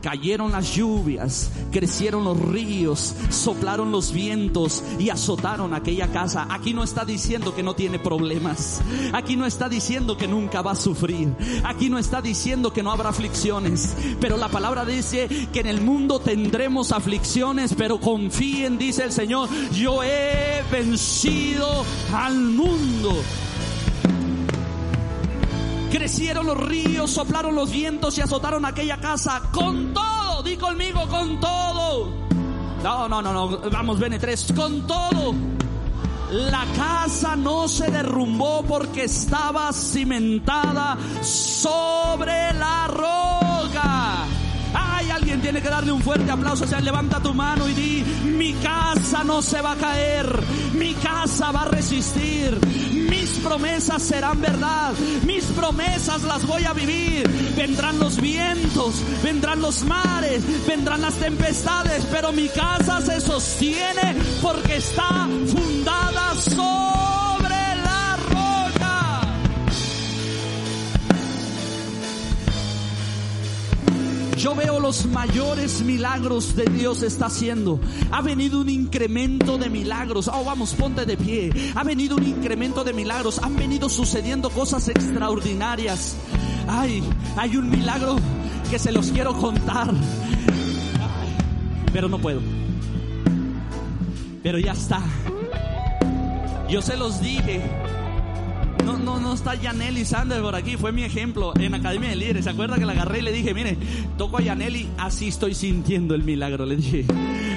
Cayeron 0.01 0.51
las 0.51 0.75
lluvias, 0.75 1.51
crecieron 1.71 2.23
los 2.23 2.39
ríos, 2.39 3.15
soplaron 3.29 3.91
los 3.91 4.11
vientos 4.11 4.83
y 4.99 5.09
azotaron 5.09 5.73
aquella 5.73 6.11
casa. 6.11 6.47
Aquí 6.49 6.73
no 6.73 6.83
está 6.83 7.03
diciendo 7.03 7.55
que 7.55 7.63
no 7.63 7.75
tiene 7.75 7.99
problemas. 7.99 8.81
Aquí 9.13 9.35
no 9.35 9.45
está 9.45 9.69
diciendo 9.69 10.15
que 10.15 10.27
nunca 10.27 10.61
va 10.61 10.71
a 10.71 10.75
sufrir. 10.75 11.33
Aquí 11.63 11.89
no 11.89 11.97
está 11.97 12.21
diciendo 12.21 12.71
que 12.71 12.83
no 12.83 12.91
habrá 12.91 13.09
aflicciones. 13.09 13.95
Pero 14.21 14.37
la 14.37 14.49
palabra 14.49 14.85
dice 14.85 15.27
que 15.51 15.61
en 15.61 15.67
el 15.67 15.81
mundo 15.81 16.19
tendremos 16.19 16.91
aflicciones, 16.91 17.73
pero 17.75 17.99
confíen, 17.99 18.77
dice 18.77 19.03
el 19.03 19.11
Señor, 19.11 19.49
yo 19.71 20.03
he 20.03 20.63
vencido 20.71 21.85
al 22.13 22.35
mundo. 22.35 23.15
Crecieron 25.91 26.45
los 26.45 26.57
ríos, 26.57 27.11
soplaron 27.11 27.55
los 27.55 27.71
vientos 27.71 28.17
y 28.17 28.21
azotaron 28.21 28.65
aquella 28.65 28.97
casa 28.97 29.41
con 29.51 29.93
todo. 29.93 30.43
Di 30.43 30.57
conmigo, 30.57 31.07
con 31.07 31.39
todo. 31.39 32.09
No, 32.83 33.07
no, 33.07 33.21
no, 33.21 33.33
no. 33.33 33.69
Vamos, 33.71 33.99
ven 33.99 34.17
tres. 34.19 34.51
Con 34.55 34.85
todo. 34.85 35.33
La 36.31 36.65
casa 36.75 37.37
no 37.37 37.69
se 37.69 37.89
derrumbó 37.89 38.63
porque 38.67 39.05
estaba 39.05 39.71
cimentada 39.71 40.97
sobre 41.21 42.53
la 42.53 42.87
roca. 42.87 44.25
Ay, 44.73 45.09
alguien 45.09 45.41
tiene 45.41 45.61
que 45.61 45.69
darle 45.69 45.93
un 45.93 46.01
fuerte 46.01 46.29
aplauso. 46.29 46.65
O 46.65 46.79
levanta 46.81 47.21
tu 47.21 47.33
mano 47.33 47.67
y 47.69 47.73
di, 47.73 48.03
mi 48.25 48.53
casa 48.55 49.23
no 49.23 49.41
se 49.41 49.61
va 49.61 49.71
a 49.71 49.77
caer. 49.77 50.43
Mi 50.73 50.93
casa 50.95 51.51
va 51.51 51.61
a 51.61 51.65
resistir. 51.69 52.59
Promesas 53.47 54.03
serán 54.03 54.41
verdad. 54.41 54.91
Mis 55.23 55.45
promesas 55.45 56.21
las 56.23 56.45
voy 56.45 56.65
a 56.65 56.73
vivir. 56.73 57.25
Vendrán 57.55 57.97
los 57.97 58.19
vientos, 58.19 58.95
vendrán 59.23 59.61
los 59.61 59.83
mares, 59.83 60.43
vendrán 60.67 61.01
las 61.01 61.15
tempestades, 61.15 62.05
pero 62.11 62.33
mi 62.33 62.49
casa 62.49 63.01
se 63.01 63.21
sostiene 63.21 64.17
porque 64.41 64.75
está 64.75 65.29
fundada 65.47 66.35
sobre 66.35 67.06
Yo 74.37 74.53
veo 74.53 74.79
los 74.79 75.07
mayores 75.07 75.81
milagros 75.81 76.55
de 76.55 76.65
Dios 76.65 77.01
está 77.01 77.25
haciendo. 77.25 77.79
Ha 78.11 78.21
venido 78.21 78.61
un 78.61 78.69
incremento 78.69 79.57
de 79.57 79.67
milagros. 79.67 80.27
Oh, 80.27 80.43
vamos, 80.43 80.75
ponte 80.75 81.07
de 81.07 81.17
pie. 81.17 81.51
Ha 81.73 81.83
venido 81.83 82.15
un 82.17 82.23
incremento 82.23 82.83
de 82.83 82.93
milagros. 82.93 83.39
Han 83.39 83.55
venido 83.55 83.89
sucediendo 83.89 84.51
cosas 84.51 84.89
extraordinarias. 84.89 86.17
Ay, 86.67 87.03
hay 87.35 87.57
un 87.57 87.67
milagro 87.71 88.17
que 88.69 88.77
se 88.77 88.91
los 88.91 89.11
quiero 89.11 89.33
contar. 89.33 89.91
Pero 91.91 92.07
no 92.07 92.19
puedo. 92.19 92.39
Pero 94.43 94.59
ya 94.59 94.73
está. 94.73 95.01
Yo 96.69 96.83
se 96.83 96.95
los 96.95 97.21
dije. 97.21 97.86
No, 98.87 98.97
no, 98.97 99.19
no 99.19 99.33
está 99.33 99.53
Yaneli 99.53 100.05
Sander 100.05 100.41
por 100.41 100.55
aquí, 100.55 100.77
fue 100.77 100.93
mi 100.93 101.03
ejemplo 101.03 101.51
en 101.59 101.73
Academia 101.73 102.07
de 102.07 102.15
Líderes. 102.15 102.45
¿Se 102.45 102.51
acuerda 102.51 102.77
que 102.77 102.85
la 102.85 102.93
agarré 102.93 103.19
y 103.19 103.21
le 103.21 103.33
dije, 103.33 103.53
mire, 103.53 103.77
toco 104.17 104.37
a 104.37 104.41
Yaneli, 104.41 104.87
así 104.97 105.27
estoy 105.27 105.55
sintiendo 105.55 106.15
el 106.15 106.23
milagro? 106.23 106.65
Le 106.65 106.77
dije, 106.77 107.03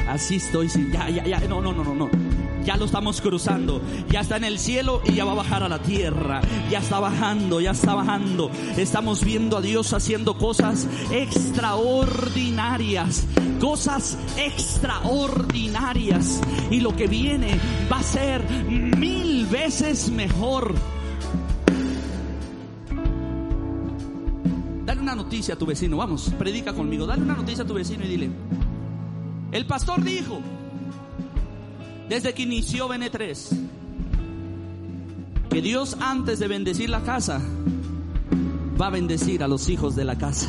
así 0.09 0.35
estoy 0.35 0.69
sintiendo. 0.69 1.09
Ya, 1.09 1.25
ya, 1.25 1.39
ya, 1.39 1.47
no, 1.47 1.61
no, 1.61 1.73
no, 1.73 1.85
no, 1.85 1.95
no. 1.95 2.11
Ya 2.65 2.77
lo 2.77 2.87
estamos 2.87 3.21
cruzando. 3.21 3.81
Ya 4.11 4.23
está 4.23 4.39
en 4.39 4.45
el 4.45 4.59
cielo 4.59 5.03
y 5.05 5.13
ya 5.13 5.25
va 5.25 5.31
a 5.31 5.37
bajar 5.37 5.63
a 5.63 5.69
la 5.69 5.81
tierra. 5.81 6.41
Ya 6.69 6.81
está 6.81 6.99
bajando, 6.99 7.61
ya 7.61 7.71
está 7.71 7.95
bajando. 7.95 8.51
Estamos 8.77 9.25
viendo 9.25 9.57
a 9.57 9.61
Dios 9.61 9.93
haciendo 9.93 10.37
cosas 10.37 10.89
extraordinarias. 11.13 13.25
Cosas 13.61 14.19
extraordinarias. 14.37 16.41
Y 16.73 16.81
lo 16.81 16.97
que 16.97 17.07
viene 17.07 17.57
va 17.91 18.01
a 18.01 18.03
ser 18.03 18.43
mil 18.69 19.47
veces 19.47 20.11
mejor. 20.11 20.75
Una 25.13 25.25
noticia 25.25 25.55
a 25.55 25.59
tu 25.59 25.67
vecino. 25.67 25.97
Vamos, 25.97 26.31
predica 26.39 26.73
conmigo. 26.73 27.05
Dale 27.05 27.23
una 27.23 27.35
noticia 27.35 27.65
a 27.65 27.67
tu 27.67 27.75
vecino 27.75 28.05
y 28.05 28.09
dile. 28.09 28.31
El 29.51 29.67
pastor 29.67 30.03
dijo 30.05 30.41
desde 32.09 32.33
que 32.33 32.43
inició 32.43 32.89
BN3, 32.89 33.69
que 35.51 35.63
Dios 35.63 35.97
antes 36.01 36.39
de 36.39 36.49
bendecir 36.49 36.91
la 36.91 37.03
casa, 37.03 37.41
va 38.81 38.87
a 38.87 38.91
bendecir 38.91 39.43
a 39.43 39.49
los 39.49 39.69
hijos 39.69 39.97
de 39.97 40.05
la 40.05 40.17
casa. 40.17 40.49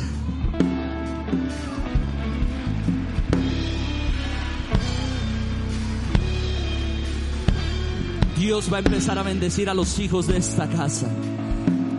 Dios 8.36 8.72
va 8.72 8.78
a 8.78 8.80
empezar 8.80 9.18
a 9.18 9.22
bendecir 9.22 9.70
a 9.70 9.74
los 9.74 9.98
hijos 10.00 10.26
de 10.26 10.36
esta 10.36 10.68
casa. 10.68 11.08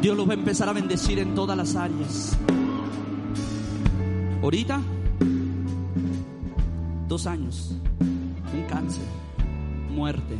Dios 0.02 0.18
los 0.18 0.28
va 0.28 0.32
a 0.32 0.36
empezar 0.36 0.68
a 0.68 0.74
bendecir 0.74 1.20
en 1.20 1.34
todas 1.36 1.56
las 1.56 1.78
áreas. 1.78 2.38
Ahorita, 4.44 4.82
dos 7.08 7.28
años, 7.28 7.80
un 8.54 8.64
cáncer 8.68 9.06
muerte. 9.90 10.36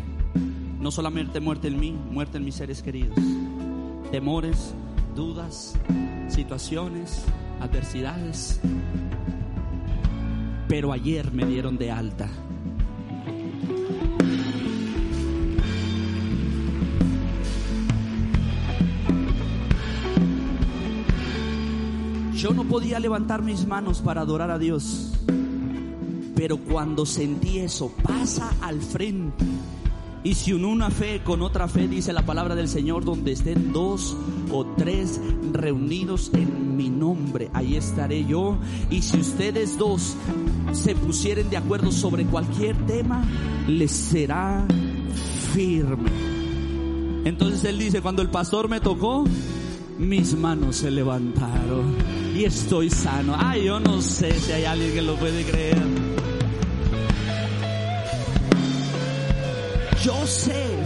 No 0.82 0.92
solamente 0.92 1.40
muerte 1.40 1.70
en 1.70 1.80
mí, 1.80 1.94
muerte 2.12 2.38
en 2.38 2.44
mis 2.44 2.56
seres 2.56 2.84
queridos. 2.84 3.18
Temores, 4.12 4.76
dudas, 5.16 5.80
situaciones, 6.28 7.24
adversidades. 7.62 8.60
Pero 10.68 10.92
ayer 10.92 11.32
me 11.32 11.46
dieron 11.46 11.78
de 11.78 11.90
alta. 11.90 12.28
Yo 22.44 22.52
no 22.52 22.66
podía 22.66 23.00
levantar 23.00 23.42
mis 23.42 23.66
manos 23.66 24.02
para 24.02 24.20
adorar 24.20 24.52
a 24.52 24.60
Dios. 24.60 25.14
Pero 26.36 26.58
cuando 26.58 27.06
sentí 27.06 27.60
eso, 27.60 27.94
pasa 28.04 28.52
al 28.60 28.82
frente. 28.82 29.46
Y 30.26 30.34
si 30.34 30.52
uno 30.52 30.68
una 30.68 30.90
fe 30.90 31.22
con 31.24 31.42
otra 31.42 31.70
fe, 31.70 31.88
dice 31.88 32.12
la 32.12 32.26
palabra 32.26 32.54
del 32.54 32.68
Señor, 32.68 33.06
donde 33.06 33.32
estén 33.32 33.72
dos 33.72 34.18
o 34.52 34.66
tres 34.76 35.22
reunidos 35.54 36.32
en 36.34 36.76
mi 36.76 36.90
nombre, 36.90 37.50
ahí 37.54 37.78
estaré 37.78 38.26
yo. 38.26 38.58
Y 38.90 39.04
si 39.04 39.22
ustedes 39.22 39.78
dos 39.78 40.18
se 40.74 40.96
pusieren 40.96 41.50
de 41.50 41.56
acuerdo 41.56 41.94
sobre 41.94 42.26
cualquier 42.26 42.76
tema, 42.86 43.24
les 43.70 43.92
será 43.92 44.66
firme. 45.54 46.12
Entonces 47.24 47.64
él 47.64 47.80
dice, 47.80 48.02
cuando 48.02 48.22
el 48.22 48.30
pastor 48.30 48.68
me 48.68 48.82
tocó, 48.82 49.24
mis 49.98 50.36
manos 50.36 50.76
se 50.76 50.92
levantaron 50.92 52.13
y 52.36 52.46
estoy 52.46 52.90
sano. 52.90 53.36
Ay, 53.38 53.66
yo 53.66 53.80
no 53.80 54.02
sé 54.02 54.32
si 54.40 54.52
hay 54.52 54.66
alguien 54.66 54.94
que 54.94 55.02
lo 55.02 55.16
puede 55.16 55.44
creer. 55.44 55.82
Yo 60.04 60.28
sé, 60.28 60.78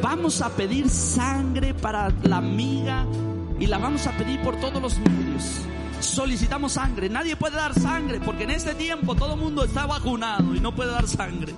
vamos 0.00 0.40
a 0.40 0.50
pedir 0.50 0.88
sangre 0.88 1.74
para 1.74 2.10
la 2.22 2.38
amiga 2.38 3.06
y 3.58 3.66
la 3.66 3.78
vamos 3.78 4.06
a 4.06 4.12
pedir 4.12 4.40
por 4.42 4.58
todos 4.60 4.80
los 4.80 4.98
medios. 4.98 5.60
solicitamos 6.00 6.72
sangre. 6.72 7.08
Nadie 7.08 7.36
puede 7.36 7.56
dar 7.56 7.74
sangre 7.74 8.20
porque 8.20 8.44
en 8.44 8.50
este 8.50 8.74
tiempo 8.74 9.14
todo 9.14 9.34
el 9.34 9.40
mundo 9.40 9.64
está 9.64 9.86
vacunado 9.86 10.54
y 10.54 10.60
no 10.60 10.74
puede 10.74 10.90
dar 10.90 11.06
sangre. 11.06 11.54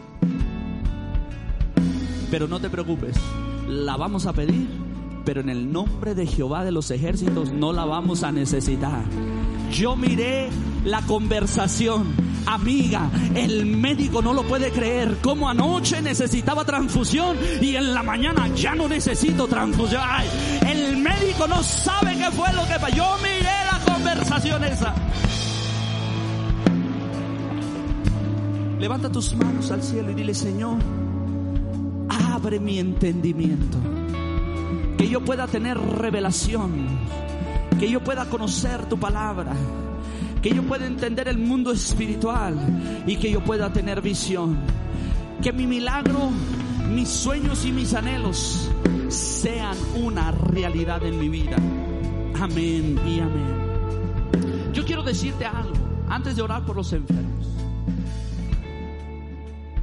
Pero 2.30 2.48
no 2.48 2.58
te 2.58 2.68
preocupes, 2.68 3.16
la 3.68 3.96
vamos 3.96 4.26
a 4.26 4.32
pedir, 4.32 4.68
pero 5.26 5.40
en 5.40 5.48
el 5.48 5.70
nombre 5.72 6.14
de 6.14 6.24
Jehová 6.24 6.64
de 6.64 6.70
los 6.70 6.90
ejércitos 6.92 7.52
no 7.52 7.72
la 7.72 7.84
vamos 7.84 8.22
a 8.22 8.30
necesitar. 8.30 9.02
Yo 9.72 9.96
miré 9.96 10.48
la 10.84 11.02
conversación. 11.02 12.14
Amiga, 12.46 13.10
el 13.34 13.66
médico 13.66 14.22
no 14.22 14.32
lo 14.32 14.44
puede 14.44 14.70
creer. 14.70 15.16
Como 15.20 15.48
anoche 15.48 16.00
necesitaba 16.00 16.64
transfusión 16.64 17.36
y 17.60 17.74
en 17.74 17.92
la 17.92 18.04
mañana 18.04 18.48
ya 18.54 18.76
no 18.76 18.88
necesito 18.88 19.48
transfusión. 19.48 20.00
el 20.64 20.96
médico 20.98 21.48
no 21.48 21.60
sabe 21.64 22.16
qué 22.16 22.30
fue 22.30 22.52
lo 22.52 22.62
que 22.68 22.78
pasó. 22.80 22.94
Yo 22.94 23.16
miré 23.20 23.50
la 23.72 23.92
conversación 23.92 24.62
esa. 24.62 24.94
Levanta 28.78 29.10
tus 29.10 29.34
manos 29.34 29.72
al 29.72 29.82
cielo 29.82 30.12
y 30.12 30.14
dile, 30.14 30.34
Señor, 30.34 30.78
abre 32.08 32.60
mi 32.60 32.78
entendimiento. 32.78 33.95
Que 34.96 35.08
yo 35.08 35.20
pueda 35.20 35.46
tener 35.46 35.78
revelación. 35.78 36.86
Que 37.78 37.90
yo 37.90 38.02
pueda 38.02 38.26
conocer 38.26 38.86
tu 38.86 38.98
palabra. 38.98 39.52
Que 40.40 40.50
yo 40.50 40.62
pueda 40.62 40.86
entender 40.86 41.28
el 41.28 41.38
mundo 41.38 41.70
espiritual. 41.72 42.56
Y 43.06 43.16
que 43.16 43.30
yo 43.30 43.44
pueda 43.44 43.72
tener 43.72 44.00
visión. 44.00 44.56
Que 45.42 45.52
mi 45.52 45.66
milagro, 45.66 46.30
mis 46.90 47.08
sueños 47.08 47.64
y 47.66 47.72
mis 47.72 47.92
anhelos 47.92 48.70
sean 49.08 49.76
una 50.02 50.30
realidad 50.32 51.04
en 51.04 51.18
mi 51.18 51.28
vida. 51.28 51.56
Amén 52.40 52.98
y 53.06 53.20
amén. 53.20 54.72
Yo 54.72 54.84
quiero 54.84 55.02
decirte 55.02 55.44
algo 55.44 55.74
antes 56.08 56.36
de 56.36 56.42
orar 56.42 56.64
por 56.64 56.76
los 56.76 56.92
enfermos. 56.92 57.46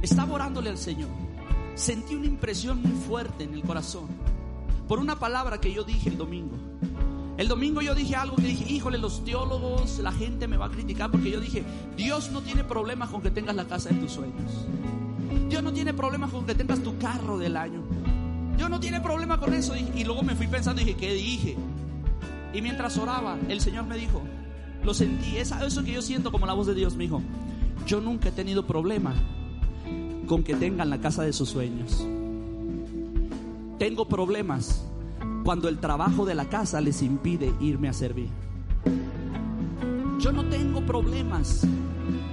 Estaba 0.02 0.34
orándole 0.34 0.70
al 0.70 0.78
Señor. 0.78 1.08
Sentí 1.74 2.14
una 2.14 2.26
impresión 2.26 2.82
muy 2.82 2.92
fuerte 2.92 3.44
en 3.44 3.54
el 3.54 3.62
corazón 3.62 4.23
por 4.88 4.98
una 4.98 5.18
palabra 5.18 5.60
que 5.60 5.72
yo 5.72 5.84
dije 5.84 6.10
el 6.10 6.18
domingo. 6.18 6.56
El 7.36 7.48
domingo 7.48 7.80
yo 7.80 7.94
dije 7.94 8.14
algo 8.14 8.36
que 8.36 8.42
dije, 8.42 8.72
híjole, 8.72 8.96
los 8.98 9.24
teólogos, 9.24 9.98
la 9.98 10.12
gente 10.12 10.46
me 10.46 10.56
va 10.56 10.66
a 10.66 10.70
criticar 10.70 11.10
porque 11.10 11.30
yo 11.30 11.40
dije, 11.40 11.64
Dios 11.96 12.30
no 12.30 12.42
tiene 12.42 12.62
problemas 12.62 13.08
con 13.10 13.22
que 13.22 13.30
tengas 13.30 13.56
la 13.56 13.64
casa 13.64 13.88
de 13.88 13.96
tus 13.96 14.12
sueños. 14.12 14.66
Dios 15.48 15.62
no 15.62 15.72
tiene 15.72 15.92
problemas 15.92 16.30
con 16.30 16.46
que 16.46 16.54
tengas 16.54 16.80
tu 16.80 16.96
carro 16.98 17.36
del 17.38 17.56
año. 17.56 17.82
Dios 18.56 18.70
no 18.70 18.78
tiene 18.78 19.00
problema 19.00 19.38
con 19.40 19.52
eso. 19.52 19.74
Y, 19.76 20.04
luego 20.04 20.22
me 20.22 20.36
fui 20.36 20.46
pensando 20.46 20.80
y 20.80 20.84
dije, 20.84 20.96
¿qué 20.96 21.12
dije? 21.12 21.56
Y 22.52 22.62
mientras 22.62 22.96
oraba, 22.98 23.36
el 23.48 23.60
Señor 23.60 23.84
me 23.84 23.96
dijo, 23.96 24.22
lo 24.84 24.94
sentí, 24.94 25.36
eso 25.36 25.82
que 25.84 25.92
yo 25.92 26.02
siento 26.02 26.30
como 26.30 26.46
la 26.46 26.52
voz 26.52 26.68
de 26.68 26.74
Dios 26.74 26.94
me 26.94 27.04
dijo, 27.04 27.20
yo 27.84 28.00
nunca 28.00 28.28
he 28.28 28.32
tenido 28.32 28.64
problema 28.64 29.12
con 30.28 30.44
que 30.44 30.54
tengan 30.54 30.88
la 30.88 31.00
casa 31.00 31.24
de 31.24 31.32
sus 31.32 31.48
sueños. 31.48 32.06
Tengo 33.78 34.06
problemas 34.06 34.84
cuando 35.44 35.68
el 35.68 35.78
trabajo 35.78 36.24
de 36.24 36.36
la 36.36 36.48
casa 36.48 36.80
les 36.80 37.02
impide 37.02 37.52
irme 37.60 37.88
a 37.88 37.92
servir. 37.92 38.28
Yo 40.20 40.30
no 40.30 40.44
tengo 40.48 40.86
problemas 40.86 41.66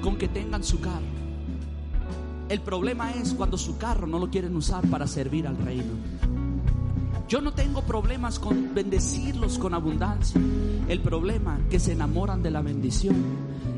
con 0.04 0.18
que 0.18 0.28
tengan 0.28 0.64
su 0.64 0.80
carro. 0.80 1.02
El 2.48 2.62
problema 2.62 3.12
es 3.14 3.34
cuando 3.34 3.58
su 3.58 3.78
carro 3.78 4.06
no 4.06 4.20
lo 4.20 4.30
quieren 4.30 4.56
usar 4.56 4.88
para 4.88 5.08
servir 5.08 5.48
al 5.48 5.58
reino. 5.58 5.94
Yo 7.28 7.42
no 7.42 7.54
tengo 7.54 7.82
problemas 7.82 8.38
con 8.38 8.76
bendecirlos 8.76 9.58
con 9.58 9.74
abundancia. 9.74 10.40
El 10.88 11.00
problema 11.00 11.60
que 11.72 11.80
se 11.80 11.94
enamoran 11.94 12.44
de 12.44 12.52
la 12.52 12.62
bendición 12.62 13.16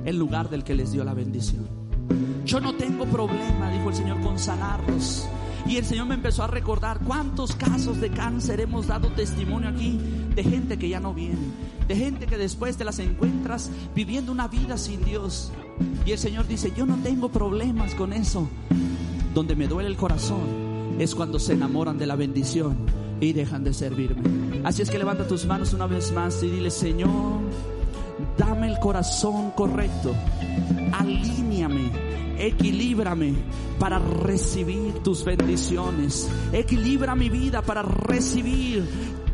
en 0.04 0.20
lugar 0.20 0.50
del 0.50 0.66
que 0.66 0.76
les 0.76 0.92
dio 0.92 1.06
la 1.06 1.14
bendición. 1.14 1.66
Yo 2.46 2.60
no 2.60 2.74
tengo 2.74 3.06
problema, 3.06 3.72
dijo 3.72 3.90
el 3.90 3.96
Señor, 3.96 4.20
con 4.22 4.38
sanarlos 4.38 5.30
y 5.66 5.78
el 5.78 5.86
Señor 5.86 6.08
me 6.08 6.16
empezó 6.16 6.44
a 6.44 6.48
recordar 6.48 7.00
cuántos 7.00 7.56
casos 7.56 8.02
de 8.02 8.10
cáncer 8.10 8.60
hemos 8.60 8.88
dado 8.88 9.10
testimonio 9.10 9.70
aquí 9.70 10.00
de 10.36 10.44
gente 10.44 10.78
que 10.78 10.90
ya 10.90 11.00
no 11.00 11.14
viene, 11.14 11.38
de 11.88 11.96
gente 11.96 12.26
que 12.26 12.38
después 12.38 12.76
te 12.76 12.84
las 12.84 13.00
encuentras 13.00 13.72
viviendo 13.96 14.32
una 14.32 14.48
vida 14.48 14.78
sin 14.78 15.04
Dios. 15.06 15.52
Y 16.06 16.12
el 16.12 16.18
Señor 16.18 16.48
dice, 16.48 16.74
yo 16.76 16.86
no 16.86 16.98
tengo 16.98 17.30
problemas 17.30 17.96
con 17.96 18.14
eso. 18.14 18.48
Donde 19.34 19.56
me 19.56 19.68
duele 19.68 19.90
el 19.90 19.96
corazón 19.96 20.98
es 21.00 21.16
cuando 21.16 21.40
se 21.40 21.54
enamoran 21.54 21.98
de 21.98 22.08
la 22.08 22.16
bendición 22.16 22.78
y 23.20 23.34
dejan 23.34 23.64
de 23.64 23.74
servirme. 23.74 24.62
Así 24.64 24.82
es 24.82 24.90
que 24.90 24.98
levanta 24.98 25.28
tus 25.28 25.46
manos 25.46 25.74
una 25.74 25.88
vez 25.88 26.12
más 26.12 26.44
y 26.44 26.50
dile, 26.50 26.70
Señor, 26.70 27.40
dame 28.38 28.70
el 28.70 28.80
corazón 28.80 29.52
correcto, 29.52 30.14
alíñame 30.92 32.13
equilíbrame 32.38 33.34
para 33.80 34.00
recibir 34.00 34.94
tus 35.04 35.24
bendiciones. 35.24 36.30
Equilibra 36.52 37.16
mi 37.16 37.30
vida 37.30 37.62
para 37.62 37.82
recibir 37.82 38.84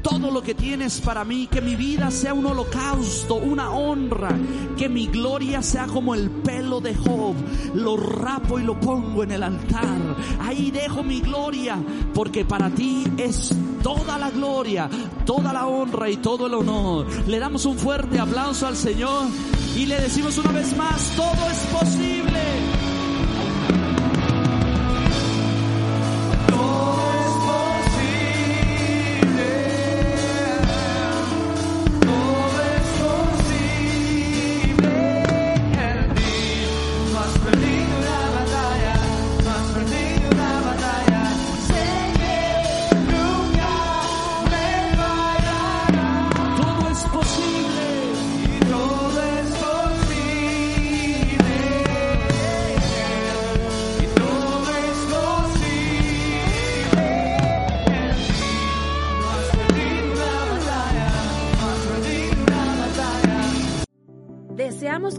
todo 0.02 0.32
lo 0.32 0.42
que 0.42 0.56
tienes 0.56 1.02
para 1.02 1.24
mí, 1.24 1.48
que 1.48 1.62
mi 1.62 1.76
vida 1.76 2.10
sea 2.12 2.34
un 2.34 2.46
holocausto, 2.46 3.36
una 3.36 3.72
honra, 3.72 4.30
que 4.78 4.90
mi 4.90 5.08
gloria 5.08 5.62
sea 5.62 5.88
como 5.88 6.16
el 6.16 6.30
pelo 6.30 6.80
de 6.80 6.96
Job, 6.96 7.36
lo 7.74 7.98
rapo 7.98 8.60
y 8.60 8.64
lo 8.64 8.80
pongo 8.80 9.24
en 9.24 9.32
el 9.32 9.44
altar, 9.44 10.16
ahí 10.40 10.72
dejo 10.72 11.04
mi 11.04 11.22
gloria, 11.22 11.78
porque 12.14 12.46
para 12.46 12.70
ti 12.70 13.04
es 13.18 13.54
toda 13.84 14.18
la 14.18 14.30
gloria, 14.30 14.90
toda 15.26 15.54
la 15.54 15.68
honra 15.68 16.10
y 16.10 16.18
todo 16.18 16.48
el 16.48 16.54
honor. 16.54 17.08
Le 17.28 17.40
damos 17.40 17.66
un 17.66 17.78
fuerte 17.78 18.20
aplauso 18.20 18.68
al 18.68 18.76
Señor 18.76 19.28
y 19.76 19.86
le 19.86 20.00
decimos 20.00 20.38
una 20.38 20.52
vez 20.52 20.76
más, 20.76 21.14
todo 21.16 21.50
es 21.50 21.60
posible. 21.72 22.69